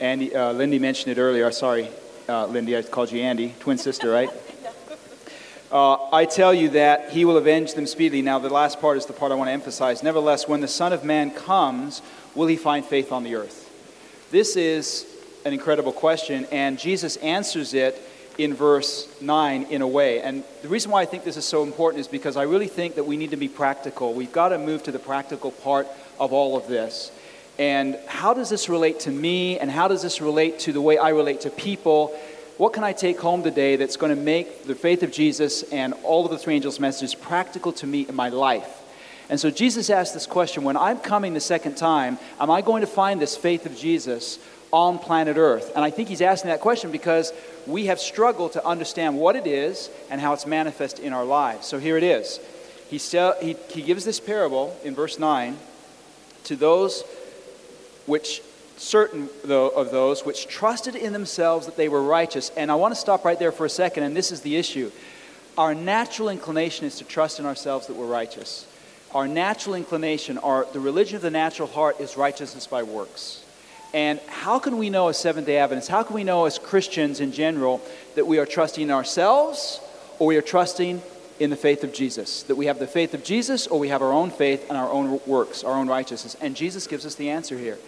[0.00, 1.50] Andy, uh, Lyndi mentioned it earlier.
[1.52, 1.88] Sorry,
[2.28, 4.30] uh, Lyndi, I called you Andy, twin sister, right?
[5.72, 8.20] Uh, I tell you that he will avenge them speedily.
[8.20, 10.02] Now, the last part is the part I want to emphasize.
[10.02, 12.02] Nevertheless, when the Son of Man comes,
[12.34, 13.70] will he find faith on the earth?
[14.30, 15.06] This is
[15.46, 17.98] an incredible question, and Jesus answers it
[18.36, 20.20] in verse 9 in a way.
[20.20, 22.96] And the reason why I think this is so important is because I really think
[22.96, 24.12] that we need to be practical.
[24.12, 25.86] We've got to move to the practical part
[26.20, 27.10] of all of this.
[27.58, 30.98] And how does this relate to me, and how does this relate to the way
[30.98, 32.14] I relate to people?
[32.58, 35.94] What can I take home today that's going to make the faith of Jesus and
[36.04, 38.82] all of the three angels' messages practical to me in my life?
[39.30, 42.82] And so Jesus asked this question when I'm coming the second time, am I going
[42.82, 44.38] to find this faith of Jesus
[44.70, 45.72] on planet Earth?
[45.74, 47.32] And I think he's asking that question because
[47.66, 51.66] we have struggled to understand what it is and how it's manifest in our lives.
[51.66, 52.38] So here it is.
[52.90, 55.56] He, still, he, he gives this parable in verse 9
[56.44, 57.02] to those
[58.04, 58.42] which
[58.82, 62.50] certain though, of those which trusted in themselves that they were righteous.
[62.56, 64.90] And I want to stop right there for a second, and this is the issue.
[65.56, 68.66] Our natural inclination is to trust in ourselves that we're righteous.
[69.14, 73.44] Our natural inclination, our, the religion of the natural heart is righteousness by works.
[73.94, 77.20] And how can we know as Seventh day Adventists, how can we know as Christians
[77.20, 77.82] in general
[78.14, 79.80] that we are trusting in ourselves
[80.18, 81.02] or we are trusting
[81.38, 82.42] in the faith of Jesus?
[82.44, 84.90] That we have the faith of Jesus or we have our own faith and our
[84.90, 86.36] own works, our own righteousness?
[86.40, 87.78] And Jesus gives us the answer here.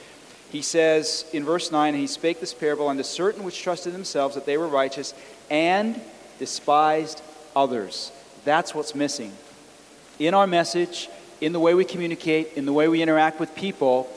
[0.50, 4.46] He says in verse 9, He spake this parable unto certain which trusted themselves that
[4.46, 5.14] they were righteous
[5.50, 6.00] and
[6.38, 7.22] despised
[7.56, 8.12] others.
[8.44, 9.32] That's what's missing.
[10.18, 11.08] In our message,
[11.40, 14.08] in the way we communicate, in the way we interact with people,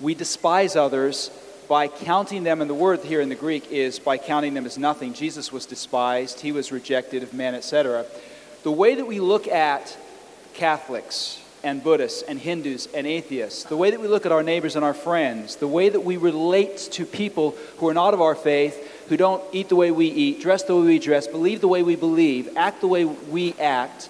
[0.00, 1.30] we despise others
[1.68, 4.78] by counting them, and the word here in the Greek is by counting them as
[4.78, 5.14] nothing.
[5.14, 8.06] Jesus was despised, he was rejected of men, etc.
[8.62, 9.96] The way that we look at
[10.54, 14.76] Catholics and Buddhists and Hindus and atheists, the way that we look at our neighbors
[14.76, 18.36] and our friends, the way that we relate to people who are not of our
[18.36, 21.66] faith, who don't eat the way we eat, dress the way we dress, believe the
[21.66, 24.08] way we believe, act the way we act,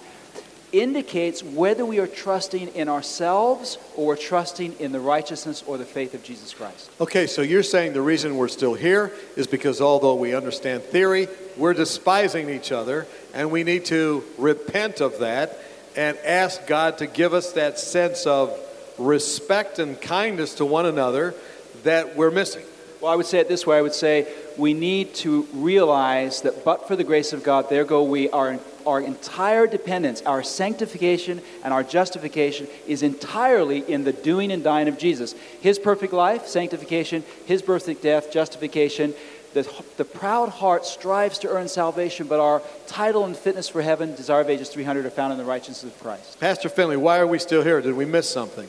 [0.70, 5.84] indicates whether we are trusting in ourselves or we're trusting in the righteousness or the
[5.86, 6.90] faith of Jesus Christ.
[7.00, 11.26] Okay, so you're saying the reason we're still here is because although we understand theory,
[11.56, 15.58] we're despising each other, and we need to repent of that
[15.96, 18.56] and ask God to give us that sense of
[18.98, 21.34] respect and kindness to one another
[21.82, 22.64] that we're missing.
[23.00, 26.64] Well, I would say it this way I would say we need to realize that
[26.64, 31.42] but for the grace of God, there go we, our, our entire dependence, our sanctification,
[31.62, 35.34] and our justification is entirely in the doing and dying of Jesus.
[35.60, 39.14] His perfect life, sanctification, his perfect death, justification.
[39.56, 44.14] The, the proud heart strives to earn salvation, but our title and fitness for heaven,
[44.14, 46.38] desire of ages 300, are found in the righteousness of Christ.
[46.38, 47.80] Pastor Finley, why are we still here?
[47.80, 48.68] Did we miss something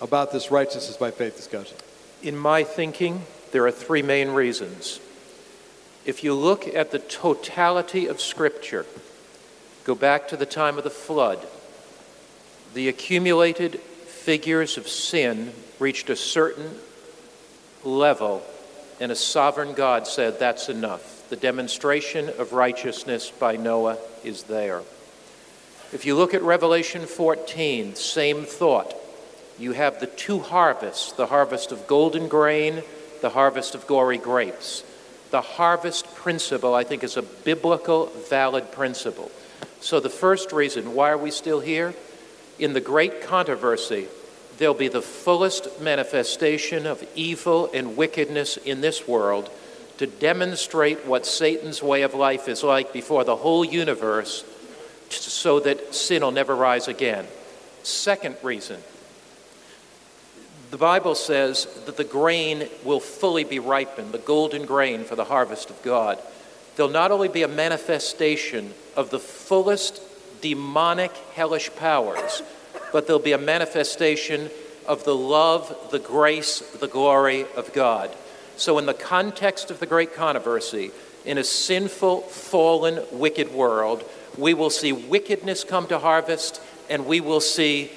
[0.00, 1.76] about this righteousness by faith discussion?
[2.22, 5.00] In my thinking, there are three main reasons.
[6.06, 8.86] If you look at the totality of Scripture,
[9.84, 11.46] go back to the time of the flood,
[12.72, 16.78] the accumulated figures of sin reached a certain
[17.84, 18.42] level,
[19.02, 21.28] and a sovereign God said, That's enough.
[21.28, 24.82] The demonstration of righteousness by Noah is there.
[25.92, 28.94] If you look at Revelation 14, same thought.
[29.58, 32.84] You have the two harvests the harvest of golden grain,
[33.22, 34.84] the harvest of gory grapes.
[35.32, 39.32] The harvest principle, I think, is a biblical, valid principle.
[39.80, 41.92] So, the first reason why are we still here?
[42.60, 44.06] In the great controversy,
[44.62, 49.50] there'll be the fullest manifestation of evil and wickedness in this world
[49.98, 54.44] to demonstrate what Satan's way of life is like before the whole universe
[55.10, 57.26] so that sin will never rise again.
[57.82, 58.80] Second reason
[60.70, 65.24] the Bible says that the grain will fully be ripened, the golden grain for the
[65.24, 66.20] harvest of God.
[66.76, 70.00] There'll not only be a manifestation of the fullest
[70.40, 72.42] demonic, hellish powers,
[72.92, 74.50] but there'll be a manifestation
[74.86, 78.10] of the love, the grace, the glory of God.
[78.56, 80.90] So, in the context of the great controversy,
[81.24, 84.04] in a sinful, fallen, wicked world,
[84.36, 86.60] we will see wickedness come to harvest,
[86.90, 87.90] and we will see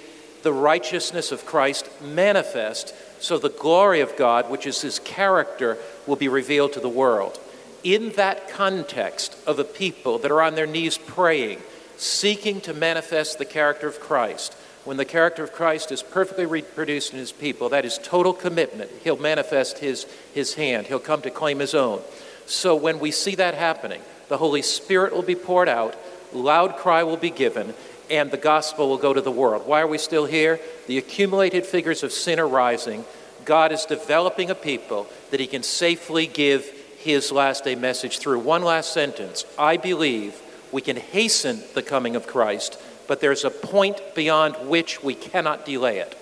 [0.43, 6.15] the righteousness of Christ manifest So the glory of God, which is his character, will
[6.15, 7.39] be revealed to the world.
[7.83, 11.59] In that context of a people that are on their knees praying,
[11.97, 14.55] seeking to manifest the character of Christ,
[14.85, 18.91] when the character of Christ is perfectly reproduced in his people, that is total commitment.
[19.03, 22.01] He'll manifest his, his hand, he'll come to claim his own.
[22.45, 25.95] So when we see that happening, the Holy Spirit will be poured out,
[26.31, 27.73] loud cry will be given,
[28.09, 29.65] and the gospel will go to the world.
[29.65, 30.59] Why are we still here?
[30.85, 33.03] The accumulated figures of sin are rising.
[33.43, 36.63] God is developing a people that he can safely give
[36.99, 38.39] his last day message through.
[38.39, 40.39] One last sentence I believe
[40.71, 45.65] we can hasten the coming of Christ, but there's a point beyond which we cannot
[45.65, 46.17] delay it.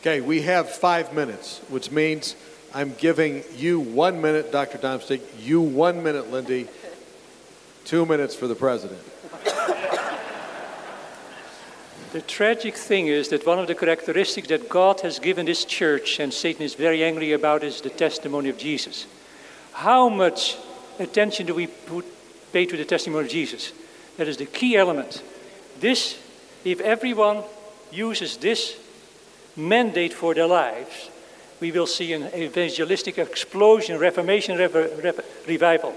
[0.00, 2.36] Okay, we have five minutes, which means
[2.74, 4.78] I'm giving you one minute, Dr.
[4.78, 6.68] Damsteegt, you one minute, Lyndi,
[7.84, 9.00] two minutes for the president.
[12.12, 16.18] The tragic thing is that one of the characteristics that God has given this church
[16.18, 19.06] and Satan is very angry about is the testimony of Jesus.
[19.72, 20.56] How much
[20.98, 22.04] attention do we put,
[22.52, 23.72] pay to the testimony of Jesus?
[24.16, 25.22] That is the key element.
[25.80, 26.18] This,
[26.64, 27.42] if everyone
[27.90, 28.76] uses this
[29.56, 31.10] mandate for their lives,
[31.58, 34.56] we will see an evangelistic explosion, reformation,
[35.46, 35.94] revival.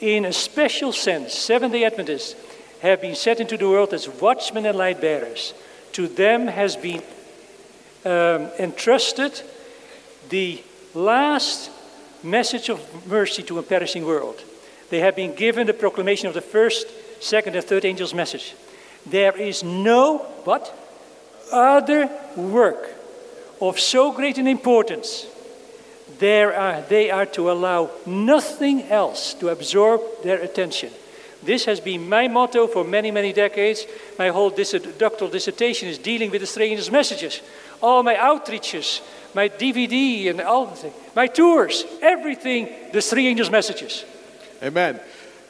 [0.00, 2.34] In a special sense, Seventh day Adventists
[2.80, 5.52] have been set into the world as watchmen and light bearers.
[5.92, 7.02] To them has been
[8.04, 9.42] um, entrusted
[10.30, 10.62] the
[10.94, 11.70] last
[12.22, 14.42] message of mercy to a perishing world.
[14.88, 16.86] They have been given the proclamation of the first,
[17.20, 18.54] second, and third angel's message.
[19.06, 20.76] There is no what
[21.52, 22.94] other work
[23.60, 25.26] of so great an importance.
[26.18, 30.90] There are, they are to allow nothing else to absorb their attention.
[31.42, 33.86] This has been my motto for many, many decades.
[34.18, 37.40] My whole dis- doctoral dissertation is dealing with the strangest messages.
[37.82, 39.00] All my outreaches,
[39.34, 40.76] my DVD and all
[41.16, 44.04] my tours, everything, the three angels' messages.
[44.62, 45.00] Amen.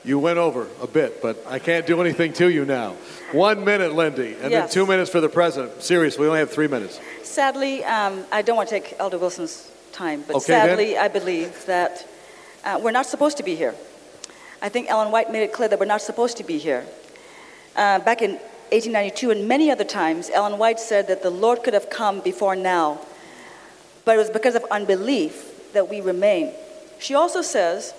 [0.05, 2.97] You went over a bit, but I can't do anything to you now.
[3.33, 4.51] One minute, Lyndi, and Yes.
[4.51, 5.83] then two minutes for the president.
[5.83, 6.99] Seriously, we only have three minutes.
[7.23, 10.69] Sadly, um, I don't want to take Elder Wilson's time, but Okay, then.
[10.69, 12.07] sadly, I believe that
[12.65, 13.75] uh, we're not supposed to be here.
[14.63, 16.85] I think Ellen White made it clear that we're not supposed to be here.
[17.77, 18.33] Uh, back in
[18.73, 22.57] 1892 and many other times, Ellen White said that the Lord could have come before
[22.57, 23.01] now,
[24.05, 26.53] but it was because of unbelief that we remain.
[26.99, 27.93] She also says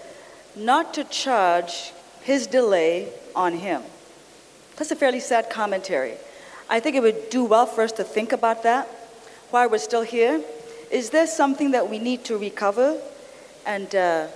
[0.56, 1.92] not to charge
[2.22, 3.84] his delay on him.
[4.76, 6.16] That's a fairly sad commentary.
[6.70, 8.88] I think it would do well for us to think about that
[9.50, 10.42] while we're still here.
[10.90, 13.00] Is there something that we need to recover
[13.66, 14.28] and uh,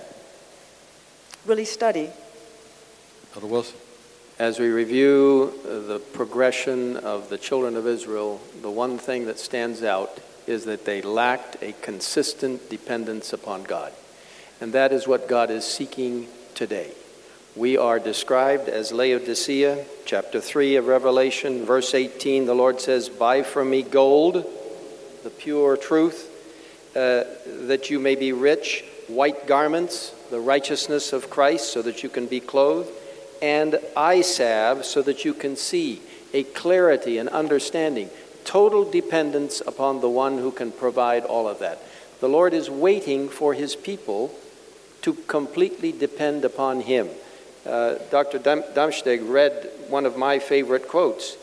[1.44, 2.10] really study?
[3.34, 3.76] Elder Wilson.
[4.38, 9.38] As we review uh, the progression of the children of Israel, the one thing that
[9.38, 13.92] stands out is that they lacked a consistent dependence upon God.
[14.60, 16.90] And that is what God is seeking today.
[17.54, 22.46] We are described as Laodicea, chapter 3 of Revelation, verse 18.
[22.46, 24.44] The Lord says, Buy from me gold,
[25.24, 26.30] the pure truth,
[26.96, 27.24] uh,
[27.66, 32.26] that you may be rich, white garments, the righteousness of Christ, so that you can
[32.26, 32.90] be clothed,
[33.42, 36.00] and eye salve, so that you can see,
[36.32, 38.08] a clarity and understanding,
[38.44, 41.78] total dependence upon the one who can provide all of that.
[42.20, 44.34] The Lord is waiting for his people
[45.06, 47.08] to completely depend upon him.
[47.64, 48.40] Uh, Dr.
[48.40, 51.36] Dam- Damsteegt read one of my favorite quotes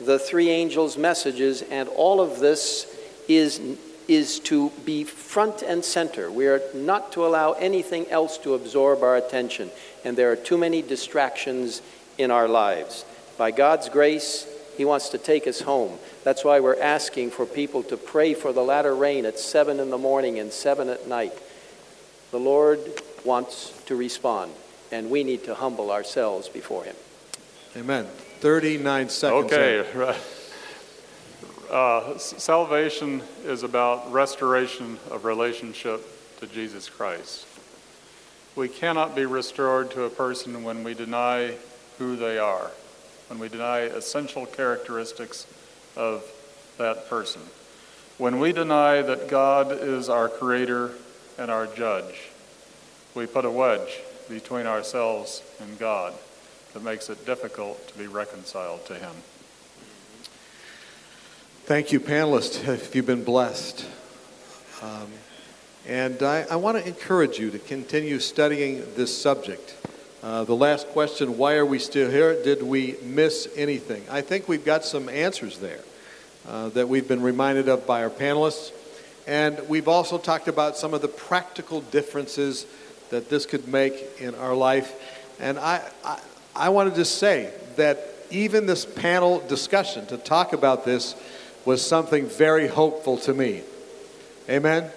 [0.00, 2.86] the three angels' messages, and all of this
[3.28, 3.60] is,
[4.08, 6.32] is to be front and center.
[6.32, 9.70] We are not to allow anything else to absorb our attention,
[10.04, 11.82] and there are too many distractions
[12.16, 13.04] in our lives.
[13.36, 14.48] By God's grace,
[14.78, 15.98] He wants to take us home.
[16.24, 19.90] That's why we're asking for people to pray for the latter rain at 7 in
[19.90, 21.34] the morning and 7 at night.
[22.32, 22.80] The Lord
[23.26, 24.52] wants to respond,
[24.90, 26.96] and we need to humble ourselves before Him.
[27.76, 28.06] Amen.
[28.40, 29.52] 39 seconds.
[29.52, 29.86] Okay.
[29.94, 30.16] right.
[31.70, 36.00] Uh, salvation is about restoration of relationship
[36.40, 37.46] to Jesus Christ.
[38.56, 41.54] We cannot be restored to a person when we deny
[41.98, 42.70] who they are,
[43.28, 45.46] when we deny essential characteristics
[45.96, 46.24] of
[46.78, 47.42] that person.
[48.16, 50.92] When we deny that God is our creator
[51.42, 52.30] and our judge,
[53.16, 53.98] we put a wedge
[54.28, 56.14] between ourselves and God
[56.72, 59.10] that makes it difficult to be reconciled to Him.
[61.64, 63.84] Thank you, panelists, if you've been blessed.
[64.82, 65.08] Um,
[65.88, 69.74] and I, I want to encourage you to continue studying this subject.
[70.22, 72.40] Uh, the last question, why are we still here?
[72.40, 74.04] Did we miss anything?
[74.08, 75.80] I think we've got some answers there
[76.46, 78.70] uh, that we've been reminded of by our panelists.
[79.26, 82.66] And we've also talked about some of the practical differences
[83.10, 84.94] that this could make in our life.
[85.38, 86.20] And I, I,
[86.54, 91.14] I want to say that even this panel discussion to talk about this
[91.64, 93.62] was something very hopeful to me.
[94.48, 94.90] Amen?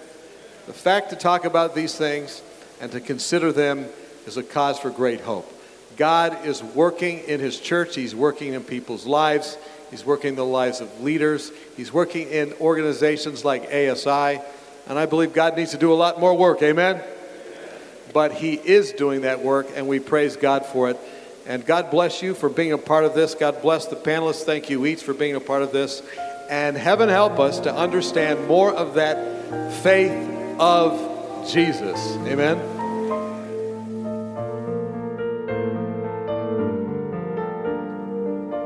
[0.66, 2.42] The fact to talk about these things
[2.80, 3.86] and to consider them
[4.26, 5.52] is a cause for great hope.
[5.96, 9.56] God is working in His church, He's working in people's lives,
[9.90, 14.40] He's working in the lives of leaders, He's working in organizations like ASI,
[14.88, 16.62] and I believe God needs to do a lot more work.
[16.62, 17.02] Amen?
[18.12, 20.98] But He is doing that work, and we praise God for it.
[21.46, 23.34] And God bless you for being a part of this.
[23.34, 24.42] God bless the panelists.
[24.42, 26.02] Thank you each for being a part of this.
[26.50, 30.12] And heaven help us to understand more of that faith
[30.58, 32.16] of Jesus.
[32.26, 32.75] Amen.